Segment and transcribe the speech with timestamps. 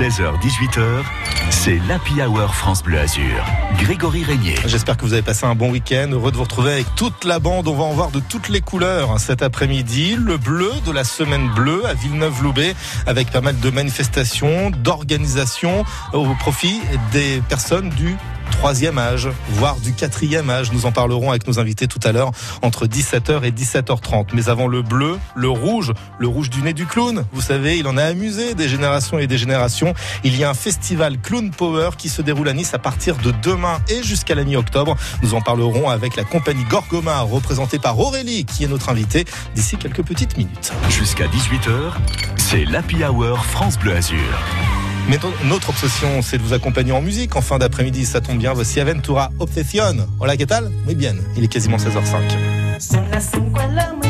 [0.00, 1.02] 16h-18h,
[1.50, 3.44] c'est l'Happy Hour France Bleu Azur.
[3.78, 4.54] Grégory Régnier.
[4.64, 6.08] J'espère que vous avez passé un bon week-end.
[6.10, 7.68] Heureux de vous retrouver avec toute la bande.
[7.68, 10.16] On va en voir de toutes les couleurs cet après-midi.
[10.18, 12.74] Le bleu de la semaine bleue à Villeneuve-Loubet
[13.06, 16.80] avec pas mal de manifestations, d'organisations au profit
[17.12, 18.16] des personnes du
[18.50, 20.72] troisième âge, voire du quatrième âge.
[20.72, 22.30] Nous en parlerons avec nos invités tout à l'heure
[22.62, 24.28] entre 17h et 17h30.
[24.34, 27.24] Mais avant le bleu, le rouge, le rouge du nez du clown.
[27.32, 29.94] Vous savez, il en a amusé des générations et des générations.
[30.24, 33.32] Il y a un festival Clown Power qui se déroule à Nice à partir de
[33.42, 34.96] demain et jusqu'à la mi-octobre.
[35.22, 39.24] Nous en parlerons avec la compagnie Gorgomar, représentée par Aurélie, qui est notre invitée
[39.54, 40.72] d'ici quelques petites minutes.
[40.88, 41.92] Jusqu'à 18h,
[42.36, 44.79] c'est l'Happy Hour France Bleu Azur.
[45.08, 47.36] Mais notre obsession, c'est de vous accompagner en musique.
[47.36, 48.52] En fin d'après-midi, ça tombe bien.
[48.52, 50.06] Voici Aventura Obsession.
[50.20, 50.70] Hola, ¿qué tal?
[50.84, 51.14] Muy bien.
[51.36, 54.09] Il est quasiment 16h05.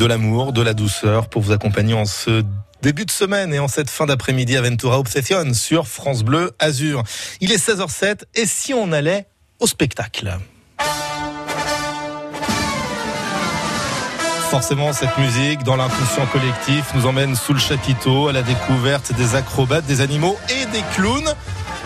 [0.00, 2.42] De l'amour, de la douceur pour vous accompagner en ce
[2.80, 7.02] début de semaine et en cette fin d'après-midi Aventura Obsession sur France Bleu Azur.
[7.42, 9.26] Il est 16h07 et si on allait
[9.58, 10.38] au spectacle?
[14.48, 19.34] Forcément, cette musique, dans l'inconscient collectif, nous emmène sous le chapiteau à la découverte des
[19.34, 21.34] acrobates, des animaux et des clowns.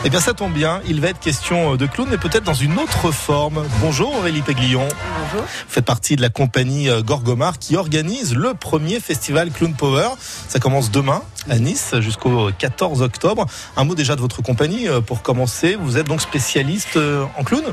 [0.07, 2.53] Eh bien, ça tombe bien, il va être question euh, de clown, mais peut-être dans
[2.53, 3.65] une autre forme.
[3.81, 4.87] Bonjour Aurélie Péguillon.
[4.87, 5.41] Bonjour.
[5.41, 10.09] Vous faites partie de la compagnie euh, Gorgomar qui organise le premier festival Clown Power.
[10.19, 13.47] Ça commence demain à Nice jusqu'au 14 octobre.
[13.79, 15.75] Un mot déjà de votre compagnie euh, pour commencer.
[15.81, 16.99] Vous êtes donc spécialiste
[17.39, 17.65] en clown?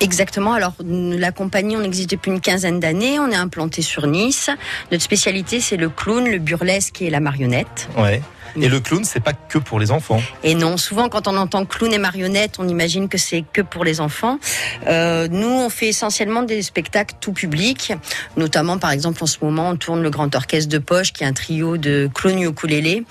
[0.00, 0.54] Exactement.
[0.54, 3.18] Alors, la compagnie, on existe depuis une quinzaine d'années.
[3.18, 4.48] On est implanté sur Nice.
[4.92, 7.88] Notre spécialité, c'est le clown, le burlesque et la marionnette.
[7.98, 8.22] Ouais.
[8.60, 10.20] Et le clown, c'est pas que pour les enfants.
[10.42, 13.84] Et non, souvent quand on entend clown et marionnette, on imagine que c'est que pour
[13.84, 14.38] les enfants.
[14.86, 17.92] Euh, nous, on fait essentiellement des spectacles tout public,
[18.36, 21.26] notamment par exemple en ce moment, on tourne le Grand Orchestre de Poche, qui est
[21.26, 23.04] un trio de clowns ukulélé,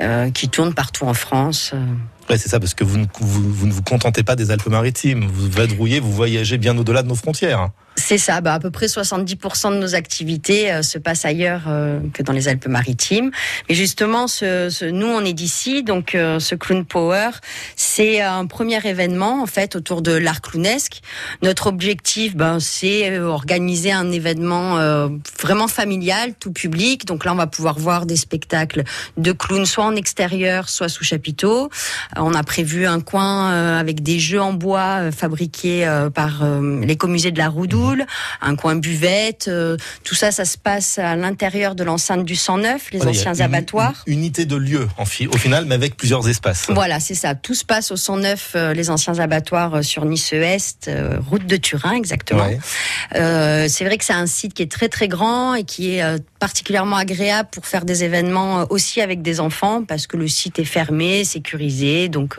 [0.00, 1.72] euh, qui tourne partout en France.
[2.28, 5.26] Ouais, c'est ça, parce que vous ne vous, vous, ne vous contentez pas des Alpes-Maritimes.
[5.32, 7.70] Vous vadrouillez, vous voyagez bien au-delà de nos frontières.
[7.98, 11.98] C'est ça, bah, à peu près 70% de nos activités euh, se passent ailleurs euh,
[12.12, 13.32] que dans les Alpes-Maritimes.
[13.68, 17.30] Et justement, ce, ce, nous, on est d'ici, donc euh, ce Clown Power,
[17.74, 21.00] c'est un premier événement en fait autour de l'art clownesque.
[21.42, 24.76] Notre objectif, ben, c'est organiser un événement
[25.40, 27.04] vraiment familial, tout public.
[27.04, 28.84] Donc là, on va pouvoir voir des spectacles
[29.16, 31.68] de clowns, soit en extérieur, soit sous chapiteau.
[32.16, 36.44] on a prévu un coin avec des jeux en bois fabriqués par
[36.82, 37.48] l'écomusée de la
[38.40, 39.48] Un coin buvette.
[39.48, 44.02] Euh, tout ça, ça se passe à l'intérieur de l'enceinte du 109, les anciens abattoirs.
[44.06, 46.66] unité de lieu, en au final, mais avec plusieurs espaces.
[46.68, 47.34] Voilà, c'est ça.
[47.34, 50.90] Tout se passe au 109, euh, les anciens abattoirs euh, sur Nice-Est,
[51.30, 52.46] route de Turin, exactement.
[53.12, 56.02] c'est vrai que c'est un site qui est très très grand et qui est
[56.38, 60.64] particulièrement agréable pour faire des événements aussi avec des enfants parce que le site est
[60.64, 62.36] fermé, sécurisé, donc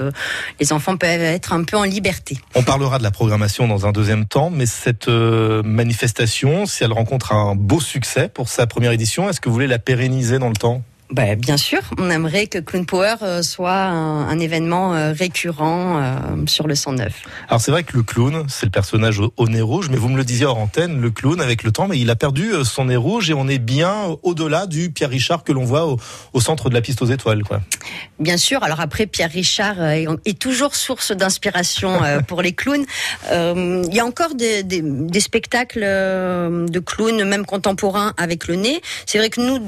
[0.59, 2.37] les enfants peuvent être un peu en liberté.
[2.55, 7.33] On parlera de la programmation dans un deuxième temps, mais cette manifestation, si elle rencontre
[7.33, 10.55] un beau succès pour sa première édition, est-ce que vous voulez la pérenniser dans le
[10.55, 10.83] temps?
[11.11, 16.45] Bah, bien sûr, on aimerait que Clown Power euh, soit un, événement euh, récurrent euh,
[16.45, 17.11] sur le 109.
[17.47, 20.17] Alors c'est vrai que le clown, c'est le personnage au, nez rouge, mais vous me
[20.17, 22.95] le disiez hors antenne, le clown avec le temps, mais il a perdu son nez
[22.95, 25.87] rouge et on est bien au-delà du Pierre Richard que l'on voit
[26.33, 27.43] au, centre de la piste aux étoiles.
[27.43, 27.59] Quoi.
[28.19, 32.85] Bien sûr, alors après Pierre Richard est, toujours source d'inspiration pour les clowns.
[33.31, 38.81] Il y a encore des, des spectacles de clowns, même contemporains, avec le nez.
[39.05, 39.59] C'est vrai que nous,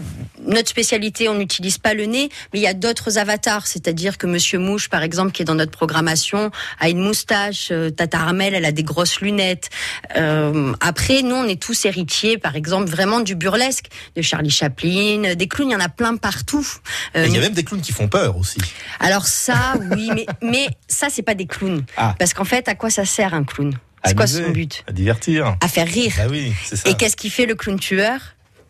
[0.45, 4.27] notre spécialité, on n'utilise pas le nez, mais il y a d'autres avatars, c'est-à-dire que
[4.27, 8.53] Monsieur Mouche, par exemple, qui est dans notre programmation, a une moustache, euh, Tata Armel,
[8.53, 9.69] elle a des grosses lunettes.
[10.15, 13.85] Euh, après, nous, on est tous héritiers, par exemple, vraiment du burlesque,
[14.15, 16.67] de Charlie Chaplin, des clowns, il y en a plein partout.
[17.15, 18.59] Euh, il y a même des clowns qui font peur aussi.
[18.99, 21.83] Alors ça, oui, mais, mais ça, c'est pas des clowns.
[21.97, 22.15] Ah.
[22.19, 23.73] Parce qu'en fait, à quoi ça sert un clown?
[24.05, 24.83] C'est quoi son but?
[24.87, 25.55] À divertir.
[25.61, 26.13] À faire rire.
[26.19, 26.89] Ah oui, c'est ça.
[26.89, 28.19] Et qu'est-ce qui fait le clown tueur?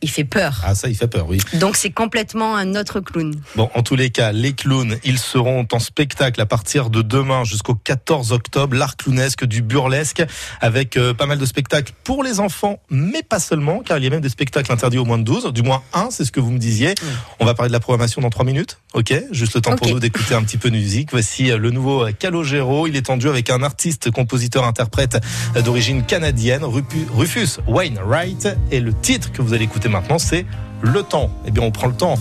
[0.01, 0.62] Il fait peur.
[0.63, 1.39] Ah ça, il fait peur, oui.
[1.56, 3.36] Donc c'est complètement un autre clown.
[3.56, 7.44] Bon, en tous les cas, les clowns, ils seront en spectacle à partir de demain
[7.44, 10.24] jusqu'au 14 octobre, l'art clownesque du burlesque,
[10.59, 14.07] avec euh, pas mal de spectacles pour les enfants, mais pas seulement, car il y
[14.07, 16.39] a même des spectacles interdits au moins de 12, du moins un, c'est ce que
[16.39, 16.95] vous me disiez.
[17.39, 20.00] On va parler de la programmation dans trois minutes, ok Juste le temps pour nous
[20.00, 21.09] d'écouter un petit peu de musique.
[21.12, 25.19] Voici euh, le nouveau Calogero, il est en duo avec un artiste, compositeur, interprète
[25.56, 30.45] euh, d'origine canadienne, Rufus Wainwright, et le titre que vous allez écouter maintenant, c'est
[30.81, 31.29] le temps.
[31.45, 32.15] Eh bien, on prend le temps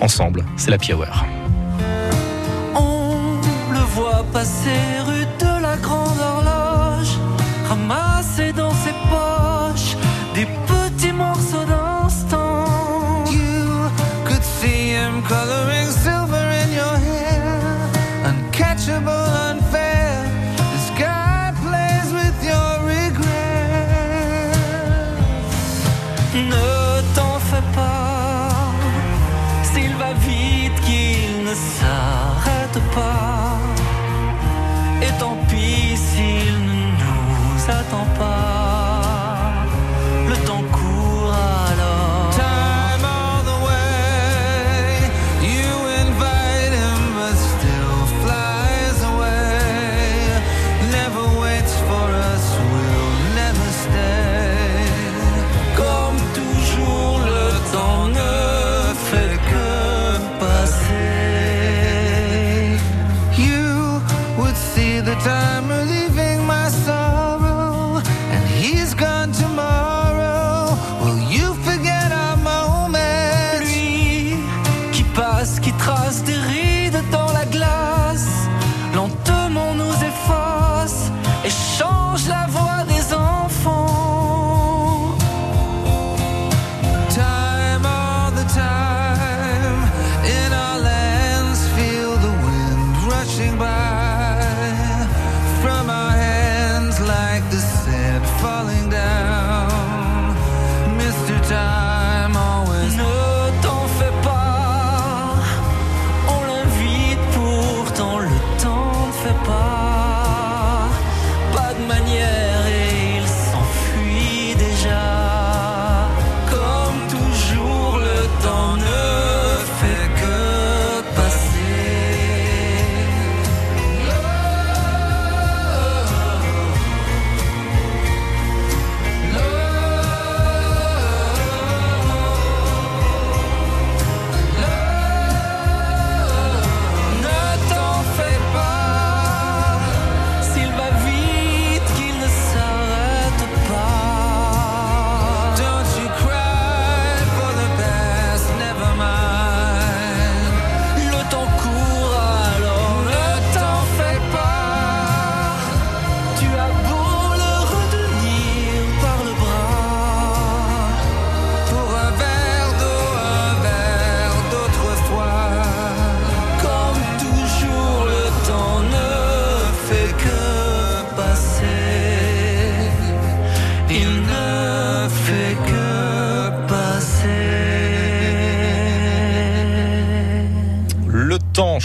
[0.00, 0.44] ensemble.
[0.56, 1.24] C'est la Hour.
[2.74, 5.11] On le voit passer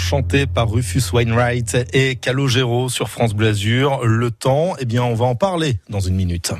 [0.08, 4.06] chanté par Rufus Wainwright et Calogero sur France Bleu Azur.
[4.06, 6.54] Le temps, eh bien, on va en parler dans une minute.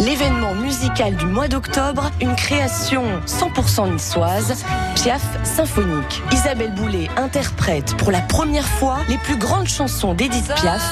[0.00, 4.64] L'événement musical du mois d'octobre, une création 100% niçoise,
[4.96, 6.20] Piaf symphonique.
[6.32, 10.82] Isabelle Boulet interprète pour la première fois les plus grandes chansons d'Edith Piaf.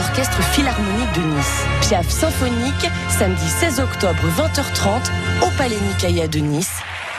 [0.00, 1.64] l'Orchestre Philharmonique de Nice.
[1.82, 5.10] Piaf symphonique, samedi 16 octobre 20h30
[5.46, 6.72] au Palais Nicaïa de Nice,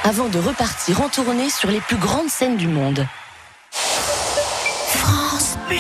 [0.03, 3.05] avant de repartir en tournée sur les plus grandes scènes du monde.
[3.69, 5.77] France Bleu.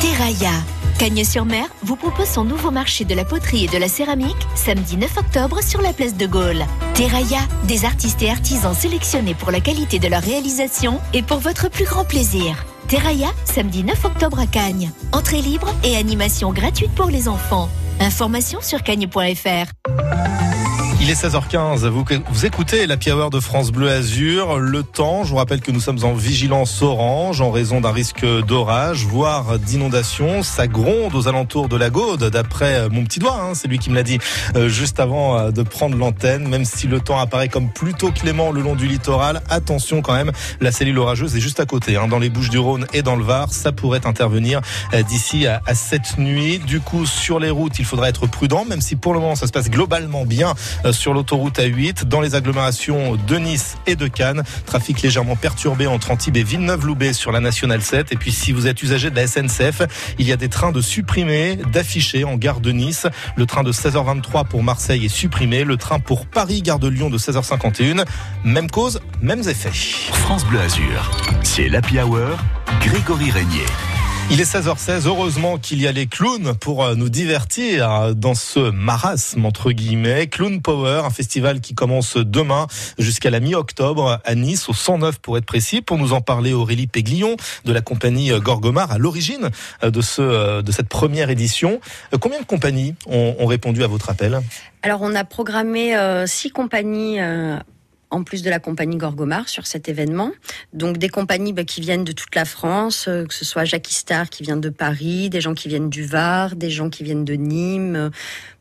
[0.00, 0.52] Terraia.
[0.98, 5.18] Cagnes-sur-Mer vous propose son nouveau marché de la poterie et de la céramique samedi 9
[5.18, 6.64] octobre sur la place de Gaulle.
[6.94, 11.68] Terraia, des artistes et artisans sélectionnés pour la qualité de leur réalisation et pour votre
[11.68, 12.64] plus grand plaisir.
[12.88, 14.90] Terraia, samedi 9 octobre à Cagnes.
[15.12, 17.68] Entrée libre et animation gratuite pour les enfants.
[18.00, 20.33] Information sur cagnes.fr.
[21.04, 24.58] Il est 16h15, vous, écoutez la Hour de France Bleu Azur.
[24.58, 28.24] Le temps, je vous rappelle que nous sommes en vigilance orange en raison d'un risque
[28.24, 30.42] d'orage, voire d'inondation.
[30.42, 33.90] Ça gronde aux alentours de la Gaude, d'après mon petit doigt, hein, c'est lui qui
[33.90, 34.18] me l'a dit
[34.56, 36.48] euh, juste avant euh, de prendre l'antenne.
[36.48, 40.32] Même si le temps apparaît comme plutôt clément le long du littoral, attention quand même,
[40.62, 43.16] la cellule orageuse est juste à côté, hein, dans les Bouches du Rhône et dans
[43.16, 43.52] le Var.
[43.52, 44.62] Ça pourrait intervenir
[44.94, 46.60] euh, d'ici à cette nuit.
[46.60, 49.46] Du coup, sur les routes, il faudra être prudent, même si pour le moment ça
[49.46, 50.54] se passe globalement bien
[50.94, 54.42] sur l'autoroute A8 dans les agglomérations de Nice et de Cannes.
[54.66, 58.12] Trafic légèrement perturbé entre Antibes et Villeneuve-Loubet sur la nationale 7.
[58.12, 59.82] Et puis si vous êtes usager de la SNCF,
[60.18, 63.06] il y a des trains de supprimer, d'afficher en gare de Nice.
[63.36, 65.64] Le train de 16h23 pour Marseille est supprimé.
[65.64, 68.04] Le train pour Paris, gare de Lyon de 16h51.
[68.44, 69.72] Même cause, mêmes effets.
[70.12, 71.10] France Bleu Azur,
[71.42, 72.38] c'est l'Happy Hour,
[72.80, 73.93] Grégory Régnier.
[74.30, 75.06] Il est 16h16.
[75.06, 80.28] Heureusement qu'il y a les clowns pour euh, nous divertir dans ce marasme, entre guillemets.
[80.28, 82.66] Clown Power, un festival qui commence demain
[82.98, 85.82] jusqu'à la mi-octobre à Nice, au 109 pour être précis.
[85.82, 89.50] Pour nous en parler, Aurélie Péglion de la compagnie Gorgomar à l'origine
[89.84, 91.80] euh, de ce, euh, de cette première édition.
[92.18, 94.40] Combien de compagnies ont, ont répondu à votre appel?
[94.82, 95.94] Alors, on a programmé
[96.26, 97.18] six compagnies
[98.14, 100.30] en plus de la compagnie Gorgomar sur cet événement.
[100.72, 103.94] Donc des compagnies bah, qui viennent de toute la France, euh, que ce soit Jackie
[103.94, 107.24] Star qui vient de Paris, des gens qui viennent du Var, des gens qui viennent
[107.24, 108.10] de Nîmes, euh,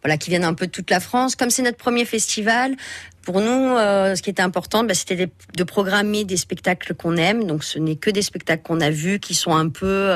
[0.01, 1.35] voilà, qui viennent un peu de toute la France.
[1.35, 2.75] Comme c'est notre premier festival,
[3.21, 7.45] pour nous, euh, ce qui était important, bah, c'était de programmer des spectacles qu'on aime.
[7.45, 10.09] Donc, ce n'est que des spectacles qu'on a vus, qui sont un peu,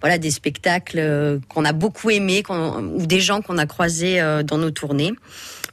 [0.00, 4.70] voilà, des spectacles qu'on a beaucoup aimés, ou des gens qu'on a croisés dans nos
[4.70, 5.12] tournées.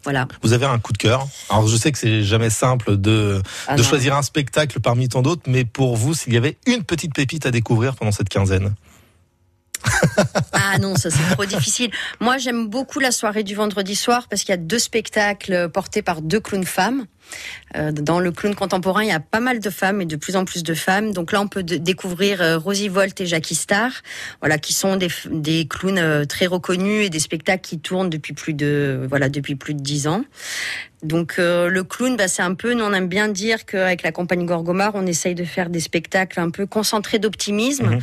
[0.03, 0.27] Voilà.
[0.41, 1.27] Vous avez un coup de cœur.
[1.50, 5.22] Alors je sais que c'est jamais simple de, Ah de choisir un spectacle parmi tant
[5.22, 8.75] d'autres, mais pour vous, s'il y avait une petite pépite à découvrir pendant cette quinzaine?
[10.53, 11.91] Ah non, ça c'est trop difficile.
[12.19, 16.01] Moi, j'aime beaucoup la soirée du vendredi soir parce qu'il y a deux spectacles portés
[16.01, 17.05] par deux clowns femmes.
[17.75, 20.35] Euh, dans le clown contemporain, il y a pas mal de femmes et de plus
[20.35, 21.11] en plus de femmes.
[21.13, 23.91] Donc là, on peut découvrir euh, Rosie Volt et Jackie Star,
[24.41, 28.53] voilà, qui sont des, clowns euh, très reconnus et des spectacles qui tournent depuis plus
[28.53, 30.23] de voilà depuis plus de dix ans.
[31.01, 34.11] Donc euh, le clown, bah, c'est un peu, nous on aime bien dire qu'avec la
[34.13, 37.87] compagnie Gorgomar, on essaye de faire des spectacles un peu concentrés d'optimisme.
[37.87, 37.99] Mhm.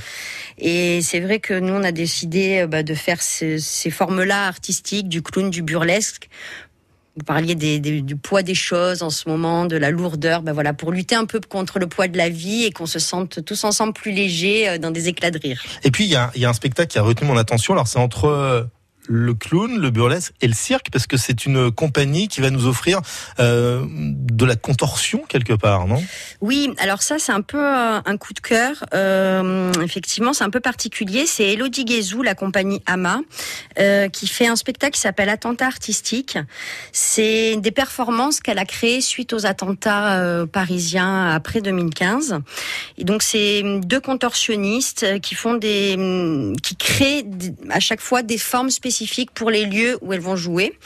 [0.58, 5.08] Et c'est vrai que nous on a décidé bah, de faire ce- ces formes-là artistiques,
[5.08, 6.28] du clown, du burlesque.
[7.20, 10.90] Vous parliez du poids des choses en ce moment, de la lourdeur, bah voilà, pour
[10.90, 13.92] lutter un peu contre le poids de la vie et qu'on se sente tous ensemble
[13.92, 15.62] plus légers euh, dans des éclats de rire.
[15.84, 17.74] Et puis il y a, y a un spectacle qui a retenu mon attention.
[17.74, 18.62] Alors c'est entre euh,
[19.12, 22.67] le clown, le burlesque et le cirque, parce que c'est une compagnie qui va nous
[22.67, 23.00] offrir
[23.40, 26.00] euh, de la contorsion quelque part, non?
[26.40, 28.85] Oui, alors ça c'est un peu euh, un coup de cœur.
[28.95, 31.26] Euh, effectivement, c'est un peu particulier.
[31.26, 33.21] C'est Elodie Guézou, la compagnie Ama,
[34.12, 36.38] qui fait un spectacle qui s'appelle Attentat artistique.
[36.93, 42.38] C'est des performances qu'elle a créées suite aux attentats parisiens après 2015.
[42.99, 47.25] Et donc c'est deux contorsionnistes qui font des, qui créent
[47.71, 49.00] à chaque fois des formes spécifiques
[49.35, 50.78] pour les lieux où elles vont jouer.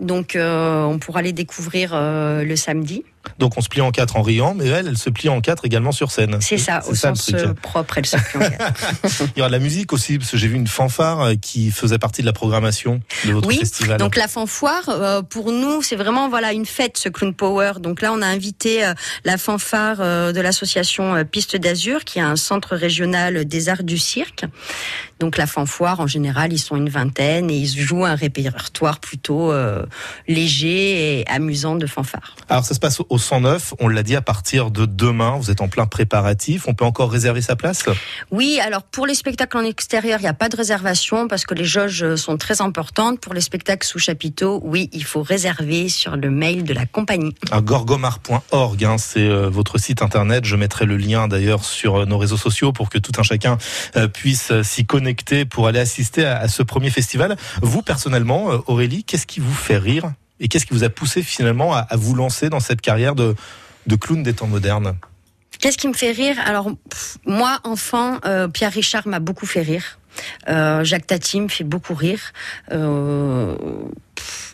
[0.00, 3.04] Donc euh, on pourra les découvrir euh, le samedi.
[3.38, 5.66] Donc on se plie en quatre en riant, mais elle, elle se plie en quatre
[5.66, 6.38] également sur scène.
[6.40, 8.94] C'est ça, au le sens euh, propre, elle se plie en quatre.
[9.36, 11.98] Il y aura de la musique aussi, parce que j'ai vu une fanfare qui faisait
[11.98, 13.98] partie de la programmation de votre Oui, festival.
[13.98, 17.72] Donc la fanfare, euh, pour nous, c'est vraiment voilà une fête, ce Clown Power.
[17.80, 22.22] Donc là, on a invité euh, la fanfare euh, de l'association Piste d'Azur, qui est
[22.22, 24.44] un centre régional des arts du cirque.
[25.20, 29.52] Donc la fanfare, en général, ils sont une vingtaine et ils jouent un répertoire plutôt
[29.52, 29.84] euh,
[30.26, 32.36] léger et amusant de fanfare.
[32.48, 35.60] Alors ça se passe au 109, on l'a dit à partir de demain, vous êtes
[35.60, 37.84] en plein préparatif, on peut encore réserver sa place?
[38.30, 41.54] Oui, alors pour les spectacles en extérieur, il n'y a pas de réservation parce que
[41.54, 43.20] les jauges sont très importantes.
[43.20, 47.34] Pour les spectacles sous chapiteau, oui, il faut réserver sur le mail de la compagnie.
[47.52, 50.44] gorgomar.org, hein, c'est euh, votre site internet.
[50.44, 53.58] Je mettrai le lien d'ailleurs sur euh, nos réseaux sociaux pour que tout un chacun
[53.96, 54.86] euh, puisse s'y
[55.48, 57.36] pour aller assister à, ce premier festival.
[57.62, 61.74] Vous personnellement, Aurélie, qu'est-ce qui vous fait rire et qu'est-ce qui vous a poussé finalement
[61.74, 63.34] à, vous lancer dans cette carrière de,
[64.00, 64.96] clown des temps modernes?
[65.60, 66.36] Qu'est-ce qui me fait rire?
[66.44, 66.70] Alors
[67.26, 68.18] moi, enfant,
[68.52, 69.98] Pierre Richard m'a beaucoup fait rire.
[70.46, 72.32] Jacques Tati me fait beaucoup rire.
[72.72, 73.56] Euh,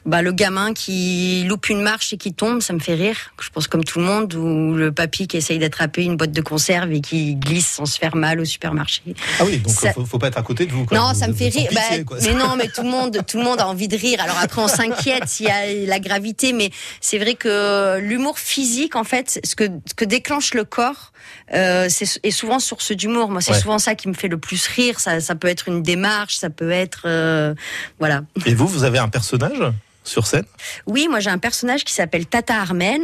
[0.04, 3.16] bah, le gamin qui loupe une marche et qui tombe, ça me fait rire.
[3.40, 6.40] Je pense comme tout le monde, ou le papy qui essaye d'attraper une boîte de
[6.40, 9.02] conserve et qui glisse sans se faire mal au supermarché.
[9.38, 9.92] Ah oui, donc ça...
[9.92, 10.86] faut, pas être à côté de vous.
[10.92, 11.70] Non, ça me fait rire.
[11.72, 11.80] Bah,
[12.22, 14.20] mais non, mais tout le monde, tout le monde a envie de rire.
[14.22, 18.96] Alors après, on s'inquiète s'il y a la gravité, mais c'est vrai que l'humour physique,
[18.96, 21.12] en fait, ce que, ce que déclenche le corps,
[21.54, 23.30] euh, est souvent source d'humour.
[23.30, 25.00] Moi, c'est souvent ça qui me fait le plus rire.
[25.00, 27.54] Ça, ça peut être une démarche, ça peut être, euh,
[27.98, 28.22] voilà.
[28.44, 29.72] Et vous, vous avez un personnage
[30.06, 30.44] sur scène?
[30.86, 33.00] Oui, moi j'ai un personnage qui s'appelle Tata Armel.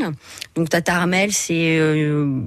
[0.55, 1.95] Donc Tata Armel, c'est euh,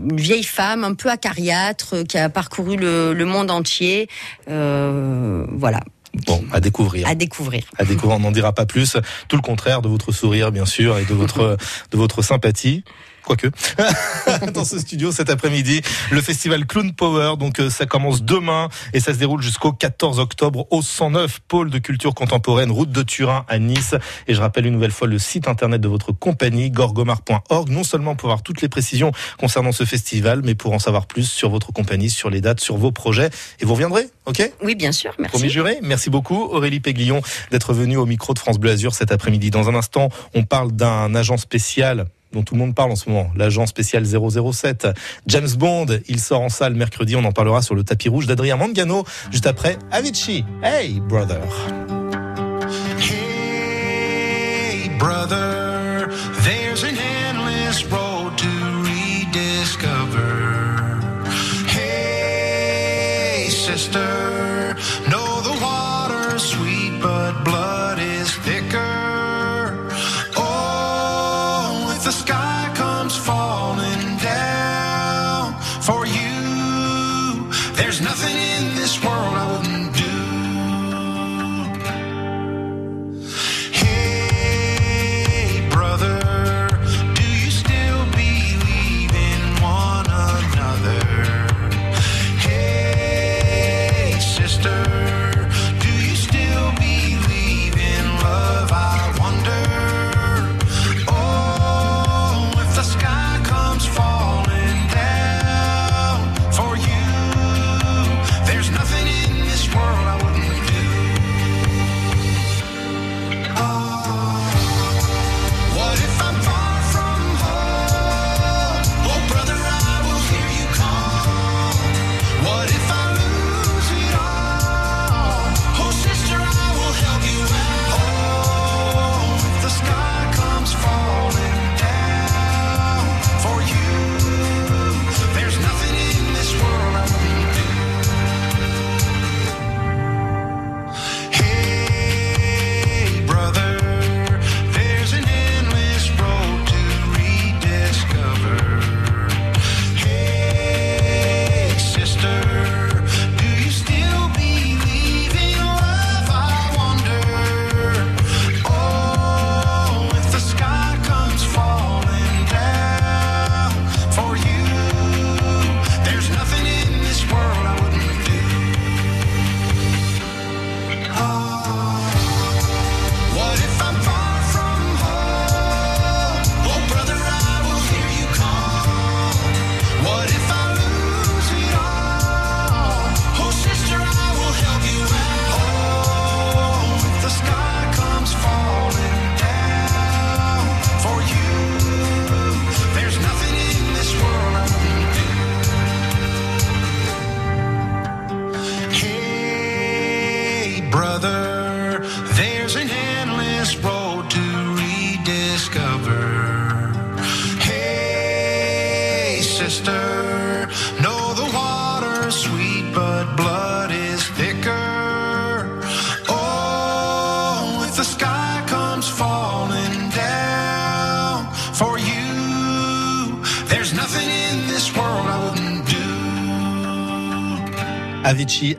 [0.09, 4.07] une vieille femme un peu acariâtre qui a parcouru le, monde entier.
[4.49, 5.81] Euh, voilà.
[6.25, 7.07] Bon, à découvrir.
[7.07, 7.65] À découvrir.
[7.77, 8.97] À découvrir, on n'en dira pas plus.
[9.27, 11.57] Tout le contraire de votre sourire, bien sûr, et de votre,
[11.91, 12.83] de votre sympathie
[13.25, 13.47] quoique,
[14.53, 15.81] dans ce studio cet après-midi.
[16.11, 20.19] Le festival Clown Power, donc euh, ça commence demain et ça se déroule jusqu'au 14
[20.19, 23.95] octobre au 109 pôle de culture contemporaine, route de Turin à Nice.
[24.27, 28.15] Et je rappelle une nouvelle fois le site internet de votre compagnie, gorgomar.org, non seulement
[28.15, 31.73] pour avoir toutes les précisions concernant ce festival, mais pour en savoir plus sur votre
[31.73, 33.29] compagnie, sur les dates, sur vos projets.
[33.59, 34.51] Et vous reviendrez, ok?
[34.63, 35.31] Oui, bien sûr, merci.
[35.31, 39.11] Promis juré, merci beaucoup Aurélie Péguillon d'être venue au micro de France Bleu Azur cet
[39.11, 39.49] après-midi.
[39.49, 43.09] Dans un instant, on parle d'un agent spécial dont tout le monde parle en ce
[43.09, 44.87] moment, l'agent spécial 007.
[45.25, 48.57] James Bond, il sort en salle mercredi, on en parlera sur le tapis rouge d'Adrien
[48.57, 50.45] Mangano, juste après Avicii.
[50.61, 51.41] Hey brother.
[52.99, 55.74] Hey brother,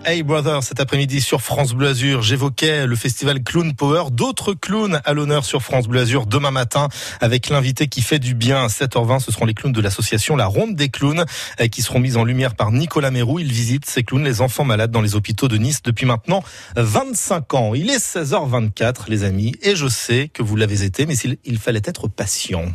[0.08, 2.22] Hey Brother, cet après-midi sur France Bleu Azur.
[2.22, 4.12] J'évoquais le festival Clown Power.
[4.12, 6.88] D'autres clowns à l'honneur sur France Bleu Azur demain matin
[7.20, 9.18] avec l'invité qui fait du bien à 7h20.
[9.18, 11.24] Ce seront les clowns de l'association La Ronde des Clowns
[11.60, 13.40] euh, qui seront mis en lumière par Nicolas Mérou.
[13.40, 16.44] Il visite ces clowns, les enfants malades dans les hôpitaux de Nice depuis maintenant
[16.76, 17.74] 25 ans.
[17.74, 21.58] Il est 16h24, les amis, et je sais que vous l'avez été, mais il, il
[21.58, 22.66] fallait être patient.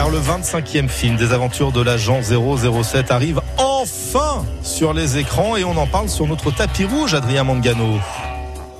[0.00, 5.64] Car le 25e film des aventures de l'agent 007 arrive enfin sur les écrans et
[5.64, 7.98] on en parle sur notre tapis rouge, Adrien Mangano.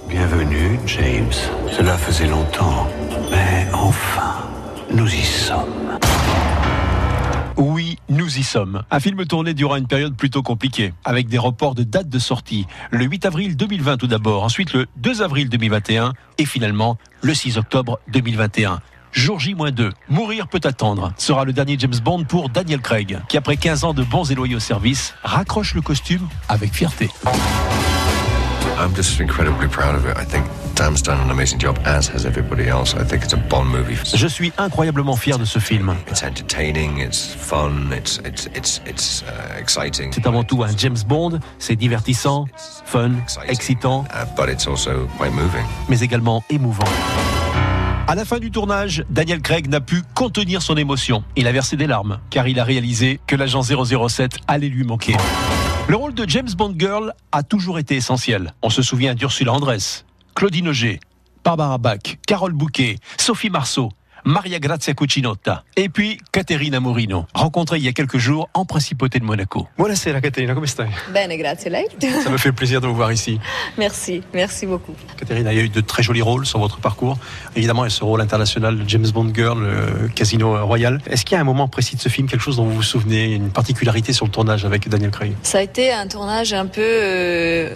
[0.08, 1.30] Bienvenue, James.
[1.76, 2.88] Cela faisait longtemps,
[3.30, 4.48] mais enfin,
[4.90, 5.98] nous y sommes.
[7.58, 8.82] Oui, nous y sommes.
[8.90, 12.66] Un film tourné durant une période plutôt compliquée, avec des reports de date de sortie.
[12.90, 17.58] Le 8 avril 2020 tout d'abord, ensuite le 2 avril 2021 et finalement le 6
[17.58, 18.80] octobre 2021.
[19.12, 23.56] Jour J-2, Mourir peut attendre, sera le dernier James Bond pour Daniel Craig, qui après
[23.56, 27.10] 15 ans de bons et loyaux services, raccroche le costume avec fierté.
[28.78, 30.16] I'm just incredibly proud of it.
[30.16, 30.46] I think
[30.76, 32.94] Sam's done an amazing job, as has everybody else.
[32.94, 33.98] I think it's a Bond movie.
[34.14, 35.94] Je suis incroyablement fier de ce film.
[36.08, 40.10] It's entertaining, it's fun, it's it's it's it's uh, exciting.
[40.14, 42.46] C'est avant tout un James Bond, c'est divertissant,
[42.86, 43.10] fun,
[43.46, 45.66] excitant, Uh, but it's also quite moving.
[45.90, 46.84] mais également émouvant.
[48.06, 51.22] À la fin du tournage, Daniel Craig n'a pu contenir son émotion.
[51.36, 55.14] Il a versé des larmes, car il a réalisé que l'agent 007 allait lui manquer.
[55.88, 58.52] Le rôle de James Bond Girl a toujours été essentiel.
[58.62, 60.98] On se souvient d'Ursula Andress, Claudine Auger,
[61.44, 63.90] Barbara Bach, Carole Bouquet, Sophie Marceau,
[64.24, 69.18] Maria Grazia Cucinotta et puis Caterina Morino, rencontrée il y a quelques jours en principauté
[69.18, 69.66] de Monaco.
[69.78, 70.88] Buonasera Caterina, come stai?
[71.12, 71.86] Bene, grazie lei.
[72.22, 73.38] Ça me fait plaisir de vous voir ici.
[73.78, 74.94] Merci, merci beaucoup.
[75.16, 77.18] Caterina, il y a eu de très jolis rôles sur votre parcours.
[77.56, 81.00] Évidemment, il y a ce rôle international de James Bond Girl, le Casino Royal.
[81.06, 82.82] Est-ce qu'il y a un moment précis de ce film, quelque chose dont vous vous
[82.82, 85.32] souvenez, une particularité sur le tournage avec Daniel Craig?
[85.42, 86.80] Ça a été un tournage un peu...
[86.82, 87.74] euh,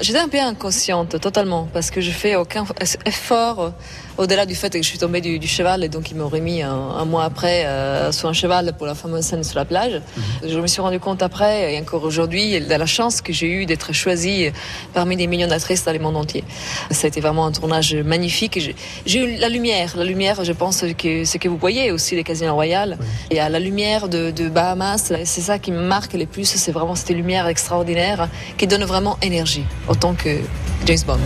[0.00, 2.64] J'étais un peu inconsciente, totalement, parce que je fais aucun
[3.06, 3.70] effort euh,
[4.18, 6.62] au-delà du fait que je suis tombée du, du cheval et donc ils m'ont remis
[6.62, 10.00] un, un mois après euh, sur un cheval pour la fameuse scène sur la plage.
[10.46, 13.66] Je me suis rendu compte après et encore aujourd'hui de la chance que j'ai eue
[13.66, 14.50] d'être choisie
[14.92, 16.44] parmi des millions d'actrices dans le monde entier.
[16.90, 18.56] Ça a été vraiment un tournage magnifique.
[18.56, 18.74] et
[19.06, 22.24] J'ai eu la lumière, la lumière, je pense que ce que vous voyez aussi les
[22.24, 22.98] Casinos Royal.
[23.30, 26.44] Il y a la lumière de, de Bahamas, c'est ça qui me marque le plus,
[26.44, 30.38] c'est vraiment cette lumière extraordinaire qui donne vraiment énergie, autant que
[30.86, 31.18] James Bond.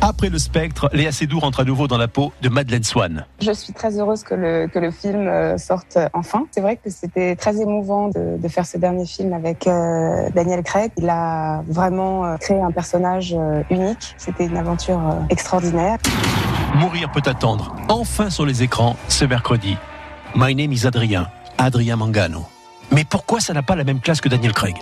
[0.00, 3.26] Après le spectre, Léa Seydoux rentre à nouveau dans la peau de Madeleine Swan.
[3.40, 6.46] Je suis très heureuse que le, que le film euh, sorte enfin.
[6.50, 10.62] C'est vrai que c'était très émouvant de, de faire ce dernier film avec euh, Daniel
[10.62, 10.92] Craig.
[10.98, 14.14] Il a vraiment euh, créé un personnage euh, unique.
[14.18, 15.98] C'était une aventure euh, extraordinaire.
[16.74, 17.74] Mourir peut attendre.
[17.88, 19.76] Enfin sur les écrans ce mercredi.
[20.34, 21.28] My name is Adrien.
[21.56, 22.44] Adrien Mangano.
[22.90, 24.74] Mais pourquoi ça n'a pas la même classe que Daniel Craig?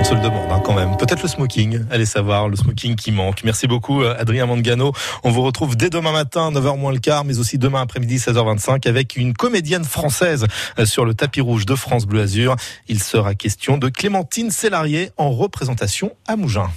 [0.00, 0.96] On se le demande hein, quand même.
[0.96, 1.84] Peut-être le smoking.
[1.90, 3.44] Allez savoir, le smoking qui manque.
[3.44, 4.92] Merci beaucoup euh, Adrien Mangano.
[5.24, 8.88] On vous retrouve dès demain matin, 9h moins le quart, mais aussi demain après-midi, 16h25,
[8.88, 10.46] avec une comédienne française
[10.78, 12.56] euh, sur le tapis rouge de France Bleu Azur.
[12.88, 16.70] Il sera question de Clémentine Célarier en représentation à Mougins.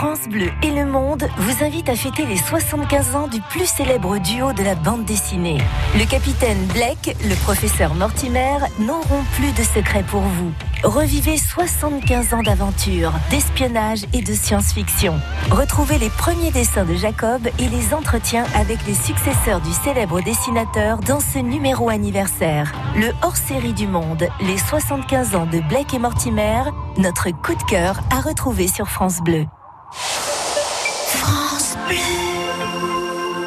[0.00, 4.16] France Bleu et Le Monde vous invitent à fêter les 75 ans du plus célèbre
[4.16, 5.58] duo de la bande dessinée.
[5.94, 10.52] Le capitaine Blake, le professeur Mortimer n'auront plus de secrets pour vous.
[10.84, 15.20] Revivez 75 ans d'aventure, d'espionnage et de science-fiction.
[15.50, 21.00] Retrouvez les premiers dessins de Jacob et les entretiens avec les successeurs du célèbre dessinateur
[21.00, 22.72] dans ce numéro anniversaire.
[22.96, 26.62] Le hors-série du Monde, les 75 ans de Blake et Mortimer,
[26.96, 29.44] notre coup de cœur à retrouver sur France Bleu.
[29.92, 31.96] France Bleu.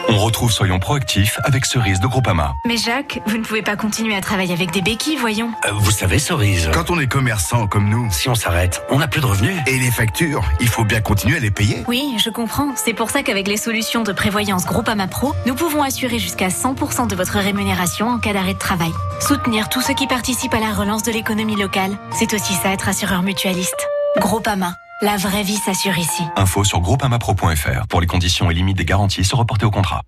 [0.09, 2.53] On retrouve Soyons proactifs avec Cerise de Groupama.
[2.65, 5.49] Mais Jacques, vous ne pouvez pas continuer à travailler avec des béquilles, voyons.
[5.65, 9.07] Euh, Vous savez, Cerise, quand on est commerçant comme nous, si on s'arrête, on n'a
[9.07, 9.55] plus de revenus.
[9.65, 11.83] Et les factures, il faut bien continuer à les payer.
[11.87, 12.73] Oui, je comprends.
[12.75, 17.07] C'est pour ça qu'avec les solutions de prévoyance Groupama Pro, nous pouvons assurer jusqu'à 100%
[17.07, 18.91] de votre rémunération en cas d'arrêt de travail.
[19.19, 22.87] Soutenir tous ceux qui participent à la relance de l'économie locale, c'est aussi ça être
[22.87, 23.87] assureur mutualiste.
[24.19, 26.23] Groupama, la vraie vie s'assure ici.
[26.37, 30.01] Info sur groupamapro.fr pour les conditions et limites des garanties se reporter au contrat.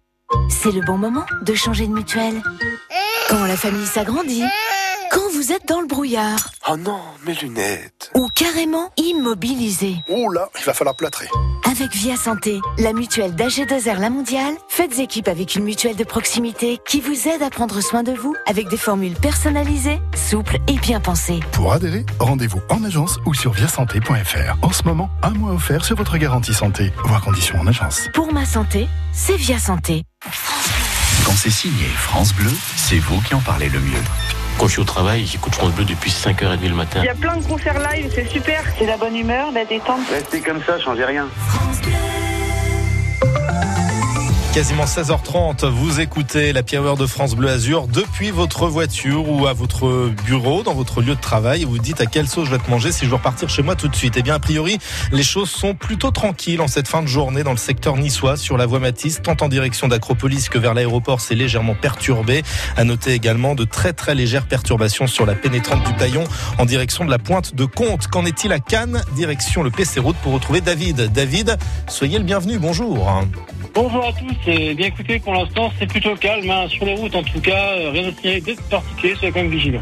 [0.50, 2.42] C'est le bon moment de changer de mutuelle.
[3.30, 4.44] Quand la famille s'agrandit,
[5.12, 8.12] quand vous êtes dans le brouillard, Oh non, mes lunettes.
[8.16, 9.96] ou carrément immobilisé.
[10.10, 11.28] Oh là, il va falloir plâtrer.
[11.70, 16.80] Avec Via Santé, la mutuelle d'AG2R La Mondiale, faites équipe avec une mutuelle de proximité
[16.88, 21.00] qui vous aide à prendre soin de vous avec des formules personnalisées, souples et bien
[21.00, 21.40] pensées.
[21.52, 24.56] Pour adhérer, rendez-vous en agence ou sur viasanté.fr.
[24.62, 26.92] En ce moment, un mois offert sur votre garantie santé.
[27.06, 28.08] Voir conditions en agence.
[28.14, 30.04] Pour ma santé, c'est Via Santé.
[31.26, 34.02] Quand c'est signé France Bleu, c'est vous qui en parlez le mieux.
[34.58, 37.02] Quand je suis au travail, j'écoute France Bleu depuis 5h30 le matin.
[37.04, 38.64] Il y a plein de concerts live, c'est super.
[38.78, 40.00] C'est la bonne humeur, la détente.
[40.10, 41.28] Restez comme ça, changez rien.
[44.56, 49.54] Quasiment 16h30, vous écoutez la Hour de France Bleu Azur depuis votre voiture ou à
[49.54, 51.64] votre bureau, dans votre lieu de travail.
[51.64, 53.64] Et vous dites à quelle sauce je vais te manger si je veux repartir chez
[53.64, 54.14] moi tout de suite.
[54.16, 54.78] Eh bien, a priori,
[55.12, 58.56] les choses sont plutôt tranquilles en cette fin de journée dans le secteur niçois sur
[58.56, 61.20] la voie Matisse, tant en direction d'Acropolis que vers l'aéroport.
[61.20, 62.42] C'est légèrement perturbé.
[62.78, 66.24] À noter également de très très légères perturbations sur la pénétrante du Paillon
[66.60, 68.08] en direction de la pointe de Comte.
[68.08, 69.04] Qu'en est-il à Cannes?
[69.18, 71.12] Direction le PC Route pour retrouver David.
[71.12, 71.58] David,
[71.90, 72.58] soyez le bienvenu.
[72.58, 73.12] Bonjour.
[73.76, 76.66] Bonjour à tous, et bien écoutez, pour l'instant c'est plutôt calme, hein.
[76.70, 79.52] sur les routes en tout cas, euh, rien de signaler de particulier, soyez quand même
[79.52, 79.82] vigilant.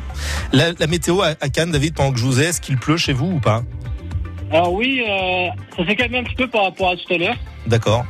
[0.52, 2.98] La, la météo à, à Cannes, David, pendant que je vous ai, est-ce qu'il pleut
[2.98, 3.62] chez vous ou pas?
[4.52, 7.36] Alors oui, euh, ça s'est calmé un petit peu par rapport à tout à l'heure.
[7.68, 8.04] D'accord.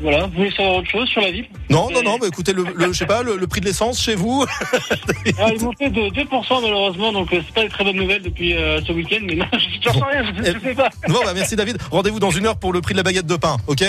[0.00, 1.46] Voilà, vous voulez savoir autre chose sur la ville?
[1.70, 4.00] Non, non, non, bah écoutez, le, le- je sais pas, le, le prix de l'essence
[4.00, 4.44] chez vous
[5.38, 8.22] Ah, Ils m'ont fait de 2% malheureusement, donc euh, c'est pas une très bonne nouvelle
[8.22, 9.56] depuis euh, ce week-end, mais non, je
[9.88, 10.90] ne ressens rien, je ne sais pas.
[11.08, 11.78] Bon, bah merci David.
[11.90, 13.84] Rendez-vous dans une heure pour le prix de la baguette de pain, ok?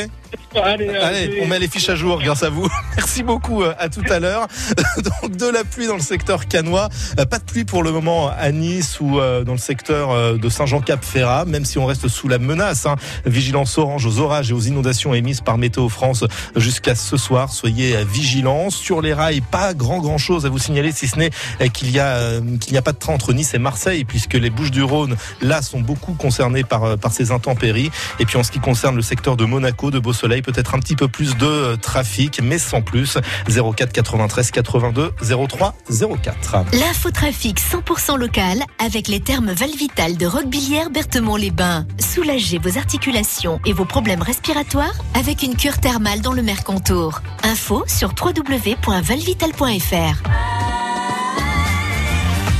[0.55, 2.67] Allez, Allez, on met les fiches à jour grâce à vous.
[2.97, 4.47] Merci beaucoup, euh, à tout à l'heure.
[5.21, 6.89] Donc de la pluie dans le secteur canois,
[7.19, 10.37] Euh, pas de pluie pour le moment à Nice ou euh, dans le secteur euh,
[10.37, 12.85] de Saint-Jean-Cap-Ferrat, même si on reste sous la menace.
[12.85, 12.95] hein.
[13.25, 16.23] Vigilance orange aux orages et aux inondations émises par Météo France
[16.55, 17.51] jusqu'à ce soir.
[17.51, 18.69] Soyez euh, vigilants.
[18.69, 21.31] Sur les rails, pas grand grand chose à vous signaler, si ce n'est
[21.61, 24.03] euh, qu'il y a euh, qu'il n'y a pas de train entre Nice et Marseille,
[24.05, 27.91] puisque les Bouches-du-Rhône là sont beaucoup concernées par euh, par ces intempéries.
[28.19, 30.79] Et puis en ce qui concerne le secteur de Monaco, de Beau Soleil, peut-être un
[30.79, 33.17] petit peu plus de euh, trafic, mais sans plus.
[33.47, 35.11] 04 93 82
[35.47, 36.65] 03 04.
[36.73, 41.85] L'infotrafic 100% local avec les termes Valvital de Roquebillière Berthemont-les-Bains.
[41.99, 47.21] Soulagez vos articulations et vos problèmes respiratoires avec une cure thermale dans le Mercantour.
[47.61, 50.90] Info sur www.valvital.fr.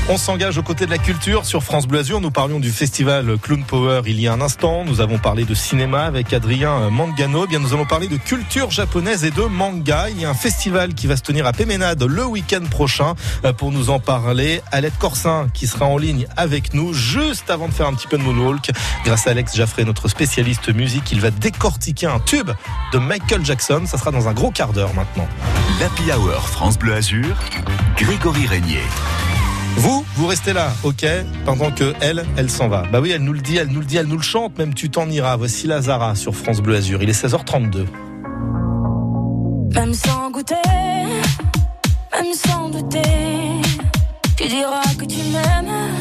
[0.10, 2.20] On s'engage aux côtés de la culture sur France Bleu Azur.
[2.20, 4.84] Nous parlions du festival Clown Power il y a un instant.
[4.84, 7.46] Nous avons parlé de cinéma avec Adrien Mangano.
[7.46, 10.10] Eh bien, nous allons parler de culture japonaise et de manga.
[10.10, 13.14] Il y a un festival qui va se tenir à Péménade le week-end prochain.
[13.46, 17.70] Euh, Pour nous en parler, Alette Corsin qui sera en ligne avec nous juste avant
[17.70, 18.72] de faire un petit peu de moonwalk.
[19.06, 22.52] Grâce à Alex Jaffré, notre spécialiste musique, il va décortiquer un tube
[22.92, 23.84] de Michael Jackson.
[23.86, 25.28] Ça sera dans un gros quart d'heure maintenant.
[25.80, 27.38] L'Happy Hour France Bleu Azur,
[27.98, 28.82] Grégory Régnier.
[29.78, 31.06] Vous, vous restez là, ok
[31.46, 32.84] Pendant que elle, elle s'en va.
[32.92, 34.74] Bah oui, elle nous le dit, elle nous le dit, elle nous le chante, même
[34.74, 35.38] tu t'en iras.
[35.38, 37.02] Voici Lazara sur France Bleu Azur.
[37.02, 37.86] Il est 16h32.
[39.74, 40.56] Même sans goûter,
[42.12, 43.02] même sans douter,
[44.36, 45.96] tu diras que tu m'aimes,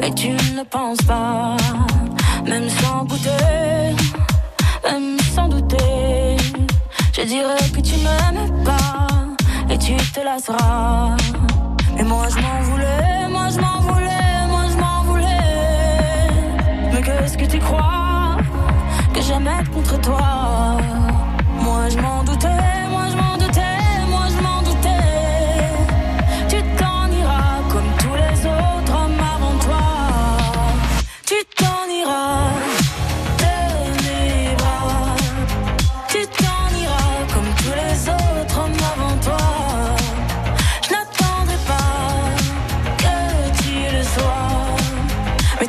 [0.00, 1.56] mais tu ne penses pas.
[2.46, 3.96] Même sans goûter,
[4.84, 6.36] même sans douter,
[7.12, 9.08] je dirais que tu m'aimes pas
[9.68, 11.16] et tu te lasseras.
[11.96, 16.30] Mais moi je m'en voulais, moi je m'en voulais, moi je m'en voulais.
[16.92, 18.36] Mais qu'est-ce que tu crois?
[19.14, 20.76] Que j'aimais être contre toi?
[21.64, 22.48] Moi je m'en doutais,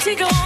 [0.07, 0.36] Mais tu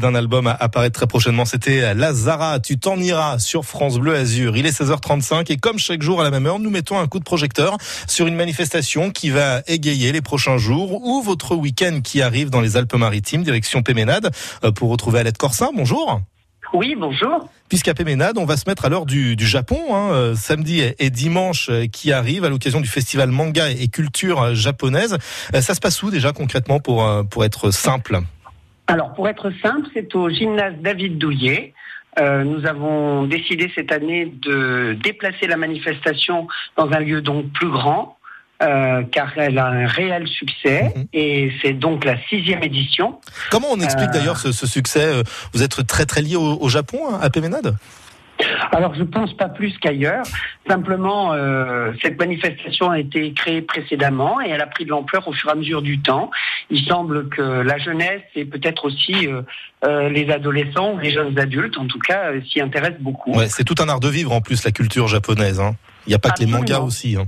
[0.00, 4.56] d'un album à apparaître très prochainement, c'était Lazara, tu t'en iras sur France Bleu Azur.
[4.56, 7.18] Il est 16h35 et comme chaque jour à la même heure, nous mettons un coup
[7.18, 7.76] de projecteur
[8.08, 12.60] sur une manifestation qui va égayer les prochains jours ou votre week-end qui arrive dans
[12.60, 14.30] les Alpes-Maritimes, direction Péménade,
[14.64, 15.70] euh, pour retrouver Alette Corsin.
[15.74, 16.20] Bonjour.
[16.72, 17.48] Oui, bonjour.
[17.68, 21.10] Puisqu'à Péménade, on va se mettre à l'heure du, du Japon, hein, euh, samedi et,
[21.10, 25.18] dimanche euh, qui arrive à l'occasion du festival manga et culture euh, japonaise.
[25.54, 28.20] Euh, Ça se passe où déjà concrètement pour, euh, pour être simple?
[28.90, 31.74] Alors, pour être simple, c'est au gymnase David Douillet.
[32.18, 37.70] Euh, nous avons décidé cette année de déplacer la manifestation dans un lieu donc plus
[37.70, 38.18] grand,
[38.62, 43.20] euh, car elle a un réel succès, et c'est donc la sixième édition.
[43.50, 45.22] Comment on explique Euh, d'ailleurs ce, ce succès?
[45.54, 47.76] Vous êtes très très lié au, au Japon, hein, à Péménade?
[48.72, 50.22] Alors, je pense pas plus qu'ailleurs.
[50.68, 55.32] Simplement, euh, cette manifestation a été créée précédemment et elle a pris de l'ampleur au
[55.32, 56.30] fur et à mesure du temps.
[56.70, 59.42] Il semble que la jeunesse et peut-être aussi euh,
[59.84, 63.32] euh, les adolescents ou les jeunes adultes, en tout cas, s'y intéressent beaucoup.
[63.32, 65.60] Ouais, c'est tout un art de vivre en plus la culture japonaise.
[65.60, 65.74] hein.
[66.06, 67.16] Il n'y a pas que les mangas aussi.
[67.16, 67.26] hein.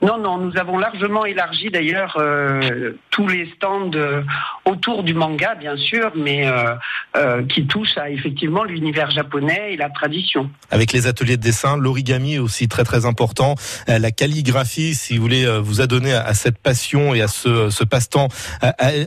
[0.00, 4.22] Non, non, nous avons largement élargi d'ailleurs euh, tous les stands euh,
[4.64, 6.74] autour du manga, bien sûr, mais euh,
[7.16, 10.50] euh, qui touchent à effectivement l'univers japonais et la tradition.
[10.70, 13.56] Avec les ateliers de dessin, l'origami aussi très très important,
[13.88, 17.28] Euh, la calligraphie, si vous voulez euh, vous adonner à, à cette passion et à
[17.28, 18.28] ce, ce passe-temps,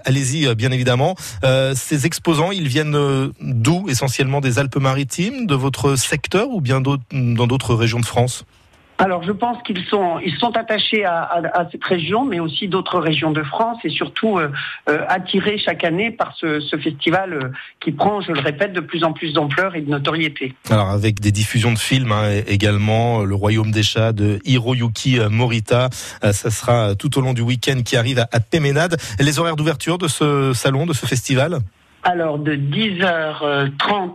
[0.06, 1.16] allez-y bien évidemment.
[1.76, 7.76] Ces exposants, ils viennent d'où Essentiellement des Alpes-Maritimes, de votre secteur ou bien dans d'autres
[7.76, 8.46] régions de France?
[8.98, 12.68] Alors, je pense qu'ils sont, ils sont attachés à, à- à cette région, mais aussi
[12.68, 14.52] d'autres régions de France, et surtout euh,
[14.90, 17.50] euh, attirés chaque année par ce, ce festival euh,
[17.80, 20.54] qui prend, je le répète, de plus en plus d'ampleur et de notoriété.
[20.70, 25.90] Alors avec des diffusions de films hein, également, Le Royaume des Chats de Hiroyuki Morita,
[26.22, 28.98] ça sera tout au long du week-end qui arrive à, à Péménade.
[29.20, 31.58] Les horaires d'ouverture de ce salon, de ce festival?
[32.04, 34.12] Alors, de 10h30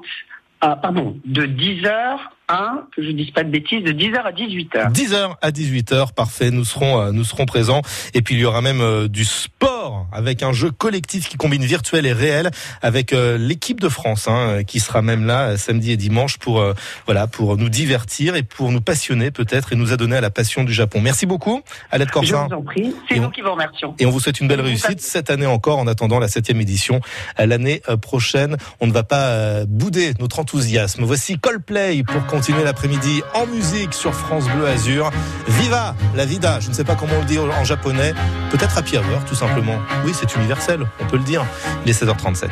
[0.60, 4.92] à, pardon, de 10h à, que je dise pas de bêtises, de 10h à 18h.
[4.92, 7.82] 10h à 18h, parfait, nous serons, euh, nous serons présents.
[8.14, 11.64] Et puis il y aura même euh, du sport avec un jeu collectif qui combine
[11.64, 12.50] virtuel et réel
[12.82, 16.74] avec euh, l'équipe de France hein, qui sera même là samedi et dimanche pour, euh,
[17.06, 20.62] voilà, pour nous divertir et pour nous passionner peut-être et nous adonner à la passion
[20.62, 21.00] du Japon.
[21.00, 22.46] Merci beaucoup, Alette Je Corsin.
[22.48, 23.94] vous en prie, c'est nous on- qui vous remercions.
[23.98, 27.00] Et on vous souhaite une belle réussite cette année encore en attendant la septième édition
[27.38, 28.56] l'année prochaine.
[28.80, 31.02] On ne va pas bouder notre enthousiasme.
[31.04, 35.10] Voici Coldplay pour continuer l'après-midi en musique sur France Bleu Azur.
[35.48, 38.12] Viva la vida, je ne sais pas comment on le dit en japonais,
[38.50, 39.78] peut-être happy hour tout simplement.
[40.04, 41.46] Oui, c'est universel, on peut le dire.
[41.86, 42.50] Il est 16h37.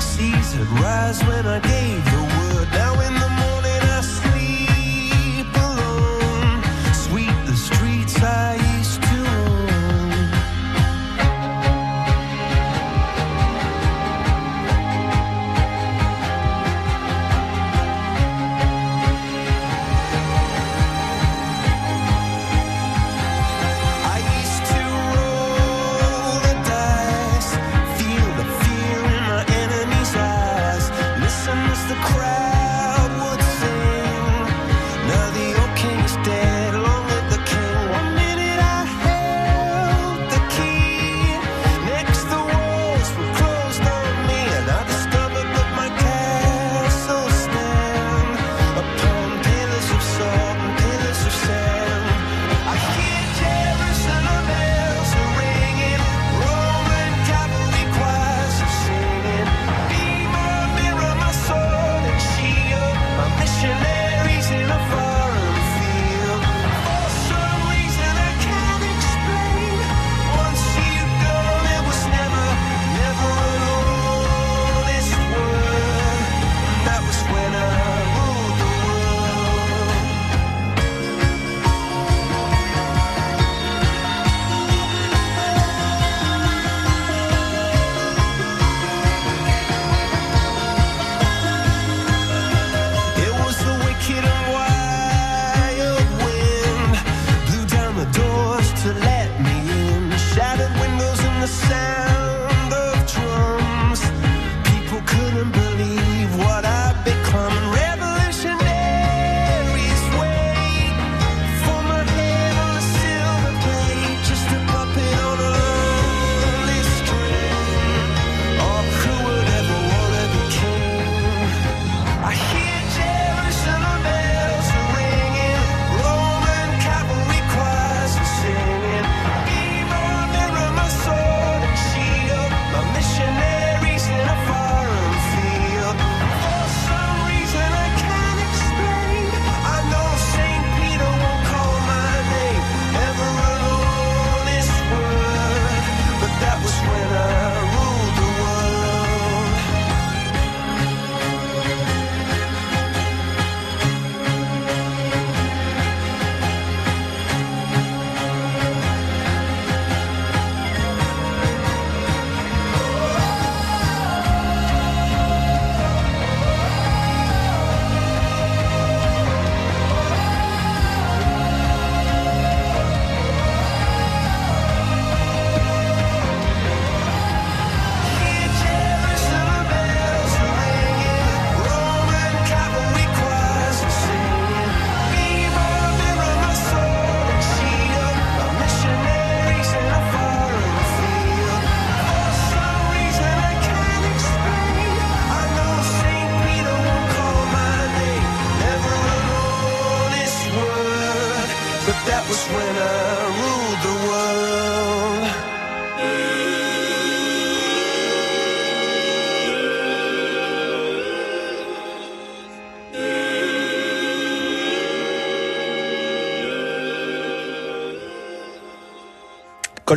[0.00, 2.07] Seas had rise when I gave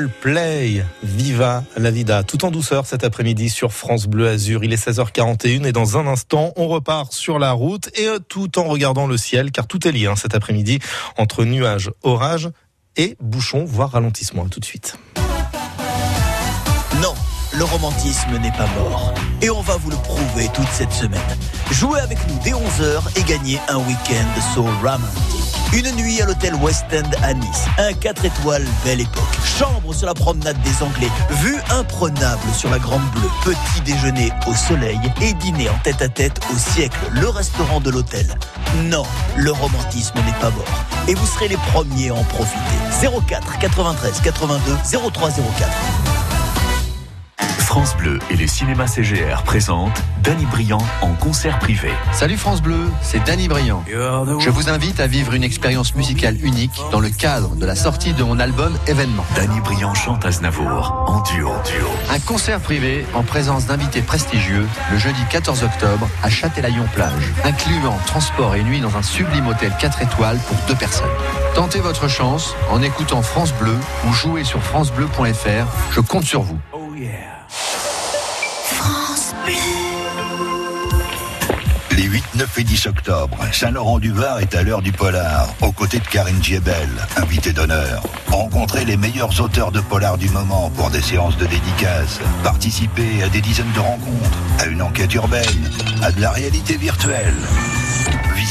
[0.01, 4.63] Coldplay, Viva la Vida, tout en douceur cet après-midi sur France Bleu Azur.
[4.63, 8.57] Il est 16h41 et dans un instant, on repart sur la route et euh, tout
[8.57, 10.79] en regardant le ciel, car tout est lié hein, cet après-midi
[11.17, 12.49] entre nuages, orages
[12.97, 14.47] et bouchons, voire ralentissement.
[14.47, 14.97] Tout de suite.
[16.99, 17.13] Non,
[17.53, 19.13] le romantisme n'est pas mort.
[19.43, 21.21] Et on va vous le prouver toute cette semaine.
[21.69, 25.40] Jouez avec nous dès 11h et gagnez un week-end so romantique.
[25.73, 27.65] Une nuit à l'hôtel West End à Nice.
[27.77, 29.23] Un 4 étoiles belle époque.
[29.45, 31.07] Chambre sur la promenade des Anglais.
[31.29, 33.29] Vue imprenable sur la Grande Bleue.
[33.45, 36.99] Petit déjeuner au soleil et dîner en tête à tête au siècle.
[37.11, 38.35] Le restaurant de l'hôtel.
[38.83, 39.03] Non,
[39.37, 40.85] le romantisme n'est pas mort.
[41.07, 42.59] Et vous serez les premiers à en profiter.
[43.27, 44.77] 04 93 82
[45.13, 46.30] 0304.
[47.71, 51.87] France Bleu et le cinéma CGR présentent Danny Briand en concert privé.
[52.11, 53.81] Salut France Bleu, c'est Danny Briand.
[53.87, 58.11] Je vous invite à vivre une expérience musicale unique dans le cadre de la sortie
[58.11, 59.23] de mon album Événement.
[59.37, 61.49] Danny Briand chante Aznavour en duo.
[61.63, 61.87] duo.
[62.09, 68.55] Un concert privé en présence d'invités prestigieux le jeudi 14 octobre à Châtelaillon-Plage, incluant transport
[68.55, 71.07] et nuit dans un sublime hôtel 4 étoiles pour deux personnes.
[71.55, 73.77] Tentez votre chance en écoutant France Bleu
[74.09, 75.93] ou jouez sur francebleu.fr.
[75.93, 76.59] Je compte sur vous.
[81.95, 86.07] Les 8, 9 et 10 octobre, Saint-Laurent-du-Var est à l'heure du polar, aux côtés de
[86.07, 88.01] Karine Giebel, invitée d'honneur.
[88.27, 92.19] Rencontrez les meilleurs auteurs de polar du moment pour des séances de dédicaces.
[92.43, 95.69] Participez à des dizaines de rencontres, à une enquête urbaine,
[96.01, 97.35] à de la réalité virtuelle.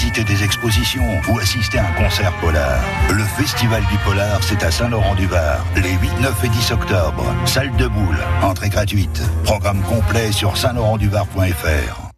[0.00, 2.80] Visitez des expositions ou assistez à un concert polar.
[3.10, 7.22] Le Festival du Polar, c'est à Saint-Laurent-du-Var, les 8, 9 et 10 octobre.
[7.44, 9.20] Salle de boule, entrée gratuite.
[9.44, 12.10] Programme complet sur saint-laurent-du-var.fr.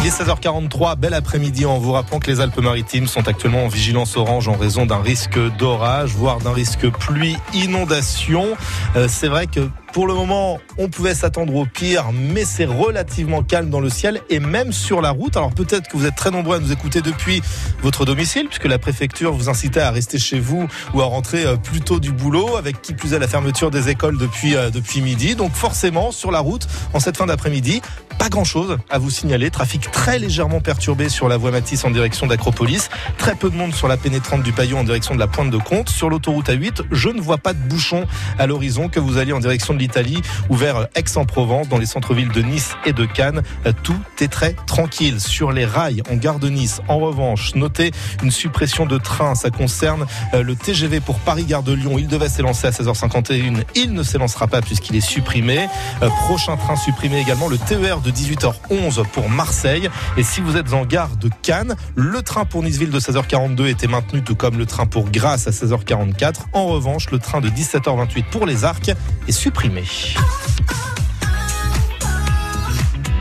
[0.00, 4.16] Il est 16h43, bel après-midi en vous rappelant que les Alpes-Maritimes sont actuellement en vigilance
[4.16, 8.56] orange en raison d'un risque d'orage, voire d'un risque pluie, inondation.
[8.96, 13.42] Euh, c'est vrai que pour le moment, on pouvait s'attendre au pire, mais c'est relativement
[13.42, 15.38] calme dans le ciel et même sur la route.
[15.38, 17.40] Alors peut-être que vous êtes très nombreux à nous écouter depuis
[17.80, 21.56] votre domicile, puisque la préfecture vous incitait à rester chez vous ou à rentrer euh,
[21.56, 25.00] plus tôt du boulot, avec qui plus est la fermeture des écoles depuis, euh, depuis
[25.00, 25.34] midi.
[25.34, 27.80] Donc forcément, sur la route, en cette fin d'après-midi,
[28.18, 29.50] pas grand-chose à vous signaler.
[29.50, 32.90] Trafic très légèrement perturbé sur la voie Matisse en direction d'Acropolis.
[33.16, 35.56] Très peu de monde sur la pénétrante du Paillon en direction de la Pointe de
[35.58, 35.88] Comte.
[35.88, 38.06] Sur l'autoroute A8, je ne vois pas de bouchon
[38.38, 40.20] à l'horizon que vous alliez en direction de l'Italie
[40.50, 43.42] ou vers Aix-en-Provence, dans les centres-villes de Nice et de Cannes.
[43.84, 45.20] Tout est très tranquille.
[45.20, 49.34] Sur les rails en gare de Nice, en revanche, notez une suppression de train.
[49.34, 51.98] Ça concerne euh, le TGV pour Paris-Gare de Lyon.
[51.98, 53.62] Il devait s'élancer à 16h51.
[53.76, 55.68] Il ne s'élancera pas puisqu'il est supprimé.
[56.02, 59.88] Euh, prochain train supprimé également, le TER de 18h11 pour Marseille.
[60.16, 63.86] Et si vous êtes en gare de Cannes, le train pour Niceville de 16h42 était
[63.86, 66.46] maintenu, tout comme le train pour Grasse à 16h44.
[66.52, 68.90] En revanche, le train de 17h28 pour les Arcs
[69.28, 69.75] est supprimé.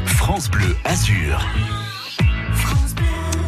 [0.06, 1.46] France Bleu Azur.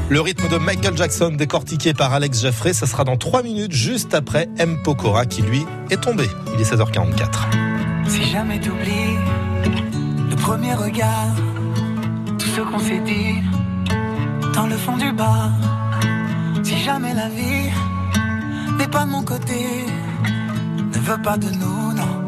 [0.10, 4.14] Le rythme de Michael Jackson décortiqué par Alex Jaffrey, ça sera dans 3 minutes juste
[4.14, 4.82] après M.
[4.84, 6.28] Pokora qui lui est tombé.
[6.53, 8.10] Il est 16h44.
[8.10, 9.16] Si jamais t'oublies
[10.30, 11.36] le premier regard,
[12.38, 13.36] tout ce qu'on s'est dit
[14.53, 15.51] dans le fond du bar.
[16.64, 17.70] Si jamais la vie
[18.78, 19.86] n'est pas de mon côté,
[20.93, 22.26] ne veut pas de nous, non,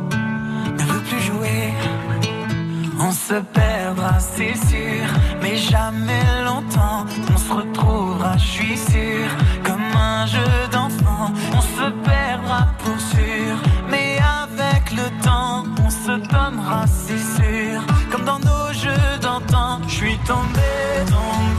[3.01, 5.05] On se perdra, c'est sûr,
[5.41, 7.05] mais jamais longtemps.
[7.33, 9.27] On se retrouvera, je suis sûr,
[9.63, 11.31] comme un jeu d'enfant.
[11.53, 13.55] On se perdra pour sûr,
[13.89, 17.81] mais avec le temps, on se donnera, c'est sûr,
[18.11, 19.79] comme dans nos jeux d'antan.
[19.87, 20.69] Je suis tombé,
[21.07, 21.58] tombé,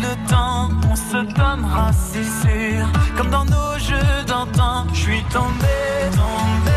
[0.00, 2.86] le temps, on se donnera, c'est sûr,
[3.16, 4.86] comme dans nos jeux d'antan.
[4.92, 5.76] Je suis tombé,
[6.12, 6.67] tombé.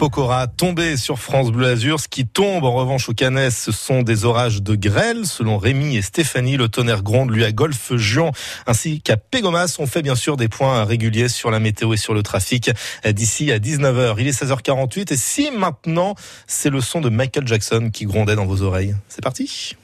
[0.00, 2.00] Pokora tombé sur France Bleu Azur.
[2.00, 5.26] Ce qui tombe en revanche au Canet, ce sont des orages de grêle.
[5.26, 8.32] Selon Rémi et Stéphanie, le tonnerre gronde lui à Golfe Juan
[8.66, 9.76] ainsi qu'à Pégomas.
[9.78, 12.70] On fait bien sûr des points réguliers sur la météo et sur le trafic
[13.04, 14.14] d'ici à 19h.
[14.18, 16.14] Il est 16h48 et si maintenant
[16.46, 18.94] c'est le son de Michael Jackson qui grondait dans vos oreilles?
[19.10, 19.76] C'est parti.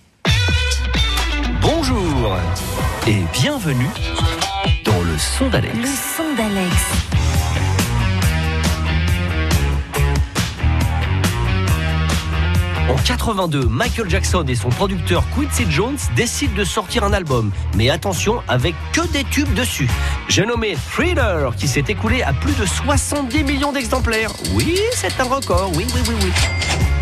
[1.61, 2.39] Bonjour
[3.07, 3.91] et bienvenue
[4.83, 5.77] dans le son d'Alex.
[5.77, 6.75] Le son d'Alex.
[12.89, 17.51] En 82, Michael Jackson et son producteur Quincy Jones décident de sortir un album.
[17.77, 19.89] Mais attention, avec que des tubes dessus.
[20.29, 24.31] J'ai nommé Thriller, qui s'est écoulé à plus de 70 millions d'exemplaires.
[24.55, 26.31] Oui, c'est un record, oui, oui, oui, oui.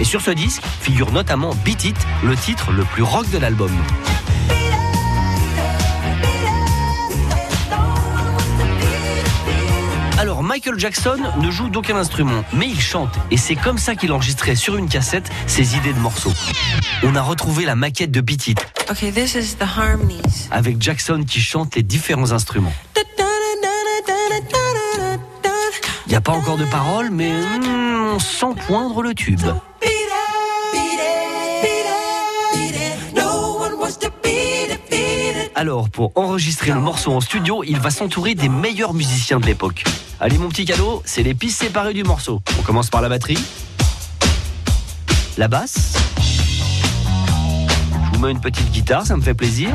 [0.00, 3.70] Et sur ce disque figure notamment Beat It, le titre le plus rock de l'album.
[10.54, 14.54] Michael Jackson ne joue d'aucun instrument, mais il chante et c'est comme ça qu'il enregistrait
[14.54, 16.32] sur une cassette ses idées de morceaux.
[17.02, 20.46] On a retrouvé la maquette de Beat It Okay, this is the harmonies.
[20.52, 22.72] avec Jackson qui chante les différents instruments.
[26.06, 29.40] Il n'y a pas encore de paroles, mais hmm, on sent poindre le tube.
[35.64, 39.82] Alors, pour enregistrer le morceau en studio, il va s'entourer des meilleurs musiciens de l'époque.
[40.20, 42.42] Allez, mon petit cadeau, c'est les pistes séparées du morceau.
[42.58, 43.42] On commence par la batterie,
[45.38, 45.94] la basse.
[46.18, 49.70] Je vous mets une petite guitare, ça me fait plaisir.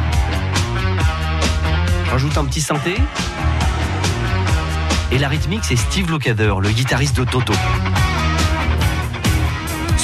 [2.12, 2.94] Rajoute un petit synthé.
[5.12, 7.54] Et la rythmique, c'est Steve Lukather, le guitariste de Toto.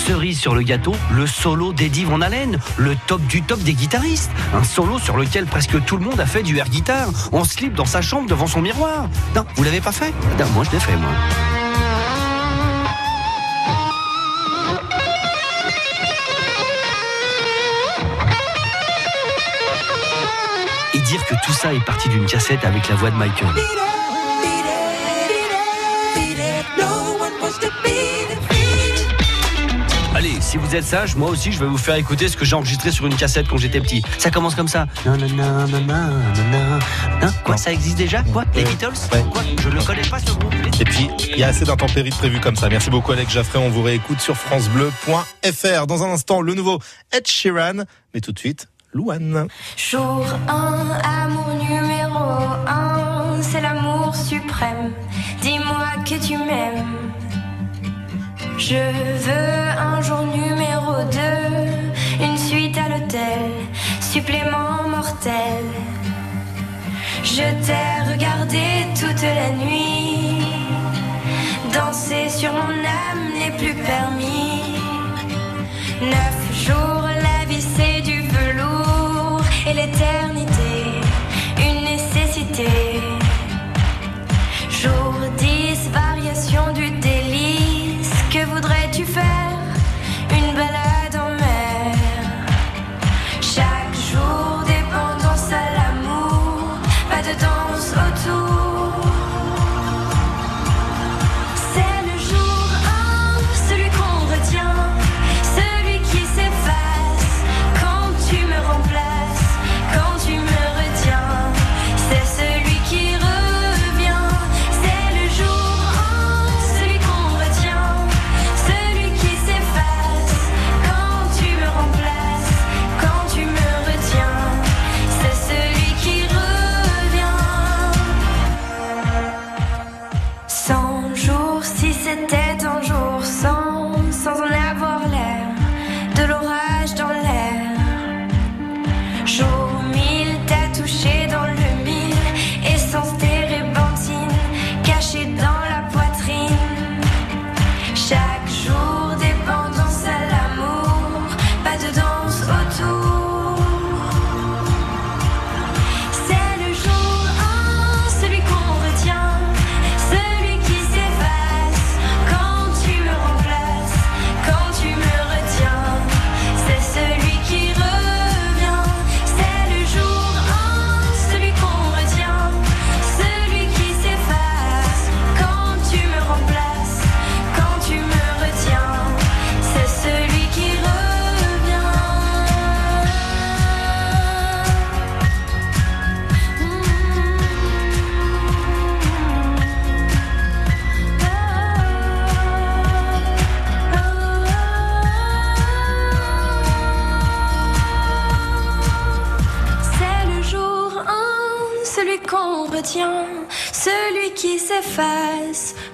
[0.05, 4.29] Cerise sur le gâteau, le solo d'Eddie Van Halen, le top du top des guitaristes.
[4.53, 7.73] Un solo sur lequel presque tout le monde a fait du air guitare, en slip
[7.73, 9.09] dans sa chambre devant son miroir.
[9.35, 10.13] Non, vous l'avez pas fait?
[10.53, 11.09] Moi je l'ai fait, moi.
[20.93, 23.49] Et dire que tout ça est parti d'une cassette avec la voix de Michael.
[30.45, 32.91] Si vous êtes sage, moi aussi je vais vous faire écouter ce que j'ai enregistré
[32.91, 34.03] sur une cassette quand j'étais petit.
[34.19, 34.85] Ça commence comme ça.
[35.05, 36.79] Non, non, non, non, non, non.
[37.21, 37.33] Hein?
[37.43, 38.21] Quoi, ça existe déjà?
[38.31, 38.45] Quoi?
[38.53, 38.93] Les Beatles?
[39.31, 39.41] Quoi?
[39.59, 40.53] Je ne connais pas ce groupe.
[40.79, 42.69] Et puis, il y a assez d'intempéries prévues comme ça.
[42.69, 43.57] Merci beaucoup, Alex Jaffré.
[43.57, 45.87] On vous réécoute sur FranceBleu.fr.
[45.87, 46.79] Dans un instant, le nouveau
[47.11, 47.83] Ed Sheeran.
[48.13, 49.47] Mais tout de suite, Louane.
[49.75, 50.53] Jour 1,
[51.03, 52.19] amour numéro
[52.67, 54.93] 1, c'est l'amour suprême.
[55.41, 56.85] Dis-moi que tu m'aimes.
[58.57, 63.51] Je veux un jour numéro 2, une suite à l'hôtel,
[63.99, 65.65] supplément mortel.
[67.23, 68.63] Je t'ai regardé
[68.99, 70.47] toute la nuit,
[71.73, 72.71] danser sur mon
[73.03, 74.79] âme n'est plus permis.
[76.01, 80.44] Neuf jours, la vie c'est du velours et l'éternité,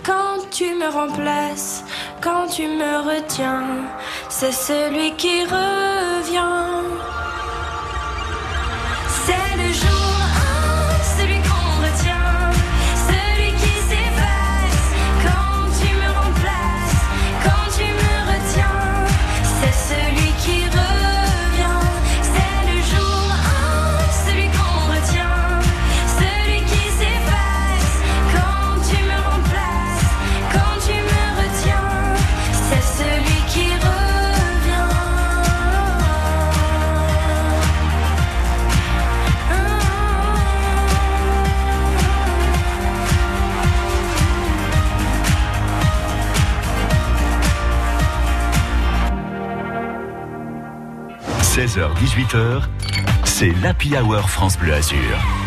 [0.04, 1.84] quand tu me remplaces,
[2.22, 3.88] quand tu me retiens.
[4.30, 6.61] C'est celui qui revient.
[51.52, 52.62] 16h-18h,
[53.26, 55.41] c'est l'Happy Hour France Bleu Azur.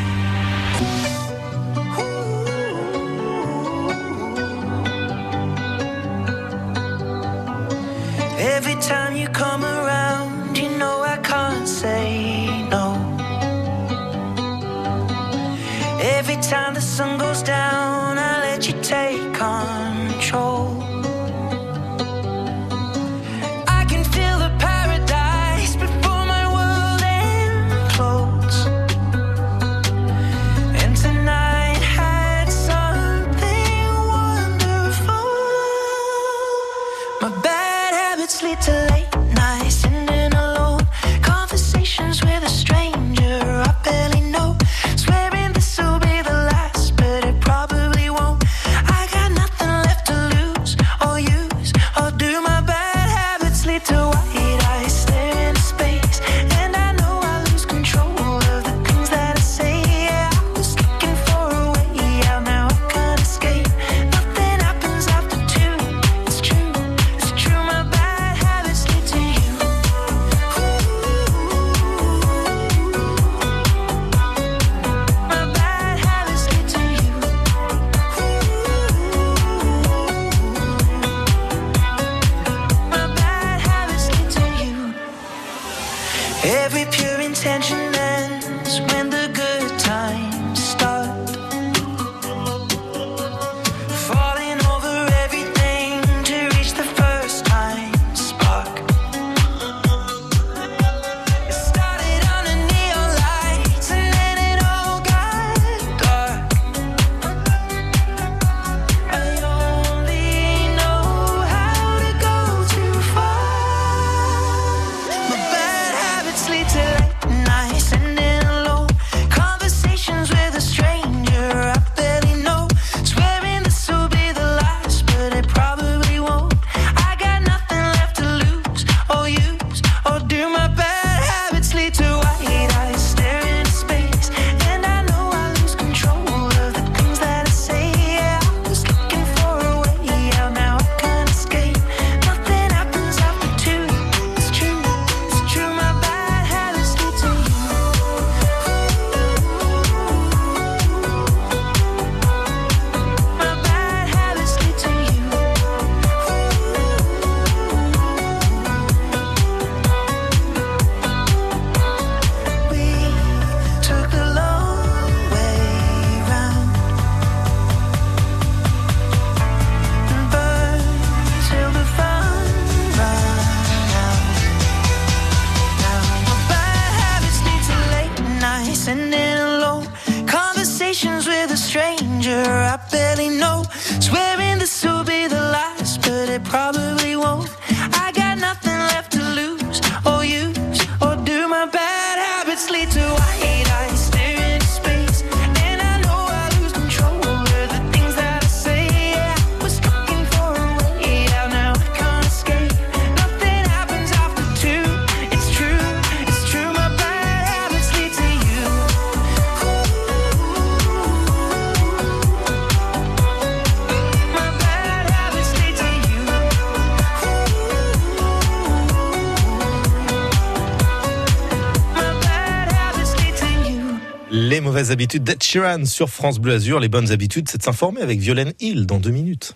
[224.84, 226.78] mauvaises habitudes d'Ed Sheeran sur France Bleu Azur.
[226.78, 229.54] Les bonnes habitudes, c'est de s'informer avec Violaine Hill dans deux minutes.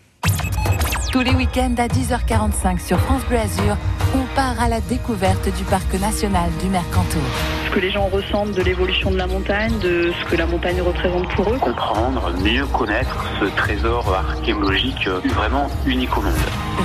[1.13, 3.77] Tous les week-ends à 10h45 sur France Bleu Azur,
[4.15, 7.21] on part à la découverte du parc national du Mercantour.
[7.67, 10.81] Ce que les gens ressentent de l'évolution de la montagne, de ce que la montagne
[10.81, 11.59] représente pour eux.
[11.59, 16.33] Comprendre, mieux connaître ce trésor archéologique euh, vraiment unique au monde.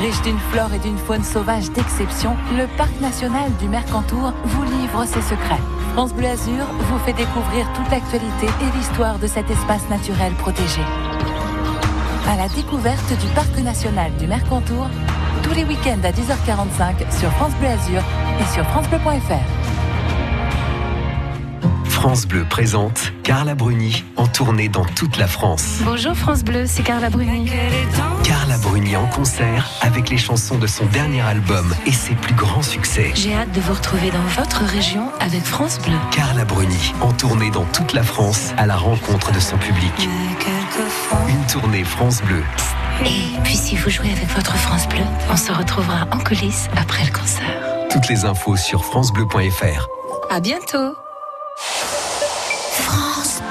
[0.02, 5.06] Riche d'une flore et d'une faune sauvage d'exception, le parc national du Mercantour vous livre
[5.06, 5.62] ses secrets.
[5.94, 10.82] France Bleu Azur vous fait découvrir toute l'actualité et l'histoire de cet espace naturel protégé.
[12.28, 14.88] À la découverte du parc national du Mercantour,
[15.44, 18.02] tous les week-ends à 10h45 sur France Bleu Azur
[18.42, 19.83] et sur francebleu.fr.
[22.04, 25.78] France Bleu présente Carla Bruni en tournée dans toute la France.
[25.86, 27.50] Bonjour France Bleu, c'est Carla Bruni.
[28.26, 32.62] Carla Bruni en concert avec les chansons de son dernier album et ses plus grands
[32.62, 33.14] succès.
[33.16, 35.96] J'ai hâte de vous retrouver dans votre région avec France Bleu.
[36.12, 39.94] Carla Bruni en tournée dans toute la France à la rencontre de son public.
[41.30, 42.44] Une tournée France Bleu.
[43.06, 47.06] Et puis si vous jouez avec votre France Bleu, on se retrouvera en coulisses après
[47.06, 47.88] le concert.
[47.90, 49.88] Toutes les infos sur francebleu.fr.
[50.30, 50.98] À bientôt.
[52.74, 53.42] France.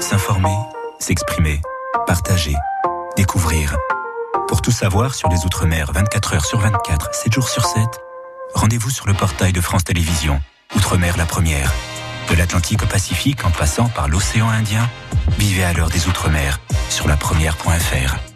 [0.00, 0.56] S'informer,
[0.98, 1.60] s'exprimer,
[2.06, 2.54] partager,
[3.16, 3.76] découvrir.
[4.48, 7.82] Pour tout savoir sur les Outre-mer 24 heures sur 24, 7 jours sur 7,
[8.54, 10.40] rendez-vous sur le portail de France Télévisions.
[10.76, 11.72] Outre-mer la première.
[12.30, 14.88] De l'Atlantique au Pacifique en passant par l'océan Indien,
[15.38, 18.35] vivez à l'heure des Outre-mer sur la première.fr.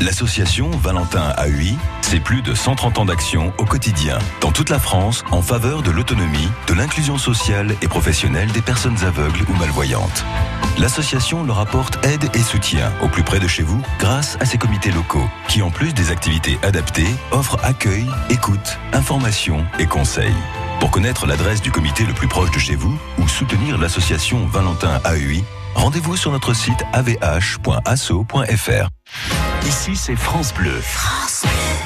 [0.00, 5.22] L'association Valentin AUI, c'est plus de 130 ans d'action au quotidien, dans toute la France,
[5.30, 10.24] en faveur de l'autonomie, de l'inclusion sociale et professionnelle des personnes aveugles ou malvoyantes.
[10.78, 14.56] L'association leur apporte aide et soutien au plus près de chez vous grâce à ses
[14.56, 20.32] comités locaux, qui en plus des activités adaptées, offrent accueil, écoute, information et conseils.
[20.80, 24.98] Pour connaître l'adresse du comité le plus proche de chez vous ou soutenir l'association Valentin
[25.04, 25.44] AUI,
[25.74, 27.60] rendez-vous sur notre site avh.asso.fr.
[29.66, 30.80] Ici, c'est France Bleu.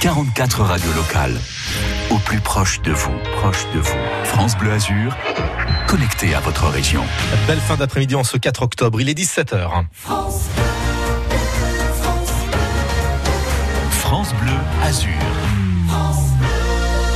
[0.01, 1.39] 44 radios locales.
[2.11, 3.99] Au plus proche de vous, proche de vous.
[4.25, 5.17] France Bleu Azur,
[5.87, 7.05] connecté à votre région.
[7.47, 9.01] Belle fin d'après-midi en ce 4 octobre.
[9.01, 9.85] Il est 17h.
[13.91, 14.53] France Bleu
[14.83, 15.44] Azur.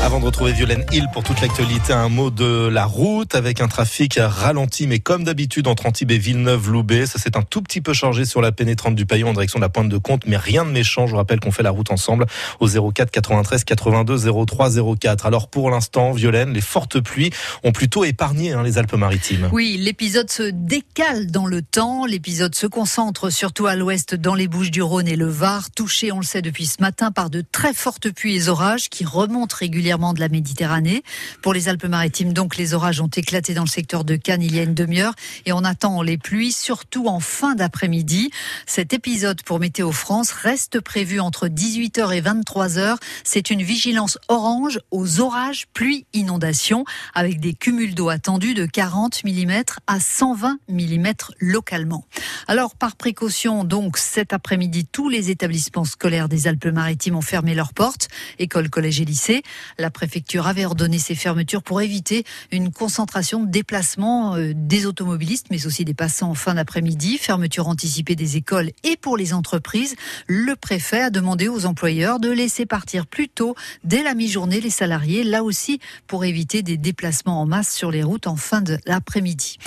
[0.08, 3.68] Avant de retrouver Violaine Hill pour toute l'actualité, un mot de la route avec un
[3.68, 7.04] trafic ralenti, mais comme d'habitude entre Antibes et Villeneuve-Loubet.
[7.04, 9.64] Ça s'est un tout petit peu chargé sur la pénétrante du Paillon en direction de
[9.64, 11.06] la pointe de Comte, mais rien de méchant.
[11.06, 12.24] Je vous rappelle qu'on fait la route ensemble
[12.58, 15.26] au 04 93 82 03 04.
[15.26, 17.30] Alors pour l'instant, Violaine, les fortes pluies
[17.62, 19.50] ont plutôt épargné hein, les Alpes-Maritimes.
[19.52, 22.06] Oui, l'épisode se décale dans le temps.
[22.06, 26.12] L'épisode se concentre surtout à l'ouest dans les Bouches du Rhône et le Var, touché,
[26.12, 29.54] on le sait depuis ce matin, par de très fortes pluies et orages qui remontent
[29.54, 31.02] régulièrement de la Méditerranée.
[31.42, 34.60] Pour les Alpes-Maritimes, donc, les orages ont éclaté dans le secteur de Cannes il y
[34.60, 38.30] a une demi-heure et on attend les pluies, surtout en fin d'après-midi.
[38.66, 42.96] Cet épisode pour Météo France reste prévu entre 18h et 23h.
[43.24, 46.84] C'est une vigilance orange aux orages, pluies, inondations
[47.14, 51.08] avec des cumuls d'eau attendus de 40 mm à 120 mm
[51.40, 52.04] localement.
[52.46, 57.72] Alors, par précaution, donc, cet après-midi, tous les établissements scolaires des Alpes-Maritimes ont fermé leurs
[57.72, 59.42] portes, écoles, collèges et lycées.
[59.80, 65.46] La préfecture avait ordonné ces fermetures pour éviter une concentration de déplacements euh, des automobilistes,
[65.52, 67.16] mais aussi des passants en fin d'après-midi.
[67.16, 69.94] Fermeture anticipée des écoles et pour les entreprises.
[70.26, 73.54] Le préfet a demandé aux employeurs de laisser partir plus tôt,
[73.84, 78.02] dès la mi-journée, les salariés, là aussi pour éviter des déplacements en masse sur les
[78.02, 79.58] routes en fin de l'après-midi.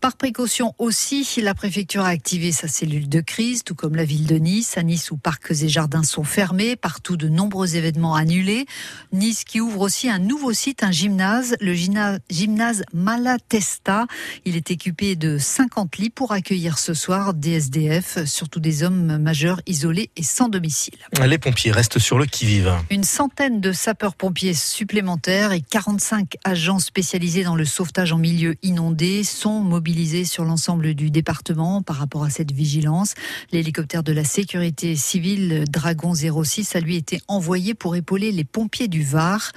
[0.00, 4.26] Par précaution aussi, la préfecture a activé sa cellule de crise, tout comme la ville
[4.26, 4.78] de Nice.
[4.78, 8.64] À Nice, où parcs et jardins sont fermés, partout de nombreux événements annulés.
[9.12, 14.06] Nice qui ouvre aussi un nouveau site, un gymnase, le gymnase, gymnase Malatesta.
[14.44, 19.18] Il est équipé de 50 lits pour accueillir ce soir des SDF, surtout des hommes
[19.18, 20.98] majeurs isolés et sans domicile.
[21.24, 22.72] Les pompiers restent sur le qui-vive.
[22.90, 29.24] Une centaine de sapeurs-pompiers supplémentaires et 45 agents spécialisés dans le sauvetage en milieu inondé
[29.24, 33.14] sont mobilisés sur l'ensemble du département par rapport à cette vigilance.
[33.52, 38.88] L'hélicoptère de la sécurité civile Dragon 06 a lui été envoyé pour épauler les pompiers
[38.88, 39.47] du Var.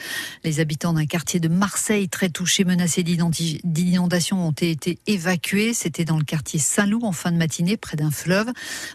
[0.43, 5.73] Les habitants d'un quartier de Marseille très touché, menacé d'inondation ont été évacués.
[5.73, 8.47] C'était dans le quartier Saint-Loup en fin de matinée, près d'un fleuve.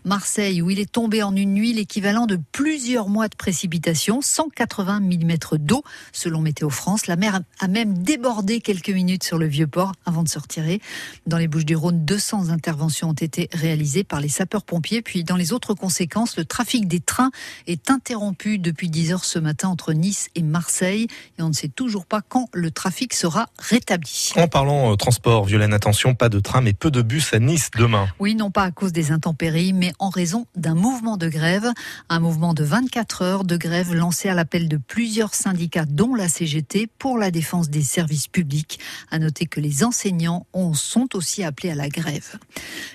[0.04, 5.00] Marseille, où il est tombé en une nuit l'équivalent de plusieurs mois de précipitations, 180
[5.00, 5.82] mm d'eau,
[6.12, 7.06] selon Météo France.
[7.06, 10.80] La mer a même débordé quelques minutes sur le vieux port avant de se retirer.
[11.26, 15.02] Dans les Bouches-du-Rhône, 200 interventions ont été réalisées par les sapeurs-pompiers.
[15.02, 17.30] Puis, dans les autres conséquences, le trafic des trains
[17.66, 20.85] est interrompu depuis 10 heures ce matin entre Nice et Marseille.
[20.86, 21.08] Marseille
[21.38, 24.32] et on ne sait toujours pas quand le trafic sera rétabli.
[24.36, 27.70] En parlant euh, transport, Violaine, attention, pas de train mais peu de bus à Nice
[27.76, 28.08] demain.
[28.18, 31.70] Oui, non pas à cause des intempéries, mais en raison d'un mouvement de grève.
[32.08, 36.28] Un mouvement de 24 heures de grève lancé à l'appel de plusieurs syndicats, dont la
[36.28, 38.78] CGT, pour la défense des services publics.
[39.10, 42.38] À noter que les enseignants ont, sont aussi appelés à la grève.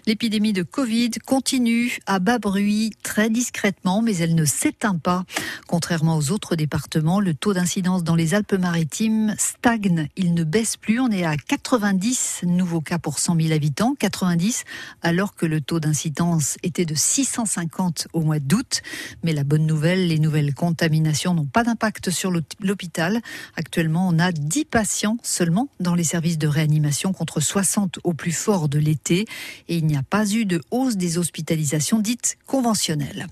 [0.08, 5.24] L'épidémie de Covid continue à bas bruit, très discrètement, mais elle ne s'éteint pas.
[5.68, 10.08] Contrairement aux autres départements, le taux d'incidence dans les Alpes-Maritimes stagne.
[10.16, 11.00] Il ne baisse plus.
[11.00, 13.96] On est à 90 nouveaux cas pour 100 000 habitants.
[13.98, 14.66] 90
[15.02, 18.84] alors que le taux d'incidence était de 650 au mois d'août.
[19.24, 23.20] Mais la bonne nouvelle, les nouvelles contaminations n'ont pas d'impact sur l'hôpital.
[23.56, 28.32] Actuellement, on a 10 patients seulement dans les services de réanimation contre 60 au plus
[28.32, 29.26] fort de l'été.
[29.70, 33.28] Et il n'y a pas eu de hausse des hospitalisations dites conventionnelles.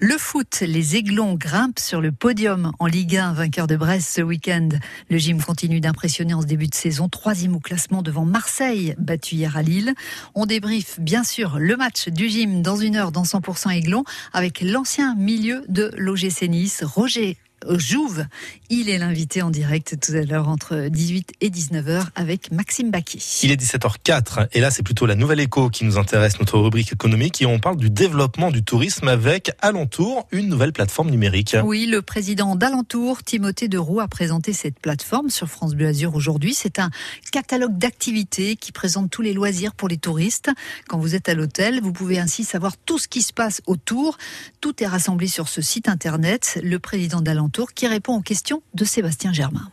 [0.00, 4.20] Le foot, les Aiglons grimpent sur le podium en Ligue 1, vainqueur de Brest ce
[4.20, 4.68] week-end.
[5.10, 9.34] Le gym continue d'impressionner en ce début de saison, troisième au classement devant Marseille, battu
[9.36, 9.94] hier à Lille.
[10.34, 14.60] On débriefe bien sûr le match du gym dans une heure dans 100% Aiglon avec
[14.60, 17.36] l'ancien milieu de l'OGC Nice, Roger
[17.68, 18.26] Jouve.
[18.70, 23.40] Il est l'invité en direct tout à l'heure entre 18 et 19h avec Maxime Baki.
[23.42, 26.92] Il est 17h04 et là c'est plutôt la nouvelle écho qui nous intéresse, notre rubrique
[26.92, 31.56] économique et on parle du développement du tourisme avec Alentour, une nouvelle plateforme numérique.
[31.64, 36.54] Oui, le président d'Alentour, Timothée Deroux, a présenté cette plateforme sur France Bleu Azur aujourd'hui.
[36.54, 36.90] C'est un
[37.30, 40.50] catalogue d'activités qui présente tous les loisirs pour les touristes.
[40.88, 44.16] Quand vous êtes à l'hôtel, vous pouvez ainsi savoir tout ce qui se passe autour.
[44.60, 46.60] Tout est rassemblé sur ce site internet.
[46.62, 49.70] Le président d'Alentour qui répond aux questions de Sébastien Germain.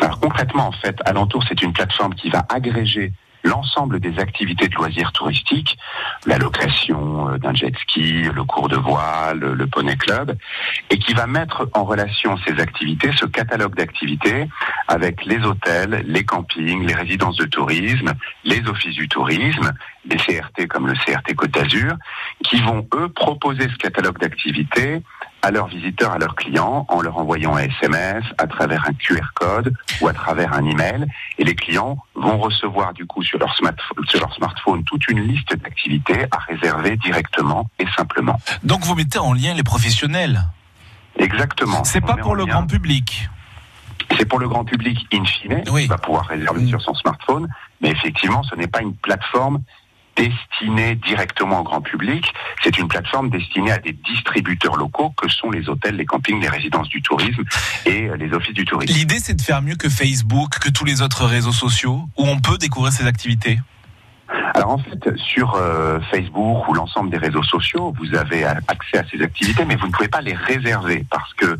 [0.00, 3.12] Alors concrètement, en fait, Alentour, c'est une plateforme qui va agréger
[3.44, 5.78] l'ensemble des activités de loisirs touristiques,
[6.26, 10.36] la location euh, d'un jet ski, le cours de voile, le poney club,
[10.90, 14.48] et qui va mettre en relation ces activités, ce catalogue d'activités,
[14.88, 18.12] avec les hôtels, les campings, les résidences de tourisme,
[18.44, 19.72] les offices du tourisme,
[20.04, 21.96] les CRT comme le CRT Côte d'Azur,
[22.44, 25.02] qui vont, eux, proposer ce catalogue d'activités
[25.42, 29.26] à leurs visiteurs, à leurs clients, en leur envoyant un SMS, à travers un QR
[29.34, 31.06] code ou à travers un email.
[31.38, 35.54] Et les clients vont recevoir du coup sur leur, sur leur smartphone toute une liste
[35.56, 38.40] d'activités à réserver directement et simplement.
[38.64, 40.42] Donc vous mettez en lien les professionnels
[41.18, 41.84] Exactement.
[41.84, 43.28] C'est pas pour le grand public.
[44.16, 45.82] C'est pour le grand public in fine, oui.
[45.82, 47.48] qui va pouvoir réserver sur son smartphone,
[47.80, 49.60] mais effectivement, ce n'est pas une plateforme
[50.18, 52.24] destinée directement au grand public.
[52.62, 56.48] C'est une plateforme destinée à des distributeurs locaux que sont les hôtels, les campings, les
[56.48, 57.42] résidences du tourisme
[57.86, 58.92] et euh, les offices du tourisme.
[58.94, 62.38] L'idée, c'est de faire mieux que Facebook, que tous les autres réseaux sociaux où on
[62.40, 63.58] peut découvrir ces activités?
[64.54, 69.04] Alors en fait, sur euh, Facebook ou l'ensemble des réseaux sociaux, vous avez accès à
[69.10, 71.56] ces activités, mais vous ne pouvez pas les réserver parce que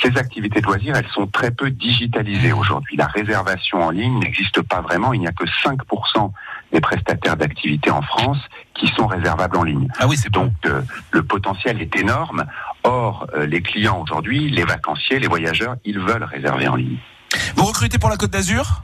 [0.00, 2.96] ces activités de loisirs, elles sont très peu digitalisées aujourd'hui.
[2.96, 5.12] La réservation en ligne n'existe pas vraiment.
[5.12, 6.30] Il n'y a que 5%
[6.72, 8.38] des prestataires d'activités en France
[8.74, 9.88] qui sont réservables en ligne.
[9.98, 12.44] Ah oui, c'est donc euh, le potentiel est énorme.
[12.82, 16.98] Or, euh, les clients aujourd'hui, les vacanciers, les voyageurs, ils veulent réserver en ligne.
[17.56, 18.82] Vous recrutez pour la Côte d'Azur?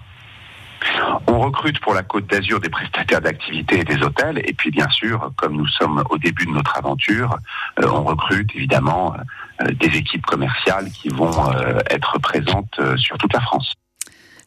[1.27, 4.41] On recrute pour la Côte d'Azur des prestataires d'activités et des hôtels.
[4.45, 7.37] Et puis, bien sûr, comme nous sommes au début de notre aventure,
[7.81, 9.15] euh, on recrute évidemment
[9.61, 11.51] des équipes commerciales qui vont
[11.91, 13.75] être présentes sur toute la France.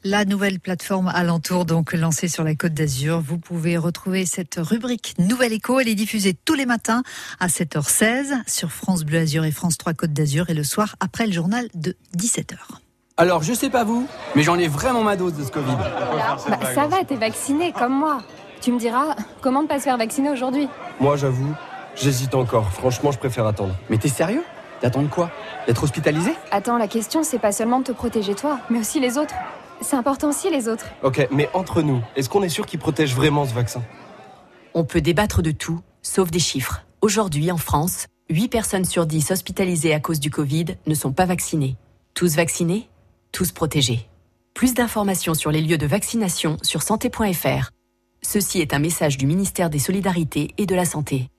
[0.04, 3.22] La nouvelle plateforme alentour, donc lancée sur la Côte d'Azur.
[3.22, 5.80] Vous pouvez retrouver cette rubrique Nouvelle Écho.
[5.80, 7.04] Elle est diffusée tous les matins
[7.40, 11.28] à 7h16 sur France Bleu Azur et France 3 Côte d'Azur et le soir après
[11.28, 12.56] le journal de 17h.
[13.18, 15.76] Alors, je sais pas vous, mais j'en ai vraiment ma dose de ce Covid.
[15.78, 18.24] Bah, ça va, t'es vacciné comme moi.
[18.60, 20.68] Tu me diras, comment ne pas se faire vacciner aujourd'hui?
[21.00, 21.54] Moi, j'avoue,
[21.96, 22.72] j'hésite encore.
[22.72, 23.76] Franchement, je préfère attendre.
[23.92, 24.44] Mais t'es sérieux?
[24.82, 25.30] D'attendre quoi?
[25.68, 26.34] D'être hospitalisé?
[26.50, 29.36] Attends, la question, c'est pas seulement de te protéger toi, mais aussi les autres.
[29.82, 30.86] C'est important aussi les autres.
[31.04, 33.84] Ok, mais entre nous, est-ce qu'on est sûr qu'il protège vraiment ce vaccin?
[34.74, 36.84] On peut débattre de tout, sauf des chiffres.
[37.02, 41.26] Aujourd'hui, en France, 8 personnes sur 10 hospitalisées à cause du Covid ne sont pas
[41.26, 41.78] vaccinées.
[42.14, 42.88] Tous vaccinés,
[43.32, 44.08] tous protégés.
[44.54, 47.72] Plus d'informations sur les lieux de vaccination sur santé.fr.
[48.22, 51.30] Ceci est un message du ministère des Solidarités et de la Santé.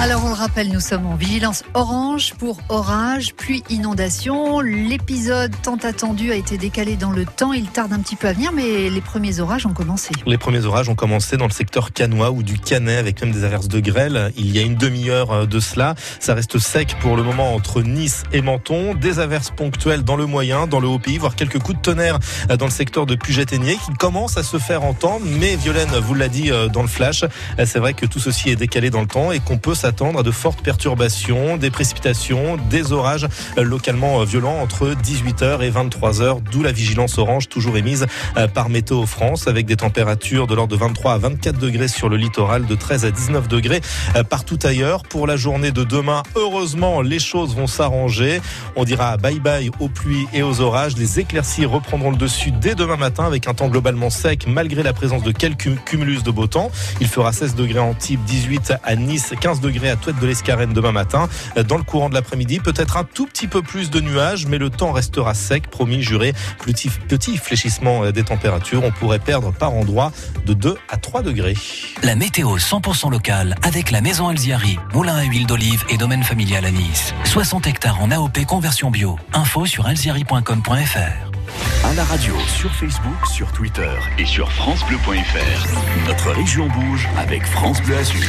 [0.00, 4.60] Alors on le rappelle, nous sommes en vigilance orange pour orage, pluie, inondation.
[4.60, 7.52] L'épisode tant attendu a été décalé dans le temps.
[7.52, 10.10] Il tarde un petit peu à venir, mais les premiers orages ont commencé.
[10.24, 13.42] Les premiers orages ont commencé dans le secteur canois ou du Canet avec même des
[13.42, 14.32] averses de grêle.
[14.36, 15.96] Il y a une demi-heure euh, de cela.
[16.20, 18.94] Ça reste sec pour le moment entre Nice et Menton.
[18.94, 22.20] Des averses ponctuelles dans le moyen, dans le haut pays, voire quelques coups de tonnerre
[22.52, 25.26] euh, dans le secteur de Puget-Aigné qui commencent à se faire entendre.
[25.26, 27.24] Mais Violaine vous l'a dit euh, dans le flash,
[27.64, 30.22] c'est vrai que tout ceci est décalé dans le temps et qu'on peut s'attendre à
[30.22, 33.26] de fortes perturbations, des précipitations, des orages
[33.56, 38.06] euh, localement violents entre 18h et 23h, d'où la vigilance orange toujours émise
[38.52, 42.18] par Météo France avec des températures de l'ordre de 23 à 24 degrés sur le
[42.18, 43.80] littoral, de 13 à 19 degrés
[44.28, 45.04] partout ailleurs.
[45.04, 48.42] Pour la journée de demain, heureusement, les choses vont s'arranger.
[48.76, 50.98] On dira bye bye aux pluies et aux orages.
[50.98, 54.92] Les éclaircies reprendront le dessus dès demain matin avec un temps globalement sec malgré la
[54.92, 56.70] présence de quelques cumulus de beau temps.
[57.00, 60.72] Il fera 16 degrés en Antibes, 18 à Nice, 15 degrés à Touette de l'Escarène
[60.72, 61.28] demain matin.
[61.68, 64.70] Dans le courant de l'après-midi, peut-être un tout petit peu plus de nuages, mais le
[64.70, 66.32] temps restera sec, promis, juré.
[66.64, 70.10] Petit, petit fléchissement des températures, on pourrait perdre par endroit
[70.44, 71.56] de 2 à 3 degrés.
[72.02, 76.64] La météo 100% locale avec la maison Alziari, moulin à huile d'olive et domaine familial
[76.64, 77.14] à Nice.
[77.24, 79.18] 60 hectares en AOP conversion bio.
[79.32, 81.37] Info sur alziari.com.fr.
[81.84, 86.06] À la radio, sur Facebook, sur Twitter et sur FranceBleu.fr.
[86.06, 88.26] Notre région bouge avec France Bleu Azur.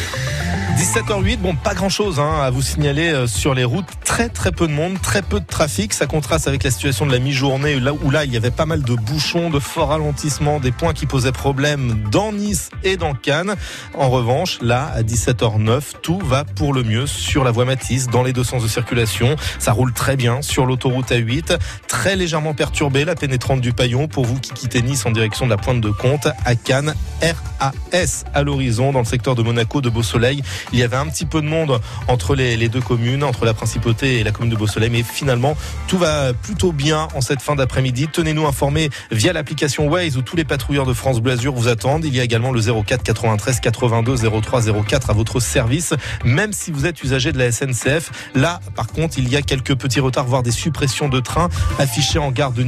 [0.79, 3.89] 17h08, bon, pas grand chose hein, à vous signaler euh, sur les routes.
[4.05, 5.93] Très très peu de monde, très peu de trafic.
[5.93, 8.65] Ça contraste avec la situation de la mi-journée là où là il y avait pas
[8.65, 13.13] mal de bouchons, de forts ralentissements, des points qui posaient problème dans Nice et dans
[13.13, 13.55] Cannes.
[13.93, 18.23] En revanche, là à 17h09, tout va pour le mieux sur la voie Matisse, dans
[18.23, 19.35] les deux sens de circulation.
[19.59, 21.57] Ça roule très bien sur l'autoroute A8,
[21.87, 25.49] très légèrement perturbé la pénétrante du Paillon pour vous qui quittez Nice en direction de
[25.49, 26.93] la Pointe de Comte à Cannes.
[27.21, 30.43] RAS à l'horizon dans le secteur de Monaco de Beau Soleil.
[30.71, 34.19] Il y avait un petit peu de monde entre les, deux communes, entre la principauté
[34.19, 35.57] et la commune de Beausoleil, mais finalement
[35.87, 38.09] tout va plutôt bien en cette fin d'après-midi.
[38.13, 42.05] Tenez-nous informés via l'application Waze où tous les patrouilleurs de France Bleu vous attendent.
[42.05, 46.69] Il y a également le 04 93 82 03 04 à votre service, même si
[46.71, 48.11] vous êtes usager de la SNCF.
[48.35, 51.49] Là, par contre, il y a quelques petits retards, voire des suppressions de trains
[51.79, 52.63] affichés en gare de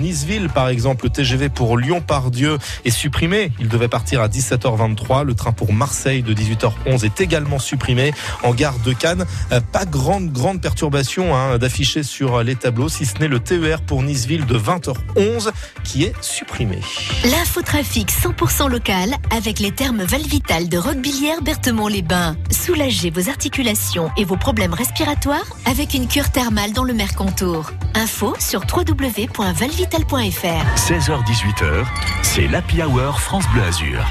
[0.54, 1.06] Par exemple.
[1.06, 3.52] Le TGV pour Lyon-Pardieu est supprimé.
[3.60, 5.26] Il devait partir à 17h23.
[5.26, 8.14] Le train pour Marseille de 18h11 est également supprimé
[8.44, 9.26] en gare de Cannes.
[9.52, 13.82] Euh, pas grande, grande perturbation hein, d'afficher sur les tableaux, si ce n'est le TER
[13.82, 15.52] pour Niceville de 20h11
[15.84, 16.80] qui est supprimé.
[17.26, 22.38] L'infotrafic 100% local avec les termes Valvital de Roquebillière Berthemont-les-Bains.
[22.52, 27.72] Soulagez vos articulations et vos problèmes respiratoires avec une cure thermale dans le Mercantour.
[27.96, 30.21] Info sur www.valvital.fr.
[30.22, 31.84] 16h-18h,
[32.22, 34.06] c'est l'Happy Hour France Bleu Azur.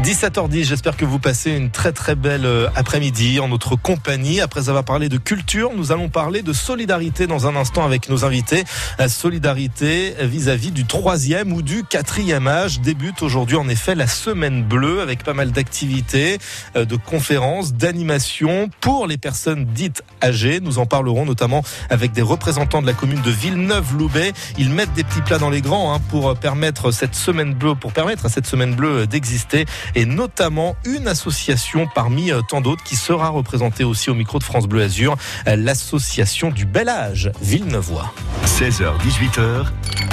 [0.00, 4.40] 17h10, j'espère que vous passez une très très belle euh, après-midi en notre compagnie.
[4.40, 8.24] Après avoir parlé de culture, nous allons parler de solidarité dans un instant avec nos
[8.24, 8.64] invités.
[8.98, 14.64] La solidarité vis-à-vis du troisième ou du quatrième âge débute aujourd'hui en effet la semaine
[14.64, 16.38] bleue avec pas mal d'activités,
[16.74, 20.60] euh, de conférences, d'animations pour les personnes dites âgées.
[20.60, 24.32] Nous en parlerons notamment avec des représentants de la commune de Villeneuve-Loubet.
[24.58, 27.92] Ils mettent des petits plats dans les grands hein, pour permettre cette semaine bleue, pour
[27.92, 32.96] permettre à cette semaine bleue d'exister et notamment une association parmi euh, tant d'autres qui
[32.96, 35.16] sera représentée aussi au micro de France Bleu Azur,
[35.46, 38.12] euh, l'association du bel âge Villeneuvois.
[38.46, 39.66] 16h-18h,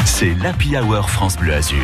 [0.05, 1.78] c'est l'Happy Hour France Bleu Azur.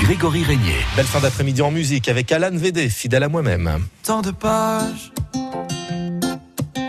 [0.00, 0.76] Grégory Régnier.
[0.96, 3.86] Belle fin d'après-midi en musique avec Alan Védé, fidèle à moi-même.
[4.02, 5.12] Tant de pages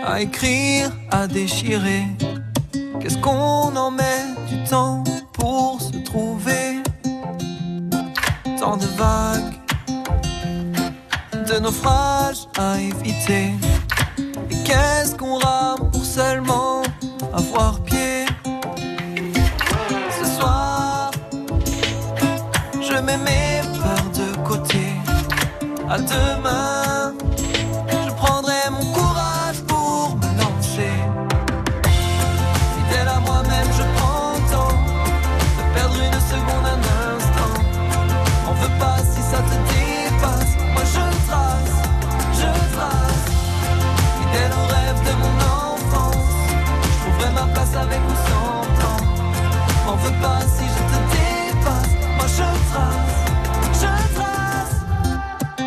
[0.04, 2.04] à écrire, à déchirer.
[3.00, 5.02] Qu'est-ce qu'on en met du temps
[5.32, 6.82] pour se trouver?
[8.58, 9.52] Tant de vagues
[11.46, 13.52] de naufrages à éviter.
[14.50, 16.82] Et qu'est-ce qu'on rame pour seulement
[17.32, 18.26] avoir pied?
[20.18, 21.10] Ce soir,
[22.80, 24.86] je mets mes peurs de côté.
[25.88, 26.93] À demain,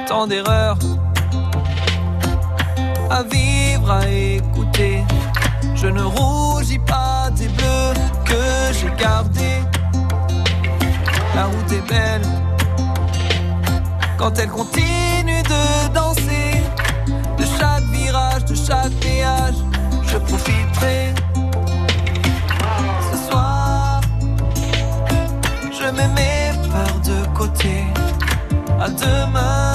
[0.08, 0.78] Tant d'erreurs
[3.10, 5.04] à vivre, à écouter.
[5.76, 7.94] Je ne rougis pas des bleus
[8.26, 9.62] que j'ai gardés.
[11.36, 12.22] La route est belle
[14.18, 16.64] quand elle continue de danser.
[17.38, 19.56] De chaque virage, de chaque péage,
[20.04, 21.14] je profiterai.
[23.12, 24.02] Ce soir,
[25.72, 27.86] je mets mes peurs de côté.
[28.80, 29.67] À demain,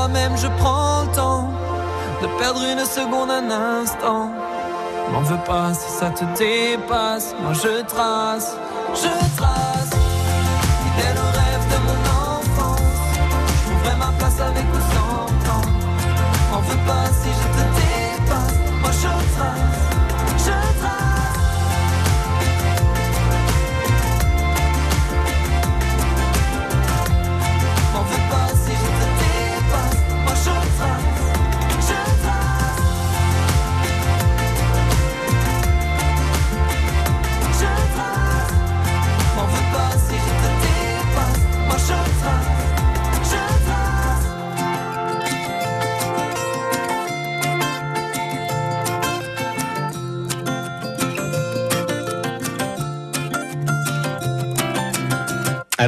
[0.00, 1.48] moi-même, je prends le temps
[2.22, 4.30] de perdre une seconde, un instant.
[5.12, 7.34] M'en veux pas si ça te dépasse.
[7.42, 8.56] Moi je trace,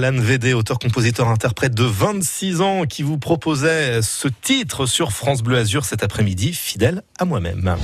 [0.04, 5.42] Alan Védé, auteur, compositeur, interprète de 26 ans, qui vous proposait ce titre sur France
[5.42, 7.76] Bleu Azur cet après-midi, fidèle à moi-même.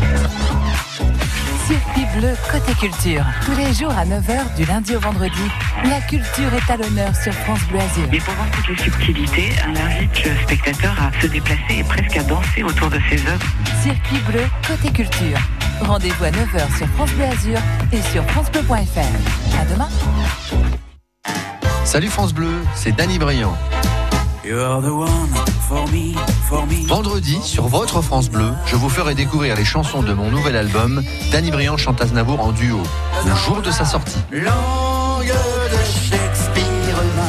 [1.68, 3.24] Circuit bleu côté culture.
[3.44, 5.42] Tous les jours à 9h du lundi au vendredi.
[5.84, 8.08] La culture est à l'honneur sur France Bleu Azur.
[8.12, 12.16] Et pour voir toutes les subtilités, on invite le spectateur à se déplacer et presque
[12.16, 13.46] à danser autour de ses œuvres.
[13.80, 15.38] Circuit bleu côté culture.
[15.82, 17.60] Rendez-vous à 9h sur France Bleu Azur
[17.92, 19.60] et sur francebleu.fr.
[19.60, 19.88] À demain.
[21.88, 23.56] Salut France Bleu, c'est Danny Briand.
[26.86, 31.02] Vendredi, sur votre France Bleu, je vous ferai découvrir les chansons de mon nouvel album,
[31.32, 32.82] Danny Briand chante Aznavour en duo,
[33.24, 34.18] le jour de sa sortie.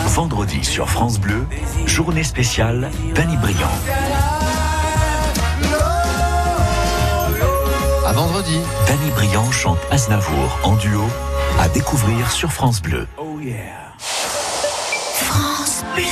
[0.08, 1.48] Vendredi sur France Bleu,
[1.86, 3.72] journée spéciale Danny Briand.
[8.06, 8.60] À vendredi.
[8.88, 11.06] Danny Briand chante Aznavour en duo
[11.62, 13.08] à découvrir sur France Bleu.
[15.24, 16.04] France Bleu.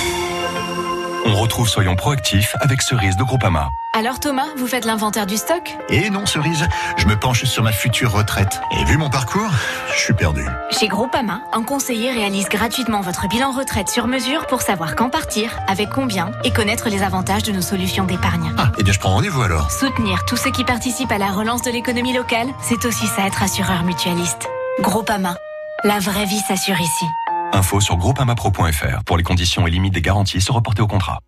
[1.26, 3.70] On retrouve Soyons proactifs avec Cerise de Groupama.
[3.94, 5.76] Alors Thomas, vous faites l'inventaire du stock?
[5.90, 6.68] Et non, Cerise,
[6.98, 8.62] je me penche sur ma future retraite.
[8.72, 9.50] Et vu mon parcours,
[9.94, 10.46] je suis perdu.
[10.72, 15.52] Chez Groupama, un conseiller réalise gratuitement votre bilan retraite sur mesure pour savoir quand partir,
[15.68, 18.54] avec combien et connaître les avantages de nos solutions d'épargne.
[18.58, 19.72] Ah, et bien je prends rendez-vous alors.
[19.72, 23.42] Soutenir tous ceux qui participent à la relance de l'économie locale, c'est aussi ça être
[23.42, 24.48] assureur mutualiste.
[24.80, 25.36] Groupama,
[25.84, 27.06] la vraie vie s'assure ici.
[27.54, 31.20] Info sur groupamapro.fr pour les conditions et limites des garanties se reporter au contrat.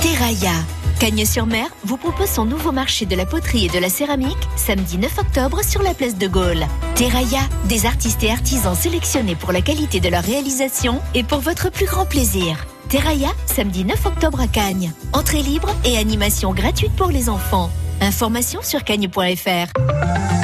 [0.00, 0.52] Terraya.
[0.98, 5.18] Cagnes-sur-Mer vous propose son nouveau marché de la poterie et de la céramique samedi 9
[5.18, 6.66] octobre sur la place de Gaulle.
[6.94, 11.70] Terraya, des artistes et artisans sélectionnés pour la qualité de leur réalisation et pour votre
[11.70, 12.66] plus grand plaisir.
[12.88, 14.92] Terraya, samedi 9 octobre à Cagnes.
[15.12, 17.70] Entrée libre et animation gratuite pour les enfants.
[18.00, 20.35] Information sur cagnes.fr.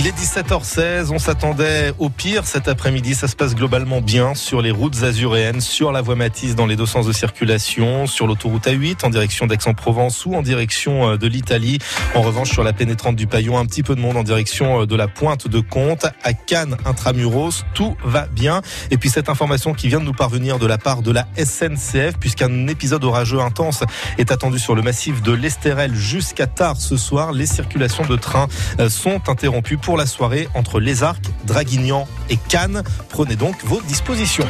[0.00, 3.16] Il est 17h16, on s'attendait au pire cet après-midi.
[3.16, 6.76] Ça se passe globalement bien sur les routes azuréennes, sur la voie Matisse dans les
[6.76, 11.26] deux sens de circulation, sur l'autoroute A8 en direction d'Aix-en-Provence ou en direction euh, de
[11.26, 11.80] l'Italie.
[12.14, 14.86] En revanche, sur la pénétrante du Paillon, un petit peu de monde en direction euh,
[14.86, 16.06] de la pointe de Comte.
[16.22, 18.62] À Cannes, intramuros, tout va bien.
[18.92, 22.18] Et puis cette information qui vient de nous parvenir de la part de la SNCF,
[22.20, 23.82] puisqu'un épisode orageux intense
[24.16, 27.32] est attendu sur le massif de l'Estérel jusqu'à tard ce soir.
[27.32, 28.46] Les circulations de trains
[28.78, 32.82] euh, sont interrompues la soirée entre Les Arcs, Draguignan et Cannes.
[33.08, 34.46] Prenez donc vos dispositions.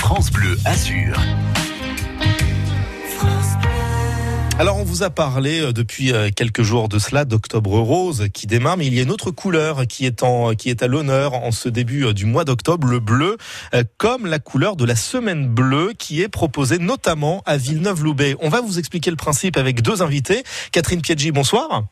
[0.00, 1.16] France Bleu Azur.
[4.58, 8.46] Alors on vous a parlé euh, depuis euh, quelques jours de cela d'Octobre Rose qui
[8.46, 11.34] démarre, mais il y a une autre couleur qui est, en, qui est à l'honneur
[11.34, 13.36] en ce début euh, du mois d'octobre, le bleu,
[13.98, 18.36] comme la couleur de la semaine bleue qui est proposée notamment à Villeneuve-Loubet.
[18.40, 20.42] On va vous expliquer le principe avec deux invités.
[20.72, 21.84] Catherine Pieggi, bonsoir.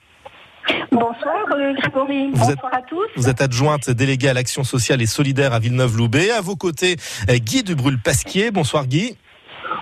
[0.91, 3.07] Bonsoir Grégory, Vous bonsoir à tous.
[3.17, 6.31] Vous êtes adjointe déléguée à l'action sociale et solidaire à Villeneuve-Loubet.
[6.31, 6.97] À vos côtés,
[7.29, 8.51] Guy Dubrul-Pasquier.
[8.51, 9.17] Bonsoir Guy.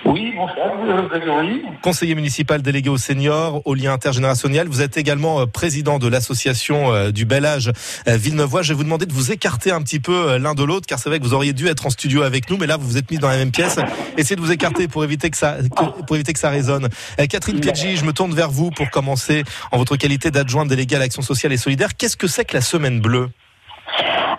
[0.05, 1.62] Oui, bonsoir Grégory.
[1.82, 4.69] Conseiller municipal délégué aux seniors, au lien intergénérationnel.
[4.69, 7.70] Vous êtes également euh, président de l'association euh, du bel âge
[8.09, 8.62] euh, Villeneuvois.
[8.62, 11.09] Je vais vous demander de vous écarter un petit peu l'un de l'autre, car c'est
[11.09, 13.10] vrai que vous auriez dû être en studio avec nous, mais là vous vous êtes
[13.10, 13.78] mis dans la même pièce.
[14.16, 16.89] Essayez de vous écarter pour éviter que ça, que- pour éviter que ça résonne.
[17.31, 20.98] Catherine Pieggi, je me tourne vers vous pour commencer en votre qualité d'adjointe déléguée à
[20.98, 21.90] l'action sociale et solidaire.
[21.97, 23.28] Qu'est-ce que c'est que la semaine bleue?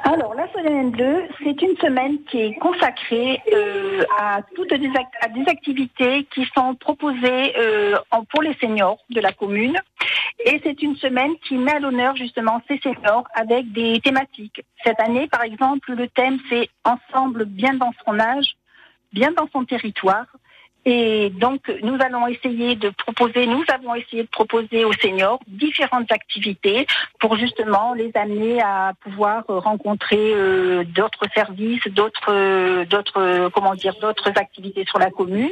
[0.06, 4.92] Alors, la c'est une semaine qui est consacrée euh, à toutes des,
[5.48, 7.98] activités qui sont proposées euh,
[8.30, 9.78] pour les seniors de la commune.
[10.46, 14.64] Et c'est une semaine qui met à l'honneur justement ces seniors avec des thématiques.
[14.84, 18.56] Cette année, par exemple, le thème c'est Ensemble bien dans son âge,
[19.12, 20.26] bien dans son territoire.
[20.86, 26.12] Et donc, nous allons essayer de proposer, nous avons essayé de proposer aux seniors différentes
[26.12, 26.86] activités
[27.20, 33.96] pour justement les amener à pouvoir rencontrer euh, d'autres services, d'autres, euh, d'autres, comment dire,
[34.02, 35.50] d'autres activités sur la commune.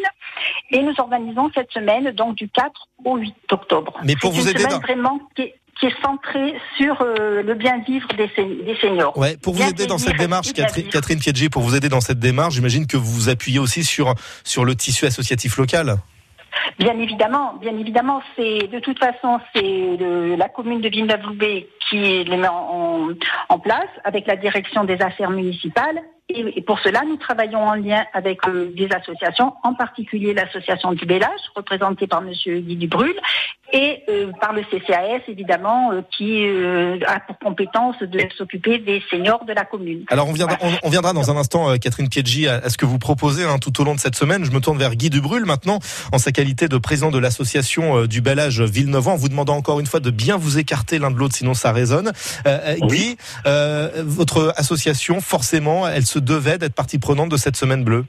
[0.70, 4.00] Et nous organisons cette semaine, donc du 4 au 8 octobre.
[4.04, 7.54] Mais pour vous une aider dans- vraiment qui est, qui est centrée sur euh, le
[7.56, 9.18] bien-vivre des, sen- des seniors.
[9.18, 10.94] Ouais, pour vous Bien aider dans cette démarche, bien Catherine, vivre.
[10.94, 14.14] Catherine pour vous aider dans cette démarche, j'imagine que vous vous appuyez aussi sur,
[14.44, 15.96] sur le tissu associatif local.
[16.78, 19.98] Bien évidemment, bien évidemment, c'est de toute façon c'est
[20.38, 23.10] la commune de Villeneuve-Loubet qui les met en, en-
[23.50, 26.00] en place avec la direction des affaires municipales.
[26.34, 30.94] Et, et pour cela, nous travaillons en lien avec euh, des associations, en particulier l'association
[30.94, 33.14] du Bellage, représentée par Monsieur Guy Dubrul,
[33.72, 39.02] et euh, par le CCAS évidemment, euh, qui euh, a pour compétence de s'occuper des
[39.10, 40.04] seniors de la commune.
[40.10, 42.78] Alors on viendra, on, on viendra dans un instant, euh, Catherine Piedji, à, à ce
[42.78, 44.44] que vous proposez hein, tout au long de cette semaine.
[44.44, 45.80] Je me tourne vers Guy Dubrul maintenant,
[46.12, 49.56] en sa qualité de président de l'association euh, du Bel Âge Villeneuve, en vous demandant
[49.56, 52.12] encore une fois de bien vous écarter l'un de l'autre, sinon ça résonne.
[52.46, 57.56] Euh, euh, Guy, euh, votre association, forcément, elle se devait d'être partie prenante de cette
[57.56, 58.06] semaine bleue.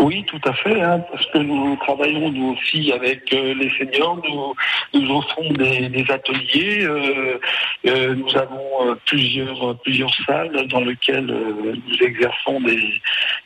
[0.00, 4.18] Oui, tout à fait, hein, parce que nous travaillons nous aussi avec euh, les seniors,
[4.28, 7.38] nous, nous offrons des, des ateliers, euh,
[7.86, 12.78] euh, nous avons plusieurs plusieurs salles dans lesquelles nous exerçons des,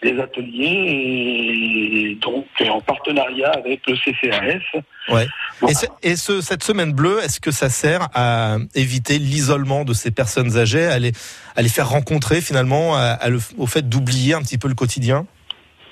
[0.03, 4.81] des ateliers et donc en partenariat avec le CCAS.
[5.13, 5.27] Ouais.
[5.69, 9.93] Et, ce- et ce- cette semaine bleue, est-ce que ça sert à éviter l'isolement de
[9.93, 11.13] ces personnes âgées, à les,
[11.57, 14.75] à les faire rencontrer finalement, à- à le- au fait d'oublier un petit peu le
[14.75, 15.27] quotidien?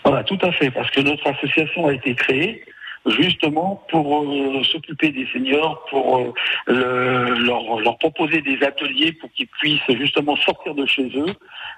[0.09, 2.65] Voilà, tout à fait, parce que notre association a été créée
[3.07, 6.33] justement pour euh, s'occuper des seniors, pour euh,
[6.67, 11.33] le- leur, leur proposer des ateliers pour qu'ils puissent justement sortir de chez eux,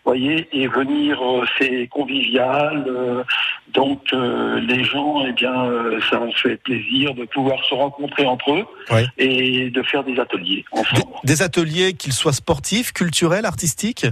[0.05, 2.85] voyez, et venir, euh, c'est convivial.
[3.69, 5.71] donc les gens, eh bien,
[6.11, 8.67] ça en fait plaisir de pouvoir se rencontrer entre eux
[9.19, 10.65] et de faire des ateliers.
[11.23, 14.07] Des ateliers, qu'ils soient sportifs, culturels, artistiques?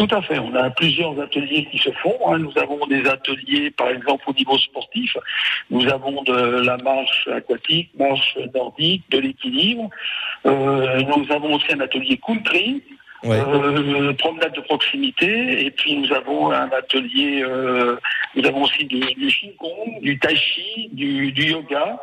[0.00, 0.38] Tout à fait.
[0.38, 2.16] On a plusieurs ateliers qui se font.
[2.26, 2.38] hein.
[2.38, 5.14] Nous avons des ateliers, par exemple, au niveau sportif.
[5.70, 9.90] Nous avons de la marche aquatique, marche nordique, de l'équilibre.
[10.46, 12.82] Euh, nous avons aussi un atelier country.
[13.26, 17.96] euh, promenade de proximité et puis nous avons un atelier euh,
[18.34, 22.00] nous avons aussi du, du Qigong, du Tai Chi, du, du yoga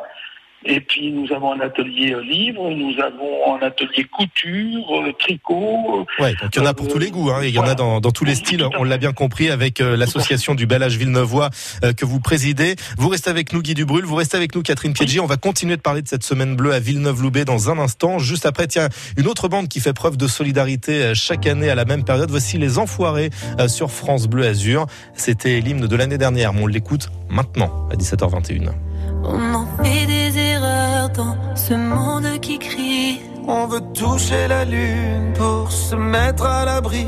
[0.64, 6.06] et puis nous avons un atelier euh, livre, nous avons un atelier couture, euh, tricot.
[6.18, 7.74] Ouais, donc il y en a pour tous les goûts, hein, il y en a
[7.74, 10.96] dans, dans tous les styles, on l'a bien compris avec euh, l'association du Bel Âge
[10.96, 11.50] Villeneuvois
[11.84, 12.76] euh, que vous présidez.
[12.96, 15.76] Vous restez avec nous Guy Dubrul, vous restez avec nous Catherine Piedji, on va continuer
[15.76, 18.18] de parler de cette semaine bleue à Villeneuve-Loubet dans un instant.
[18.18, 21.74] Juste après, tiens, une autre bande qui fait preuve de solidarité euh, chaque année à
[21.74, 24.86] la même période, voici les Enfoirés euh, sur France Bleu Azur.
[25.14, 28.87] C'était l'hymne de l'année dernière, mais on l'écoute maintenant à 17h21.
[29.24, 33.20] On en fait des erreurs dans ce monde qui crie.
[33.46, 37.06] On veut toucher la lune pour se mettre à l'abri.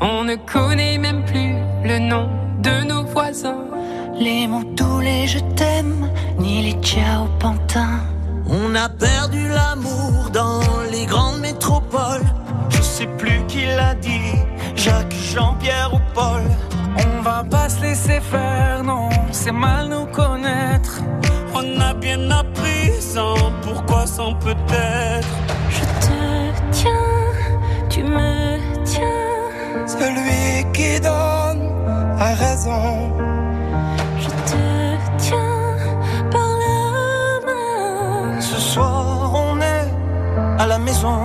[0.00, 1.54] On ne connaît même plus
[1.84, 2.28] le nom
[2.62, 3.64] de nos voisins.
[4.18, 6.08] Les mots tous les je t'aime,
[6.38, 8.00] ni les ciao pantins.
[8.48, 10.60] On a perdu l'amour dans
[10.92, 12.26] les grandes métropoles.
[12.68, 14.32] Je sais plus qui l'a dit,
[14.76, 16.42] Jacques, Jean-Pierre ou Paul.
[16.96, 21.02] On va pas se laisser faire, non, c'est mal nous connaître.
[21.54, 25.28] On a bien appris sans pourquoi, sans peut-être.
[25.70, 27.32] Je te tiens,
[27.88, 29.86] tu me tiens.
[29.86, 31.62] Celui qui donne
[32.18, 33.12] a raison.
[34.18, 34.62] Je te
[35.18, 35.76] tiens
[36.30, 38.40] par la main.
[38.40, 39.88] Ce soir, on est
[40.58, 41.18] à la maison.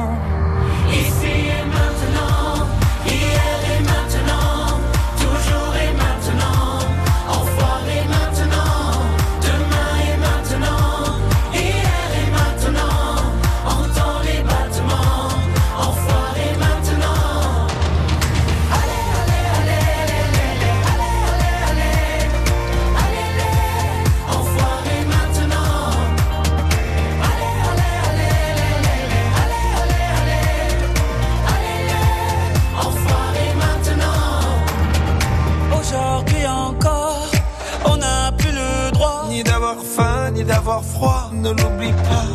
[40.80, 41.31] D'avoir froid.
[41.34, 42.26] Ne l'oublie pas.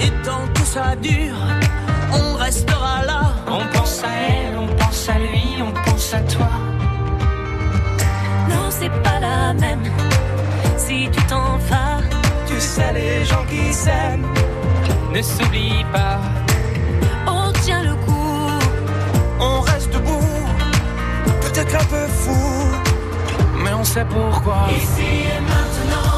[0.00, 1.36] Et tant que ça dure,
[2.12, 3.32] on restera là.
[3.46, 6.48] On pense à elle, on pense à lui, on pense à toi.
[8.48, 9.82] Non, c'est pas la même.
[10.76, 12.00] Si tu t'en vas,
[12.46, 14.26] Tu sais, les gens qui s'aiment
[15.12, 16.18] ne s'oublient pas.
[17.26, 18.50] on tient le coup.
[19.40, 20.46] On reste debout,
[21.42, 22.66] peut-être un peu fou,
[23.62, 24.66] mais on sait pourquoi.
[24.76, 26.17] Ici et maintenant,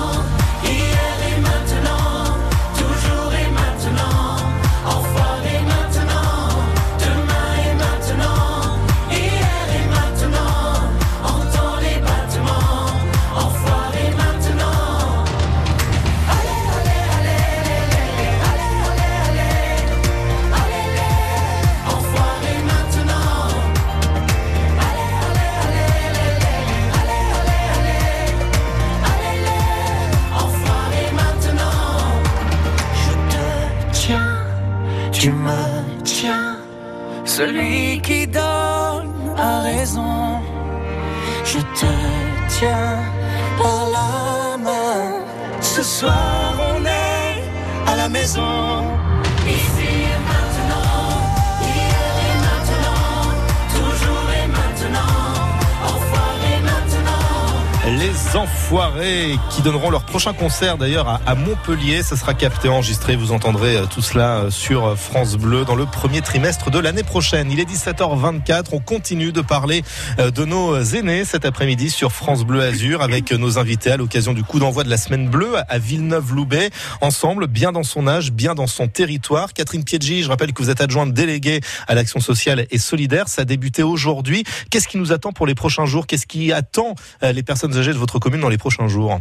[59.50, 62.02] qui donneront leur prochain concert d'ailleurs à, Montpellier.
[62.02, 63.14] Ça sera capté, enregistré.
[63.14, 67.04] Vous entendrez euh, tout cela euh, sur France Bleu dans le premier trimestre de l'année
[67.04, 67.48] prochaine.
[67.52, 68.70] Il est 17h24.
[68.72, 69.84] On continue de parler
[70.18, 74.32] euh, de nos aînés cet après-midi sur France Bleu Azur avec nos invités à l'occasion
[74.32, 76.70] du coup d'envoi de la semaine bleue à Villeneuve-Loubet.
[77.00, 79.52] Ensemble, bien dans son âge, bien dans son territoire.
[79.52, 83.28] Catherine Piedgi, je rappelle que vous êtes adjointe déléguée à l'action sociale et solidaire.
[83.28, 84.42] Ça a débuté aujourd'hui.
[84.70, 86.08] Qu'est-ce qui nous attend pour les prochains jours?
[86.08, 89.20] Qu'est-ce qui attend euh, les personnes âgées de votre commune dans les prochains jours?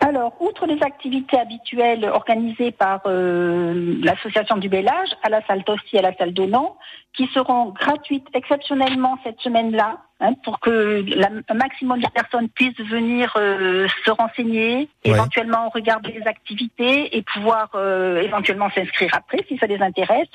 [0.00, 5.64] Alors, outre les activités habituelles organisées par euh, l'association du Bel Âge, à la salle
[5.64, 6.76] Tossi et à la salle Donan,
[7.14, 12.80] qui seront gratuites exceptionnellement cette semaine-là, hein, pour que la- un maximum de personnes puissent
[12.80, 15.12] venir euh, se renseigner, Ouais.
[15.12, 20.28] éventuellement regarder les activités et pouvoir euh, éventuellement s'inscrire après si ça les intéresse.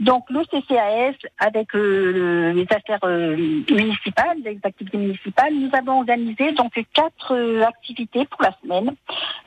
[0.00, 3.36] Donc le CCAS avec euh, le- les affaires euh,
[3.70, 8.94] municipales, les activités municipales, nous avons organisé donc quatre euh, activités pour la semaine.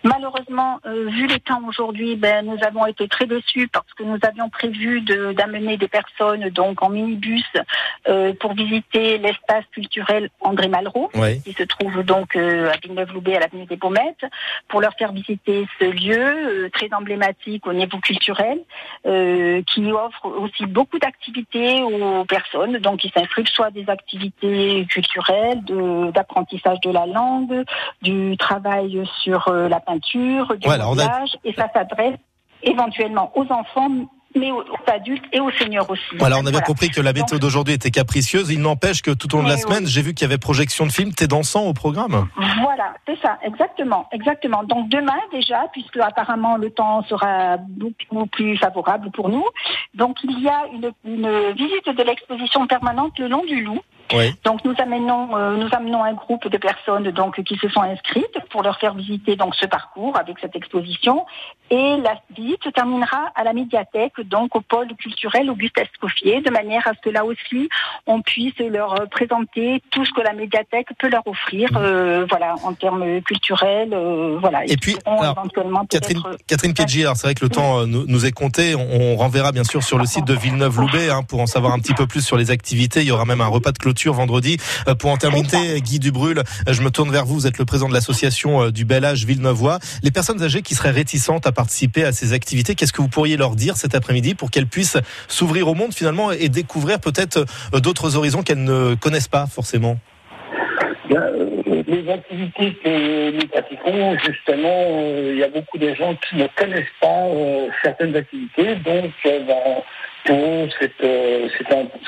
[0.03, 4.18] Malheureusement, euh, vu les temps aujourd'hui, ben, nous avons été très déçus parce que nous
[4.23, 7.45] avions prévu de- d'amener des personnes donc en minibus
[8.07, 11.09] euh, pour visiter l'espace culturel André Malraux,
[11.43, 14.25] qui se trouve donc euh, à Villeneuve-Loubet, à l'avenue des Baumettes,
[14.67, 18.59] pour leur faire visiter ce lieu euh, très emblématique au niveau culturel,
[19.05, 24.85] euh, qui offre aussi beaucoup d'activités aux personnes, donc qui s'inscrivent soit à des activités
[24.89, 25.61] culturelles,
[26.13, 27.63] d'apprentissage de, la langue,
[28.01, 32.17] du travail sur la peinture, du a- modelage, et ça s'adresse
[32.63, 33.89] éventuellement aux enfants,
[34.35, 36.01] mais aux, adultes et aux seniors aussi.
[36.17, 36.65] Voilà, on a bien Voilà.
[36.65, 38.51] compris que la météo d'aujourd'hui était capricieuse.
[38.51, 40.85] Il n'empêche que tout au long de la semaine, j'ai vu qu'il y avait projection
[40.85, 42.27] de films T'es dansant au programme?
[42.61, 44.63] Voilà, c'est ça, exactement, exactement.
[44.63, 49.45] Donc demain déjà, puisque apparemment le temps sera beaucoup plus favorable pour nous,
[49.93, 53.81] donc il y a une, une visite de l'exposition permanente le long du Loup.
[54.13, 54.33] Oui.
[54.43, 58.38] Donc nous amenons, euh, nous amenons un groupe de personnes donc qui se sont inscrites
[58.49, 61.25] pour leur faire visiter donc ce parcours avec cette exposition
[61.69, 66.49] et la visite se terminera à la médiathèque donc au pôle culturel Auguste Escoffier de
[66.51, 67.69] manière à ce que là aussi
[68.07, 72.55] on puisse leur euh, présenter tout ce que la médiathèque peut leur offrir euh, voilà
[72.63, 76.73] en termes culturels euh, voilà Et puis, alors, éventuellement Catherine, peut-être- Catherine
[77.03, 78.75] alors c'est vrai que le temps euh, nous, nous est compté.
[78.75, 81.79] On, on renverra bien sûr sur le site de Villeneuve-Loubet hein, pour en savoir un
[81.79, 83.01] petit peu plus sur les activités.
[83.01, 84.57] Il y aura même un repas de clôture vendredi.
[84.88, 87.36] Euh, pour en terminer, Guy Dubrul, euh, je me tourne vers vous.
[87.36, 89.80] Vous êtes le président de l'association euh, du Bel Âge Villeneuvois.
[90.03, 93.38] Les personnes âgées qui seraient réticentes à participer à ces activités, qu'est-ce que vous pourriez
[93.38, 94.98] leur dire cet après-midi pour qu'elles puissent
[95.28, 99.98] s'ouvrir au monde finalement et découvrir peut-être d'autres horizons qu'elles ne connaissent pas forcément?
[101.88, 106.48] Les activités que nous pratiquons, justement, euh, il y a beaucoup de gens qui ne
[106.56, 109.84] connaissent pas euh, certaines activités, donc euh, ben,
[110.26, 110.69] pour eux,
[111.03, 111.48] euh,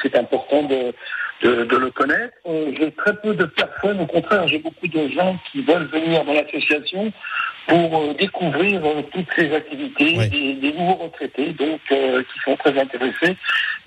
[0.02, 0.94] c'est important de,
[1.44, 2.34] de, de le connaître.
[2.48, 6.24] Euh, j'ai très peu de personnes, au contraire, j'ai beaucoup de gens qui veulent venir
[6.26, 7.12] dans l'association
[7.68, 12.58] pour euh, découvrir euh, toutes ces activités, des, des nouveaux retraités, donc euh, qui sont
[12.58, 13.38] très intéressés.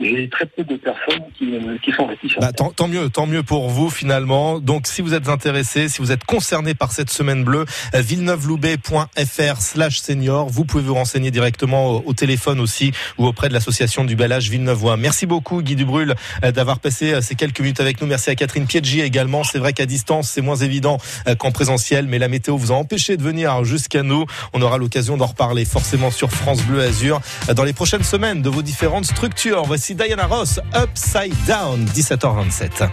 [0.00, 2.40] J'ai très peu de personnes qui, qui sont réticentes.
[2.40, 4.60] Bah, tant, tant mieux, tant mieux pour vous finalement.
[4.60, 7.64] Donc si vous êtes intéressé, si vous êtes concerné par cette semaine bleue,
[7.94, 13.54] villeneuveloubet.fr slash senior, vous pouvez vous renseigner directement au, au téléphone aussi ou auprès de
[13.54, 14.96] l'association du bel âge Villeneuvois.
[14.98, 18.06] Merci beaucoup Guy Dubrul d'avoir passé ces quelques minutes avec nous.
[18.06, 19.44] Merci à Catherine Piedgi également.
[19.44, 22.74] C'est vrai qu'à distance c'est moins évident euh, qu'en présentiel, mais la météo vous a
[22.74, 24.26] empêché de venir jusqu'à nous.
[24.52, 28.42] On aura l'occasion d'en reparler forcément sur France Bleu Azur euh, dans les prochaines semaines
[28.42, 29.64] de vos différentes structures.
[29.64, 32.88] Voici Diana Ross, Upside Down, 17h27.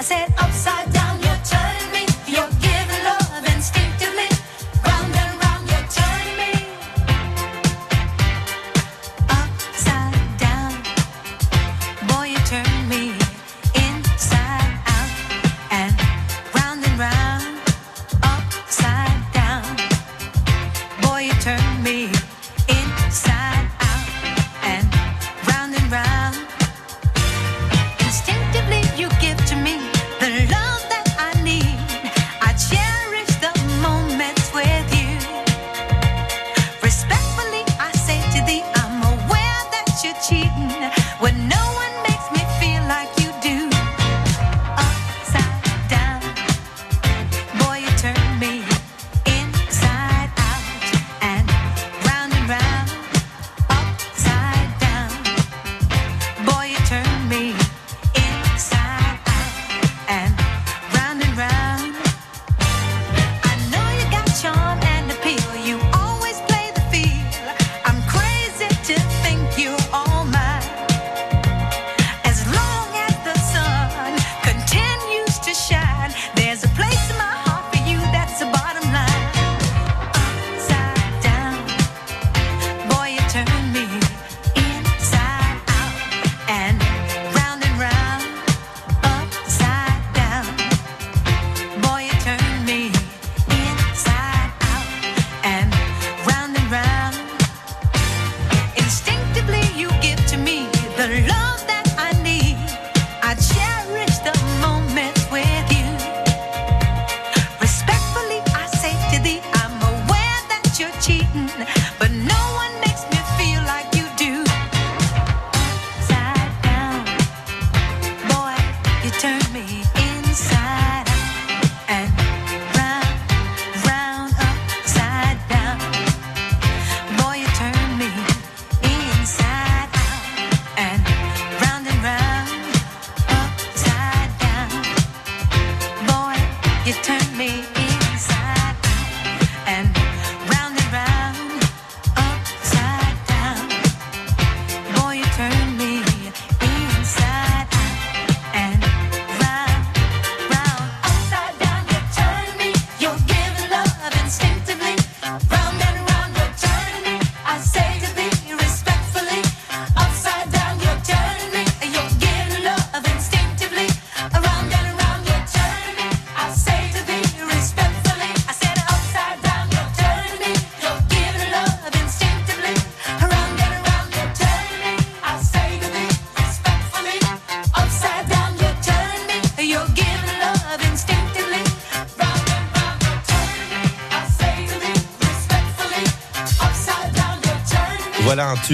[0.00, 1.09] I said upside down,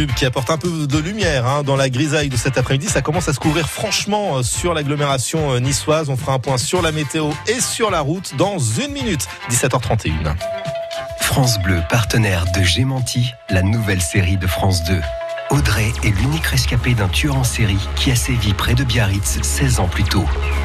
[0.05, 2.86] qui apporte un peu de lumière hein, dans la grisaille de cet après-midi.
[2.86, 6.10] Ça commence à se couvrir franchement euh, sur l'agglomération euh, niçoise.
[6.10, 10.36] On fera un point sur la météo et sur la route dans une minute, 17h31.
[11.20, 15.01] France Bleu, partenaire de Gémenti, la nouvelle série de France 2.
[15.51, 19.78] Audrey est l'unique rescapée d'un tueur en série qui a sévi près de Biarritz 16
[19.78, 20.24] ans plus tôt.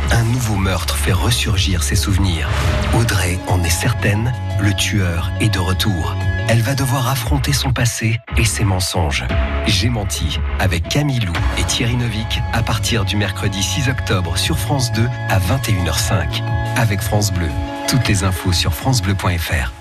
[0.09, 2.49] Un nouveau meurtre fait ressurgir ses souvenirs.
[2.97, 6.15] Audrey en est certaine, le tueur est de retour.
[6.49, 9.23] Elle va devoir affronter son passé et ses mensonges.
[9.67, 14.57] J'ai menti avec Camille Lou et Thierry Novik à partir du mercredi 6 octobre sur
[14.57, 16.41] France 2 à 21h05.
[16.75, 17.49] Avec France Bleu,
[17.87, 19.71] toutes les infos sur francebleu.fr.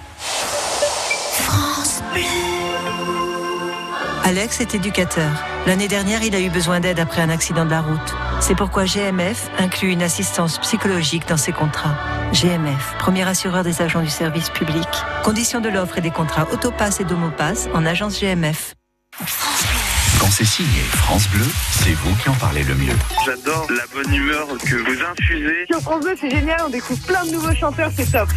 [1.32, 2.49] France Bleu.
[4.24, 5.30] Alex est éducateur.
[5.66, 8.14] L'année dernière, il a eu besoin d'aide après un accident de la route.
[8.40, 11.96] C'est pourquoi GMF inclut une assistance psychologique dans ses contrats.
[12.32, 14.86] GMF, premier assureur des agents du service public.
[15.24, 18.74] Conditions de l'offre et des contrats Autopass et Domopass en agence GMF.
[20.20, 22.96] Quand c'est signé France Bleu, c'est vous qui en parlez le mieux.
[23.24, 25.66] J'adore la bonne humeur que vous infusez.
[25.70, 28.28] Sur France 2, c'est génial, on découvre plein de nouveaux chanteurs, c'est top.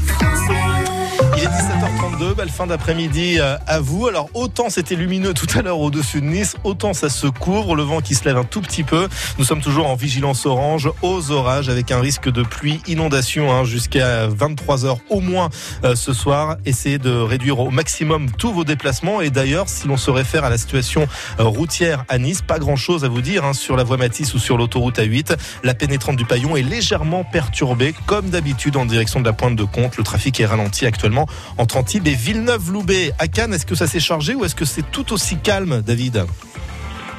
[1.35, 4.07] Il est 17h32, belle fin d'après-midi euh, à vous.
[4.07, 7.81] Alors autant c'était lumineux tout à l'heure au-dessus de Nice, autant ça se couvre, le
[7.81, 9.07] vent qui se lève un tout petit peu.
[9.39, 13.63] Nous sommes toujours en vigilance orange aux orages avec un risque de pluie, inondation hein,
[13.63, 15.49] jusqu'à 23h au moins
[15.83, 16.57] euh, ce soir.
[16.65, 20.51] Essayez de réduire au maximum tous vos déplacements et d'ailleurs si l'on se réfère à
[20.51, 21.07] la situation
[21.39, 24.39] euh, routière à Nice, pas grand-chose à vous dire hein, sur la voie Matisse ou
[24.39, 25.35] sur l'autoroute A8.
[25.63, 29.63] La pénétrante du Paillon est légèrement perturbée comme d'habitude en direction de la pointe de
[29.63, 29.97] Comte.
[29.97, 31.22] Le trafic est ralenti actuellement
[31.57, 33.11] entre Antibes et Villeneuve-Loubet.
[33.19, 36.25] À Cannes, est-ce que ça s'est chargé ou est-ce que c'est tout aussi calme, David?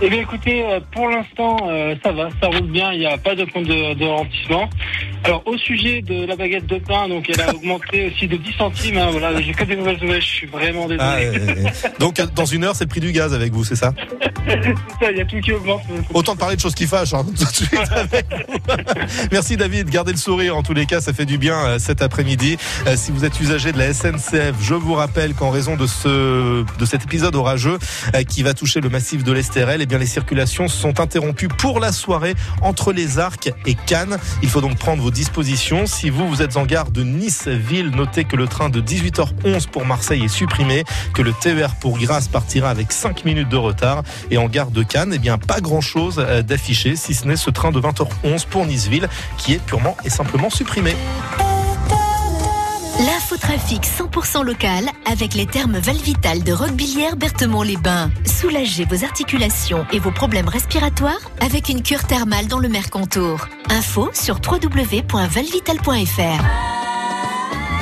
[0.02, 3.16] Eh bien écoutez, euh, pour l'instant euh, ça va, ça roule bien, il n'y a
[3.16, 4.68] pas de point de, de ralentissement.
[5.24, 8.52] Alors au sujet de la baguette de pain, donc elle a augmenté aussi de 10
[8.58, 8.98] centimes.
[8.98, 10.98] hein, voilà, j'ai que des mauvaises nouvelles, je suis vraiment désolé.
[11.00, 11.54] Ah, euh,
[12.00, 13.94] Donc dans une heure, c'est le prix du gaz avec vous, c'est ça
[14.46, 15.80] C'est ça, il y a tout qui augmente.
[16.12, 17.14] Autant de parler de choses qui fâchent.
[17.14, 18.74] hein, tout de suite avec vous.
[19.32, 22.02] Merci David, gardez le sourire en tous les cas, ça fait du bien euh, cet
[22.02, 22.58] après-midi.
[22.96, 26.84] Si vous êtes usager de la SNCF, je vous rappelle qu'en raison de ce de
[26.84, 27.78] cet épisode orageux
[28.28, 32.34] qui va toucher le massif de l'Estérel, eh les circulations sont interrompues pour la soirée
[32.62, 34.18] entre les Arcs et Cannes.
[34.42, 35.86] Il faut donc prendre vos disposition.
[35.86, 39.86] Si vous, vous êtes en gare de Nice-Ville, notez que le train de 18h11 pour
[39.86, 40.84] Marseille est supprimé,
[41.14, 44.02] que le TER pour Grasse partira avec 5 minutes de retard.
[44.30, 47.50] Et en gare de Cannes, eh bien, pas grand-chose euh, d'affiché, si ce n'est ce
[47.50, 49.08] train de 20h11 pour Nice-Ville,
[49.38, 50.94] qui est purement et simplement supprimé.
[53.04, 58.10] L'infotrafic 100% local avec les thermes Valvital de Roquebillière Berthemont-les-Bains.
[58.24, 63.46] Soulagez vos articulations et vos problèmes respiratoires avec une cure thermale dans le Mercantour.
[63.68, 66.83] Info sur www.valvital.fr.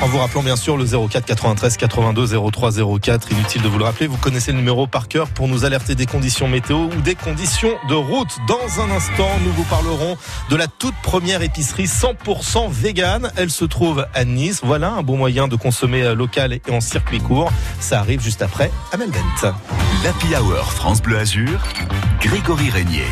[0.03, 3.85] En vous rappelant bien sûr le 04 93 82 03 04, inutile de vous le
[3.85, 7.15] rappeler, vous connaissez le numéro par cœur pour nous alerter des conditions météo ou des
[7.15, 8.37] conditions de route.
[8.45, 10.17] Dans un instant, nous vous parlerons
[10.49, 13.31] de la toute première épicerie 100% vegan.
[13.37, 14.59] Elle se trouve à Nice.
[14.61, 17.49] Voilà un bon moyen de consommer local et en circuit court.
[17.79, 19.55] Ça arrive juste après à Melbent.
[20.03, 21.61] L'Happy Hour France Bleu Azur,
[22.19, 23.07] Grégory Régnier.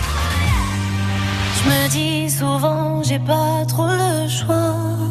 [1.55, 5.10] Je me dis souvent, j'ai pas trop le choix.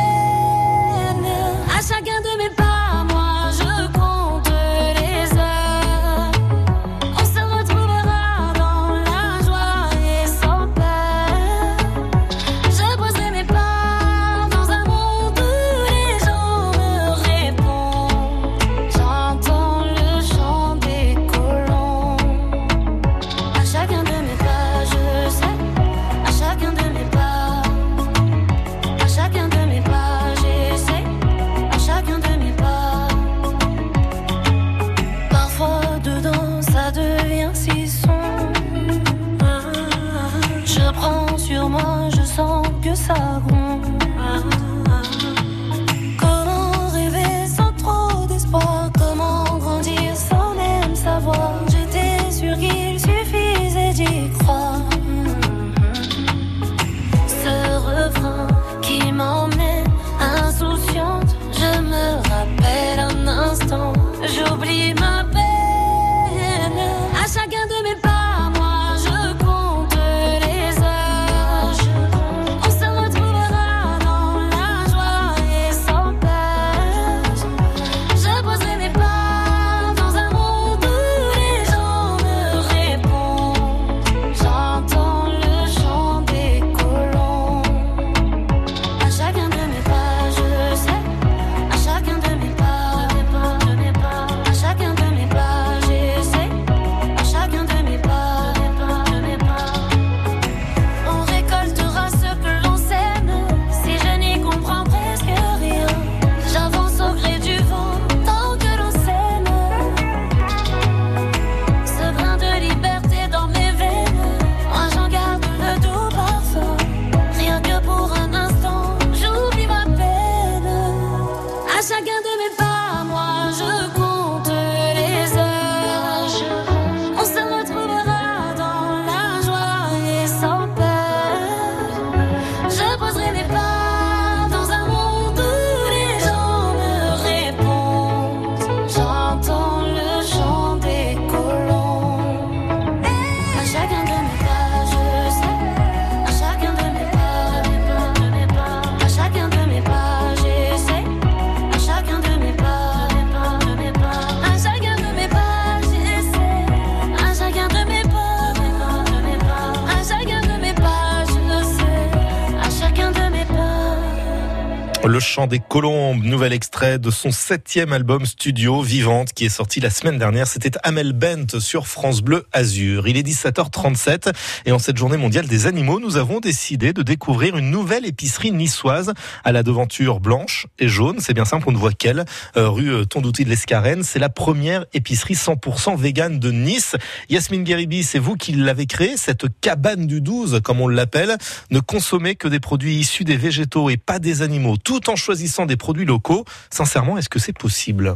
[165.31, 169.89] Chant des colombes, nouvel extrait de son septième album studio Vivante qui est sorti la
[169.89, 170.45] semaine dernière.
[170.45, 173.07] C'était Amel Bent sur France Bleu Azur.
[173.07, 174.33] Il est 17h37
[174.65, 178.51] et en cette journée mondiale des animaux, nous avons décidé de découvrir une nouvelle épicerie
[178.51, 179.13] niçoise
[179.45, 181.21] à la devanture blanche et jaune.
[181.21, 182.25] C'est bien simple, on ne voit qu'elle,
[182.57, 184.03] euh, rue euh, Tondouti de l'Escarène.
[184.03, 186.97] C'est la première épicerie 100% végane de Nice.
[187.29, 191.37] Yasmine Guéribi, c'est vous qui l'avez créée, cette cabane du 12, comme on l'appelle.
[191.69, 195.65] Ne consommez que des produits issus des végétaux et pas des animaux, tout en choisissant
[195.65, 196.43] des produits locaux.
[196.69, 198.15] Sincèrement, est-ce que c'est possible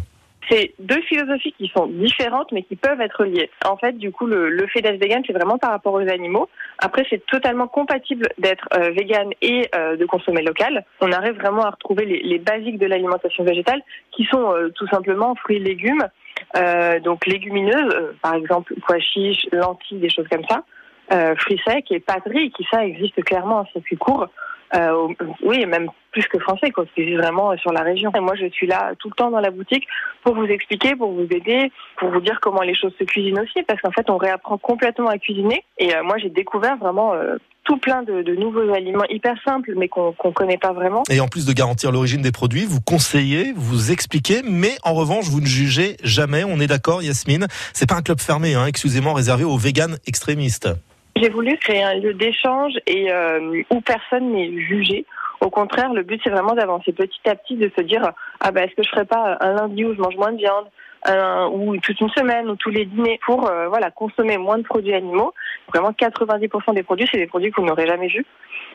[0.49, 3.49] C'est deux philosophies qui sont différentes mais qui peuvent être liées.
[3.65, 6.49] En fait, du coup, le, fait d'être vegan, c'est vraiment par rapport aux animaux.
[6.79, 10.85] Après, c'est totalement compatible d'être euh, vegan et euh, de consommer local.
[11.01, 15.35] On arrive vraiment à retrouver les, basiques de l'alimentation végétale qui sont euh, tout simplement
[15.35, 16.05] fruits et légumes.
[16.57, 20.63] Euh, donc légumineuses, par exemple pois chiches, lentilles, des choses comme ça,
[21.37, 24.27] fruits secs et pâteries, qui ça existe clairement en circuit court.
[24.73, 25.07] Euh,
[25.43, 28.09] oui, même plus que français, quoi, c'est vraiment euh, sur la région.
[28.15, 29.85] Et moi, je suis là tout le temps dans la boutique
[30.23, 33.63] pour vous expliquer, pour vous aider, pour vous dire comment les choses se cuisinent aussi,
[33.63, 35.63] parce qu'en fait, on réapprend complètement à cuisiner.
[35.77, 37.35] Et euh, moi, j'ai découvert vraiment euh,
[37.65, 41.03] tout plein de, nouveaux aliments hyper simples, mais qu'on qu'on connaît pas vraiment.
[41.09, 45.25] Et en plus de garantir l'origine des produits, vous conseillez, vous expliquez, mais en revanche,
[45.25, 46.45] vous ne jugez jamais.
[46.45, 47.47] On est d'accord, Yasmine.
[47.73, 50.69] C'est pas un club fermé, hein, excusez-moi, réservé aux véganes extrémistes.
[51.17, 55.05] J'ai voulu créer un lieu d'échange et euh, où personne n'est jugé.
[55.39, 58.11] Au contraire, le but c'est vraiment d'avancer petit à petit, de se dire
[58.41, 60.65] ah ben est-ce que je ferais pas un lundi où je mange moins de viande,
[61.05, 64.63] un- ou toute une semaine ou tous les dîners pour euh, voilà consommer moins de
[64.63, 65.33] produits animaux.
[65.73, 68.25] Vraiment 90% des produits c'est des produits que vous n'aurez jamais vus.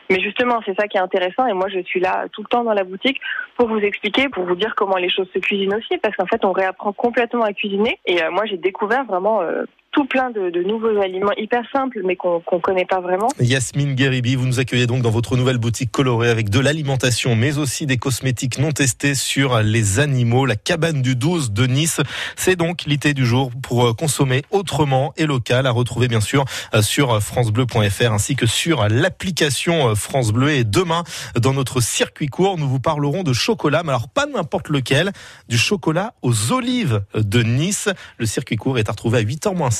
[0.09, 2.63] Mais justement, c'est ça qui est intéressant et moi je suis là tout le temps
[2.63, 3.19] dans la boutique
[3.55, 6.43] pour vous expliquer, pour vous dire comment les choses se cuisinent aussi, parce qu'en fait
[6.43, 10.49] on réapprend complètement à cuisiner et euh, moi j'ai découvert vraiment euh, tout plein de,
[10.49, 13.27] de nouveaux aliments hyper simples mais qu'on qu'on connaît pas vraiment.
[13.39, 17.57] Yasmine Guéribi, vous nous accueillez donc dans votre nouvelle boutique colorée avec de l'alimentation, mais
[17.57, 20.45] aussi des cosmétiques non testés sur les animaux.
[20.45, 21.99] La cabane du 12 de Nice,
[22.35, 26.45] c'est donc l'idée du jour pour euh, consommer autrement et local, à retrouver bien sûr
[26.73, 30.51] euh, sur francebleu.fr ainsi que sur l'application euh, France Bleu.
[30.51, 31.03] Et demain,
[31.39, 35.11] dans notre circuit court, nous vous parlerons de chocolat, mais alors pas n'importe lequel,
[35.49, 37.89] du chocolat aux olives de Nice.
[38.17, 39.21] Le circuit court est à retrouver à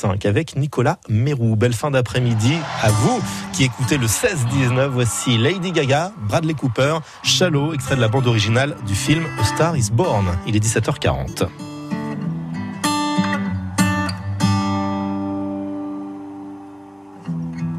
[0.01, 1.55] 8h05 avec Nicolas Mérou.
[1.55, 3.21] Belle fin d'après-midi à vous
[3.53, 4.87] qui écoutez le 16-19.
[4.87, 9.75] Voici Lady Gaga, Bradley Cooper, Shallow, extrait de la bande originale du film A Star
[9.75, 10.25] is Born.
[10.47, 11.47] Il est 17h40.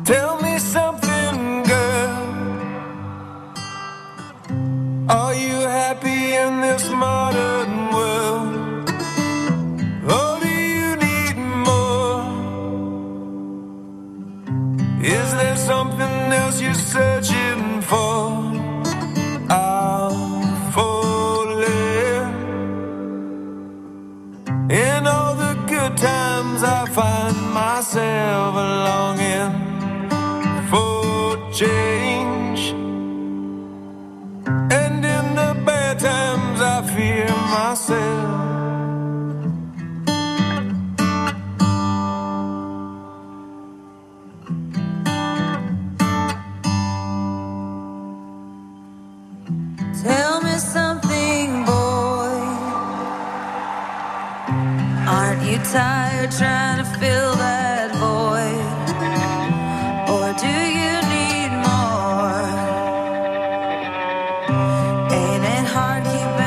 [0.05, 2.11] Tell me something, girl.
[5.09, 8.52] Are you happy in this modern world?
[15.67, 18.21] Something else you're searching for?
[19.49, 22.25] I'm falling.
[24.71, 28.55] In all the good times, I find myself
[28.89, 29.53] longing
[30.71, 32.61] for change.
[34.81, 38.62] And in the bad times, I fear myself.
[55.73, 58.91] Tired trying to fill that void?
[60.13, 62.45] Or do you need more?
[65.17, 66.42] Ain't it hard keeping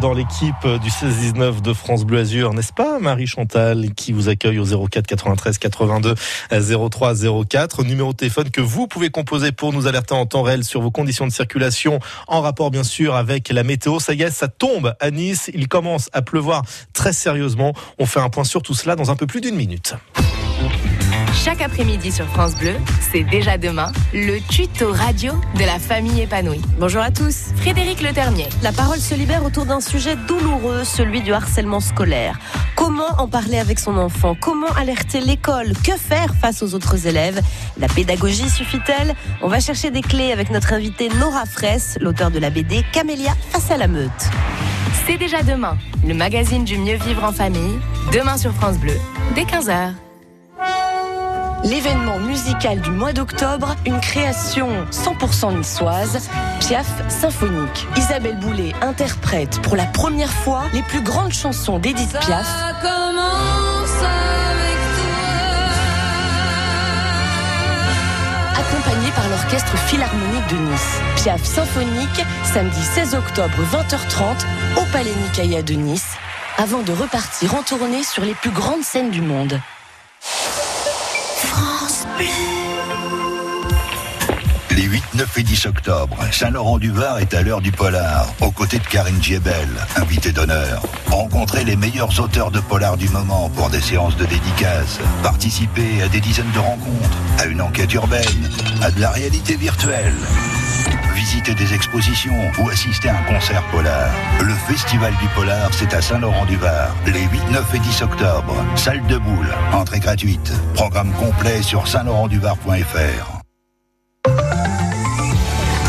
[0.00, 4.58] dans l'équipe du 16-19 de France Bleu Azur, n'est-ce pas Marie Chantal qui vous accueille
[4.58, 6.14] au 04 93 82
[6.90, 7.14] 03
[7.48, 10.80] 04, numéro de téléphone que vous pouvez composer pour nous alerter en temps réel sur
[10.80, 13.98] vos conditions de circulation en rapport bien sûr avec la météo.
[13.98, 16.62] Ça y est, ça tombe à Nice, il commence à pleuvoir
[16.92, 17.72] très sérieusement.
[17.98, 19.94] On fait un point sur tout cela dans un peu plus d'une minute.
[21.34, 26.60] Chaque après-midi sur France Bleu, c'est déjà demain, le tuto radio de la famille épanouie.
[26.78, 28.48] Bonjour à tous, Frédéric Le Ternier.
[28.62, 32.38] La parole se libère autour d'un sujet douloureux, celui du harcèlement scolaire.
[32.74, 34.36] Comment en parler avec son enfant?
[34.40, 35.72] Comment alerter l'école?
[35.84, 37.40] Que faire face aux autres élèves?
[37.78, 39.14] La pédagogie suffit-elle?
[39.40, 43.34] On va chercher des clés avec notre invitée Nora Fraisse, l'auteur de la BD Camélia
[43.50, 44.10] face à la meute.
[45.06, 47.78] C'est déjà demain, le magazine du mieux vivre en famille,
[48.12, 48.94] demain sur France Bleu,
[49.34, 49.92] dès 15h.
[51.64, 56.28] L'événement musical du mois d'octobre, une création 100% niçoise,
[56.60, 57.86] Piaf symphonique.
[57.96, 62.46] Isabelle Boulet interprète pour la première fois les plus grandes chansons d'Edith Piaf.
[68.56, 71.00] Accompagnée par l'Orchestre Philharmonique de Nice.
[71.16, 76.16] Piaf symphonique, samedi 16 octobre 20h30 au Palais Nicaïa de Nice,
[76.56, 79.60] avant de repartir en tournée sur les plus grandes scènes du monde.
[84.70, 88.86] Les 8, 9 et 10 octobre, Saint-Laurent-du-Var est à l'heure du polar, aux côtés de
[88.86, 90.82] Karine Giebel, invitée d'honneur.
[91.10, 94.98] Rencontrez les meilleurs auteurs de polar du moment pour des séances de dédicaces.
[95.22, 98.50] Participez à des dizaines de rencontres, à une enquête urbaine,
[98.82, 100.14] à de la réalité virtuelle.
[101.28, 104.10] Visitez des expositions ou assister à un concert polar.
[104.40, 108.54] Le Festival du Polar, c'est à Saint-Laurent-du-Var, les 8, 9 et 10 octobre.
[108.76, 110.50] Salle de boule, entrée gratuite.
[110.72, 113.37] Programme complet sur saint-laurent-du-var.fr.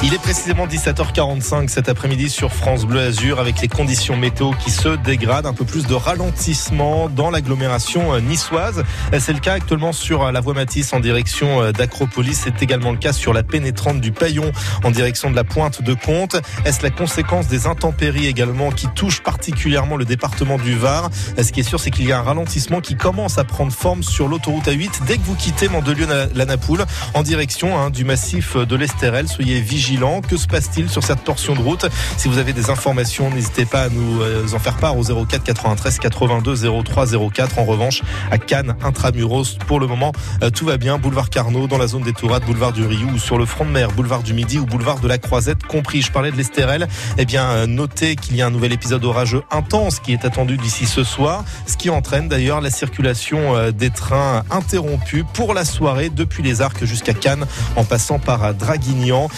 [0.02, 4.72] Il est précisément 17h45 cet après-midi sur France Bleu Azur avec les conditions météo qui
[4.72, 8.86] se dégradent, un peu plus de ralentissement dans l'agglomération euh, niçoise.
[9.14, 12.40] Euh, C'est le cas actuellement sur euh, la voie Matisse en direction d'Acropolis.
[12.46, 14.54] C'est également le cas sur la pénétrante du Paillon
[14.86, 16.38] en direction de la pointe de Comte.
[16.64, 21.10] Est-ce la conséquence des intempéries également qui touchent particulièrement le département du Var?
[21.38, 24.02] Ce qui est sûr, c'est qu'il y a un ralentissement qui commence à prendre forme
[24.02, 28.76] sur l'autoroute A8 dès que vous quittez Mandelieu-la Napoule en direction hein, du massif de
[28.78, 29.28] l'Estérel.
[29.28, 29.89] Soyez vigilants.
[29.90, 31.88] Que se passe-t-il sur cette portion de route?
[32.16, 35.44] Si vous avez des informations, n'hésitez pas à nous euh, en faire part au 04
[35.44, 37.58] 93 82 03 04.
[37.58, 40.12] En revanche, à Cannes, intramuros, pour le moment,
[40.44, 41.00] euh, tout va bien.
[41.00, 43.72] Boulevard Carnot, dans la zone des Tourades, boulevard du Rioux ou sur le front de
[43.72, 46.04] mer, boulevard du Midi ou boulevard de la Croisette, compris.
[46.04, 46.88] Je parlais de l'Estérel.
[47.18, 50.58] Eh bien, euh, notez qu'il y a un nouvel épisode orageux intense qui est attendu
[50.58, 56.10] d'ici ce soir, ce qui entraîne d'ailleurs la circulation des trains interrompue pour la soirée
[56.10, 57.46] depuis les Arcs jusqu'à Cannes
[57.76, 59.30] en passant par Draguignan.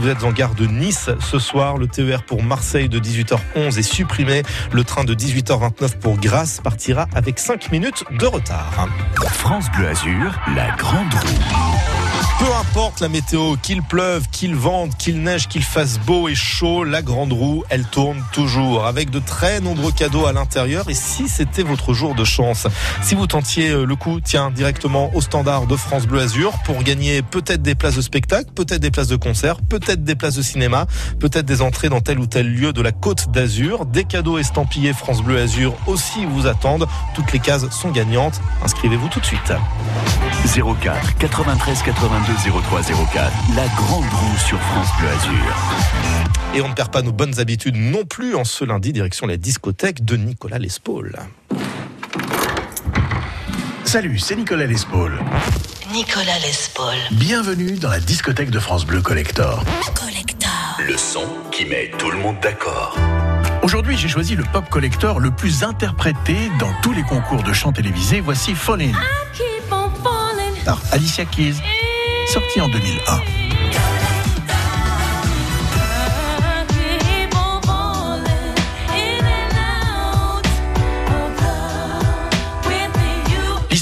[0.00, 3.82] Vous êtes en gare de Nice ce soir, le TER pour Marseille de 18h11 est
[3.82, 4.44] supprimé.
[4.70, 8.86] Le train de 18h29 pour Grasse partira avec 5 minutes de retard.
[9.32, 12.17] France Bleu Azur, la grande roue.
[12.38, 16.84] Peu importe la météo, qu'il pleuve, qu'il vente, qu'il neige, qu'il fasse beau et chaud,
[16.84, 20.88] la grande roue, elle tourne toujours avec de très nombreux cadeaux à l'intérieur.
[20.88, 22.68] Et si c'était votre jour de chance,
[23.02, 26.80] si vous tentiez euh, le coup, tiens, directement au standard de France Bleu Azur pour
[26.84, 30.42] gagner peut-être des places de spectacle, peut-être des places de concert, peut-être des places de
[30.42, 30.86] cinéma,
[31.18, 34.92] peut-être des entrées dans tel ou tel lieu de la côte d'Azur, des cadeaux estampillés
[34.92, 36.86] France Bleu Azur aussi vous attendent.
[37.16, 38.40] Toutes les cases sont gagnantes.
[38.62, 39.52] Inscrivez-vous tout de suite.
[40.46, 43.32] 04 93 82 03 04.
[43.56, 45.56] La grande roue sur France Bleu Azur.
[46.54, 49.36] Et on ne perd pas nos bonnes habitudes non plus en ce lundi, direction la
[49.36, 51.16] discothèque de Nicolas Lespaul.
[53.84, 55.18] Salut, c'est Nicolas Lespaul.
[55.92, 56.94] Nicolas Lespaul.
[57.12, 59.64] Bienvenue dans la discothèque de France Bleu Collector.
[60.86, 62.96] Le son qui met tout le monde d'accord.
[63.62, 67.72] Aujourd'hui, j'ai choisi le pop collector le plus interprété dans tous les concours de chant
[67.72, 68.20] télévisé.
[68.20, 69.47] Voici Fallin' Keep on falling.
[70.68, 71.56] Par Alicia Keys,
[72.30, 73.37] sorti en 2001.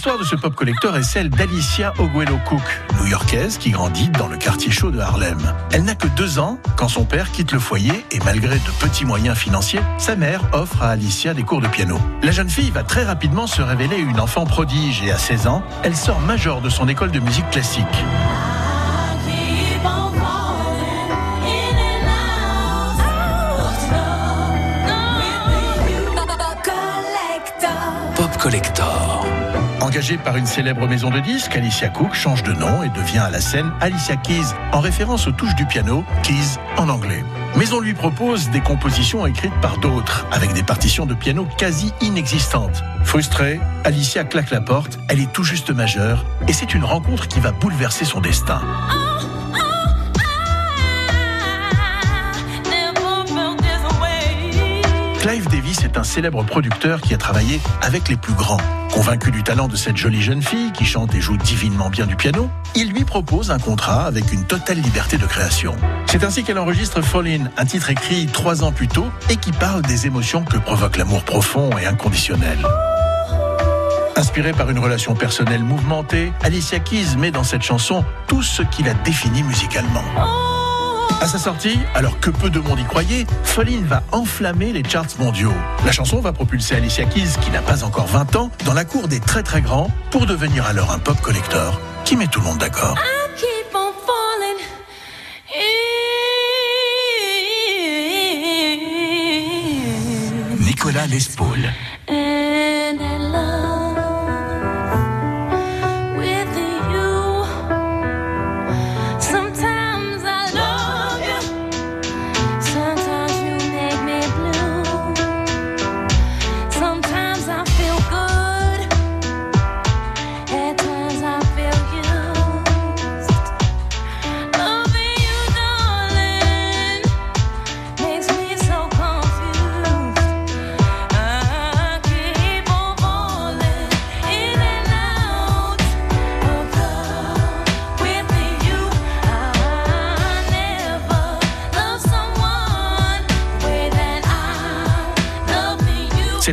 [0.06, 2.62] L'histoire de ce pop collector est celle d'Alicia Oguelo Cook,
[3.00, 5.52] new-yorkaise qui grandit dans le quartier chaud de Harlem.
[5.72, 9.04] Elle n'a que deux ans quand son père quitte le foyer et malgré de petits
[9.04, 11.98] moyens financiers, sa mère offre à Alicia des cours de piano.
[12.22, 15.64] La jeune fille va très rapidement se révéler une enfant prodige et à 16 ans,
[15.82, 17.84] elle sort major de son école de musique classique.
[29.86, 33.30] Engagée par une célèbre maison de disques, Alicia Cook change de nom et devient à
[33.30, 37.22] la scène Alicia Keys, en référence aux touches du piano, Keys en anglais.
[37.56, 41.92] Mais on lui propose des compositions écrites par d'autres, avec des partitions de piano quasi
[42.00, 42.82] inexistantes.
[43.04, 47.38] Frustrée, Alicia claque la porte, elle est tout juste majeure, et c'est une rencontre qui
[47.38, 48.62] va bouleverser son destin.
[55.26, 58.60] Clive Davis est un célèbre producteur qui a travaillé avec les plus grands.
[58.92, 62.14] Convaincu du talent de cette jolie jeune fille qui chante et joue divinement bien du
[62.14, 65.74] piano, il lui propose un contrat avec une totale liberté de création.
[66.06, 69.50] C'est ainsi qu'elle enregistre Fall In, un titre écrit trois ans plus tôt et qui
[69.50, 72.58] parle des émotions que provoque l'amour profond et inconditionnel.
[74.14, 78.84] Inspirée par une relation personnelle mouvementée, Alicia Keys met dans cette chanson tout ce qui
[78.84, 80.04] la définit musicalement.
[81.20, 84.84] À sa sortie, alors que peu de monde y croyait, Fall In va enflammer les
[84.84, 85.52] charts mondiaux.
[85.84, 89.08] La chanson va propulser Alicia Keys, qui n'a pas encore 20 ans, dans la cour
[89.08, 92.58] des très très grands pour devenir alors un pop collector qui met tout le monde
[92.58, 92.96] d'accord.
[100.60, 101.58] Nicolas Lespaul.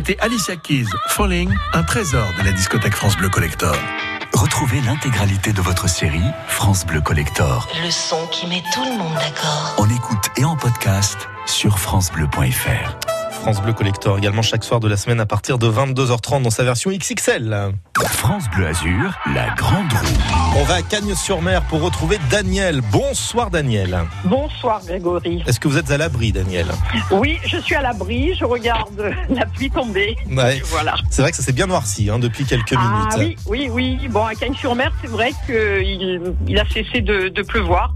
[0.06, 3.74] C'était Alicia Keys, Falling, un trésor de la discothèque France Bleu Collector.
[4.34, 9.14] Retrouvez l'intégralité de votre série France Bleu Collector Le son qui met tout le monde
[9.14, 9.74] d'accord.
[9.78, 13.13] en écoute et en podcast sur francebleu.fr.
[13.44, 16.64] France Bleu Collector également chaque soir de la semaine à partir de 22h30 dans sa
[16.64, 17.74] version XXL.
[18.06, 20.56] France Bleu Azur, la grande roue.
[20.56, 22.80] On va à Cagnes-sur-Mer pour retrouver Daniel.
[22.90, 23.98] Bonsoir Daniel.
[24.24, 25.42] Bonsoir Grégory.
[25.46, 26.68] Est-ce que vous êtes à l'abri Daniel?
[27.10, 30.16] Oui, je suis à l'abri, je regarde la pluie tomber.
[30.30, 30.62] Ouais.
[30.64, 30.94] Voilà.
[31.10, 33.12] C'est vrai que ça s'est bien noirci hein, depuis quelques minutes.
[33.12, 34.08] Ah oui, oui, oui.
[34.08, 37.92] Bon, à Cagnes-sur-Mer, c'est vrai qu'il il a cessé de, de pleuvoir.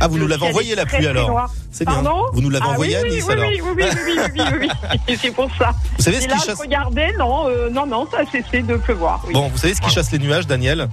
[0.00, 1.48] Ah, vous nous l'avez envoyé la pluie alors.
[1.70, 2.02] C'est bien.
[2.32, 4.20] Vous nous l'avez Ah envoyé oui, à oui, Nice oui, alors oui, oui, oui, oui,
[4.34, 4.98] oui, oui, oui.
[5.08, 5.72] Et c'est pour ça.
[5.96, 9.22] Vous savez ce qui chasse regardais, non, euh, non, non, ça a cessé de pleuvoir.
[9.26, 9.32] oui.
[9.34, 10.88] Bon, vous savez ce qui chasse les nuages Daniel?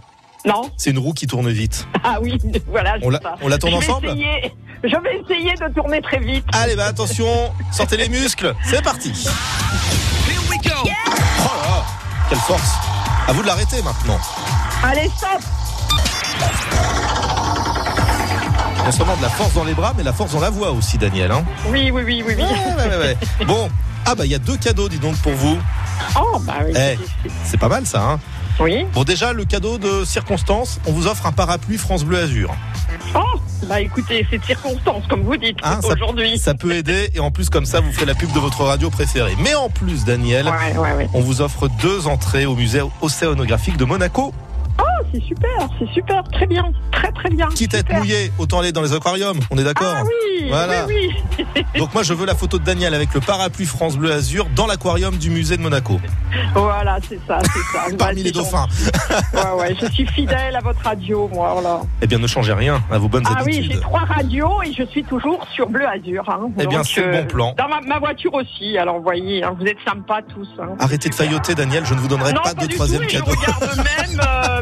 [0.45, 1.87] Non C'est une roue qui tourne vite.
[2.03, 2.37] Ah oui,
[2.67, 2.95] voilà.
[3.01, 3.35] On c'est la- ça.
[3.41, 4.09] on la tourne ensemble?
[4.09, 6.43] Je vais essayer de tourner très vite.
[6.53, 7.27] Allez, bah attention,
[7.71, 9.13] sortez les muscles, c'est parti.
[9.25, 11.83] Oh là là,
[12.29, 12.73] quelle force
[13.27, 14.19] À vous de l'arrêter maintenant.
[14.83, 15.39] Allez, stop
[18.85, 20.97] Non seulement de la force dans les bras, mais la force dans la voix aussi,
[20.97, 21.31] Daniel.
[21.31, 22.43] Hein Oui, oui, oui, oui, oui.
[22.43, 22.97] Ouais, ouais,
[23.39, 23.45] ouais.
[23.45, 23.69] Bon,
[24.05, 25.57] ah bah il y a deux cadeaux, dis donc, pour vous.
[26.19, 26.73] Oh, bah oui.
[26.75, 26.97] Eh,
[27.45, 28.19] c'est pas mal ça, hein
[28.59, 28.85] Oui.
[28.93, 32.53] Bon, déjà, le cadeau de circonstance, on vous offre un parapluie France Bleu Azur.
[33.15, 36.37] Oh, bah écoutez, c'est de circonstance, comme vous dites, Hein, ça, aujourd'hui.
[36.37, 38.89] ça peut aider, et en plus, comme ça, vous ferez la pub de votre radio
[38.89, 39.35] préférée.
[39.39, 41.09] Mais en plus, Daniel, Ouais, ouais, ouais.
[41.13, 44.33] on vous offre deux entrées au musée océanographique de Monaco.
[45.13, 45.49] C'est super,
[45.79, 47.47] c'est super, très bien, très très bien.
[47.49, 50.85] Quitte à être mouillé, autant aller dans les aquariums, on est d'accord Ah oui, Voilà.
[50.87, 51.09] oui,
[51.55, 51.63] oui.
[51.79, 54.67] Donc moi je veux la photo de Daniel avec le parapluie France Bleu Azur dans
[54.67, 55.99] l'aquarium du musée de Monaco.
[56.55, 57.85] Voilà, c'est ça, c'est ça.
[57.89, 58.67] Bah, Parmi c'est les dauphins.
[59.33, 61.81] Ouais, ouais, je suis fidèle à votre radio, moi, voilà.
[62.01, 63.71] Eh bien ne changez rien à vos bonnes Ah oui, habitudes.
[63.73, 66.23] j'ai trois radios et je suis toujours sur Bleu Azur.
[66.29, 66.49] Hein.
[66.59, 67.55] Eh bien, c'est le bon plan.
[67.57, 70.47] Dans ma, ma voiture aussi, alors vous voyez, hein, vous êtes sympas tous.
[70.59, 70.69] hein.
[70.79, 73.31] Arrêtez de failloter Daniel, je ne vous donnerai non, pas, de troisième cadeau.
[73.31, 74.61] Je regarde même euh,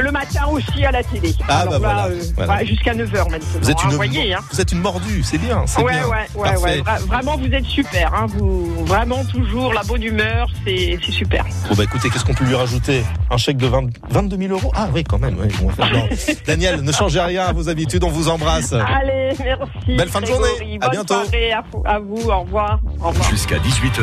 [0.00, 1.34] le matin aussi à la télé.
[1.48, 2.52] Ah, Alors bah là, voilà, euh, voilà.
[2.54, 3.38] ouais, jusqu'à 9h maintenant.
[3.60, 4.38] Vous êtes hein, une, vous voyez, hein.
[4.52, 6.06] vous êtes une mordue, c'est bien, c'est Ouais, bien.
[6.08, 6.80] ouais, ouais, ouais.
[6.80, 8.12] Vra- vraiment, vous êtes super.
[8.14, 8.26] Hein.
[8.28, 11.44] Vous, vraiment, toujours la bonne humeur, c'est super.
[11.68, 13.02] Bon bah écoutez, qu'est-ce qu'on peut lui rajouter?
[13.30, 14.72] Un chèque de 20 22 000 euros?
[14.74, 15.36] Ah oui, quand même.
[15.38, 16.08] oui, bon, enfin, non.
[16.46, 18.72] Daniel, ne changez rien à vos habitudes, on vous embrasse.
[18.72, 19.96] Allez, merci.
[19.96, 20.48] Belle fin de journée.
[20.80, 21.14] À Bonne bientôt.
[21.22, 22.30] soirée à, vous- à vous.
[22.30, 22.80] Au revoir.
[23.02, 23.30] Au revoir.
[23.30, 24.02] Jusqu'à 18h,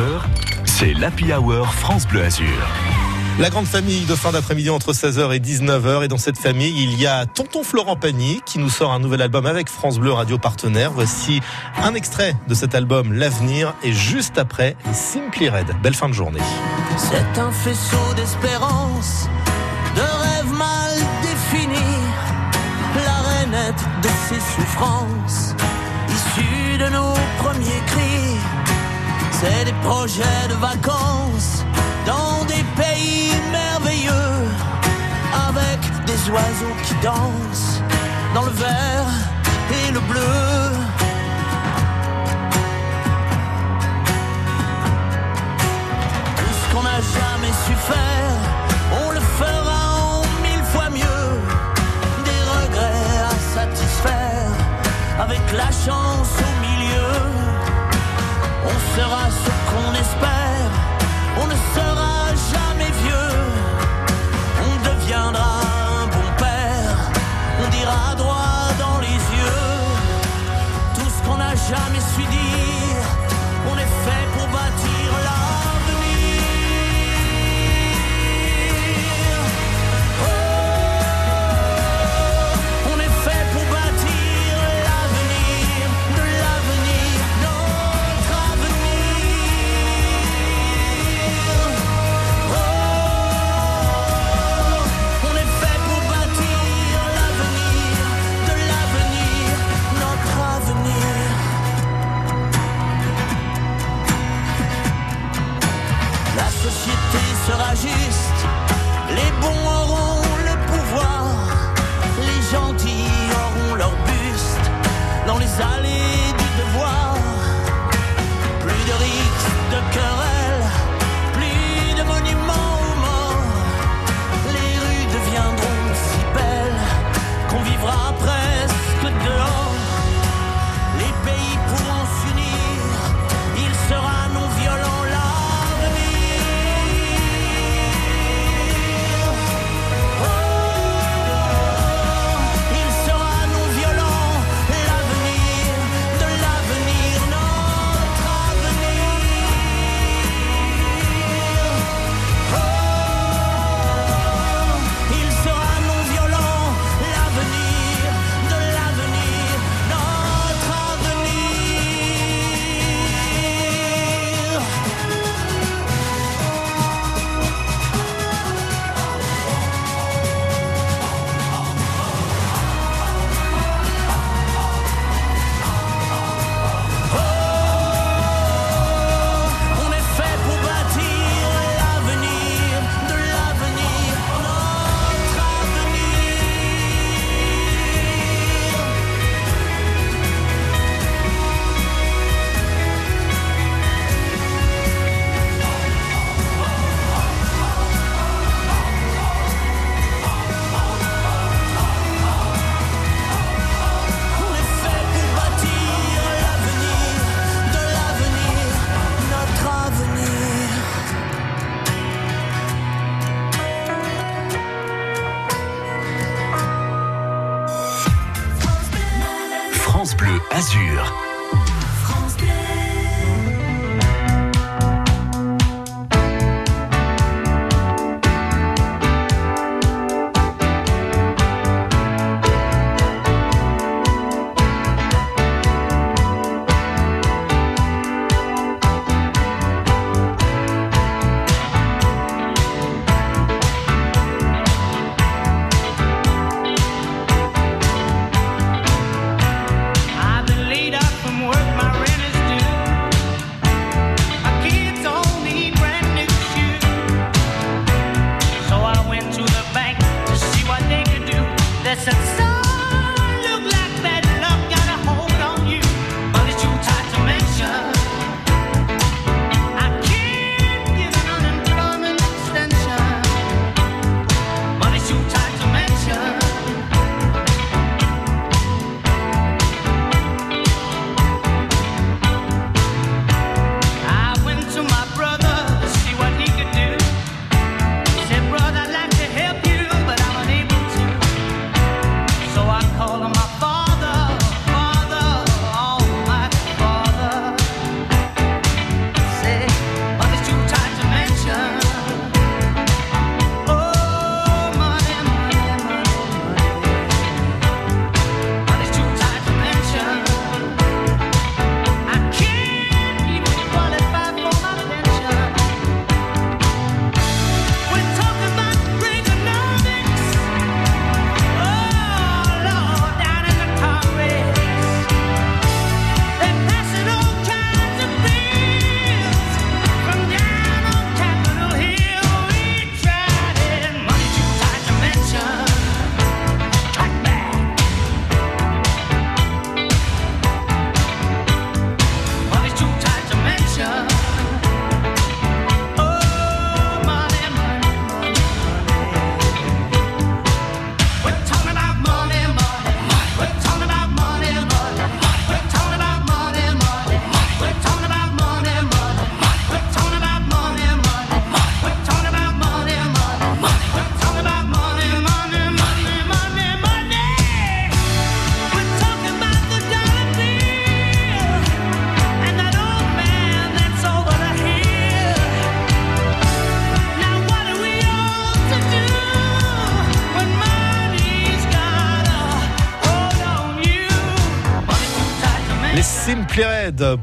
[0.66, 2.46] c'est l'Happy Hour France Bleu Azur.
[3.40, 6.04] La grande famille de fin d'après-midi entre 16h et 19h.
[6.04, 9.22] Et dans cette famille, il y a Tonton Florent Pagny qui nous sort un nouvel
[9.22, 10.92] album avec France Bleu Radio Partenaire.
[10.92, 11.40] Voici
[11.82, 13.74] un extrait de cet album, L'avenir.
[13.82, 15.68] Et juste après, Simply Red.
[15.82, 16.42] Belle fin de journée.
[16.98, 19.30] C'est un faisceau d'espérance,
[19.96, 20.92] de rêves mal
[21.22, 21.78] définis,
[22.94, 25.56] la de ses souffrances,
[26.10, 28.38] issue de nos premiers cris.
[29.32, 31.64] C'est des projets de vacances
[32.06, 33.19] dans des pays
[36.26, 37.82] les oiseaux qui dansent
[38.34, 39.08] dans le vert
[39.72, 40.22] et le bleu.
[46.38, 48.36] Tout ce qu'on n'a jamais su faire,
[49.06, 51.28] on le fera en mille fois mieux.
[52.26, 54.52] Des regrets à satisfaire,
[55.20, 57.14] avec la chance au milieu.
[58.66, 60.72] On sera ce qu'on espère,
[61.42, 61.89] on ne sera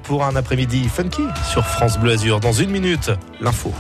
[0.02, 2.40] Pour un après-midi funky sur France Bleu Azur.
[2.40, 3.72] Dans une minute, l'info.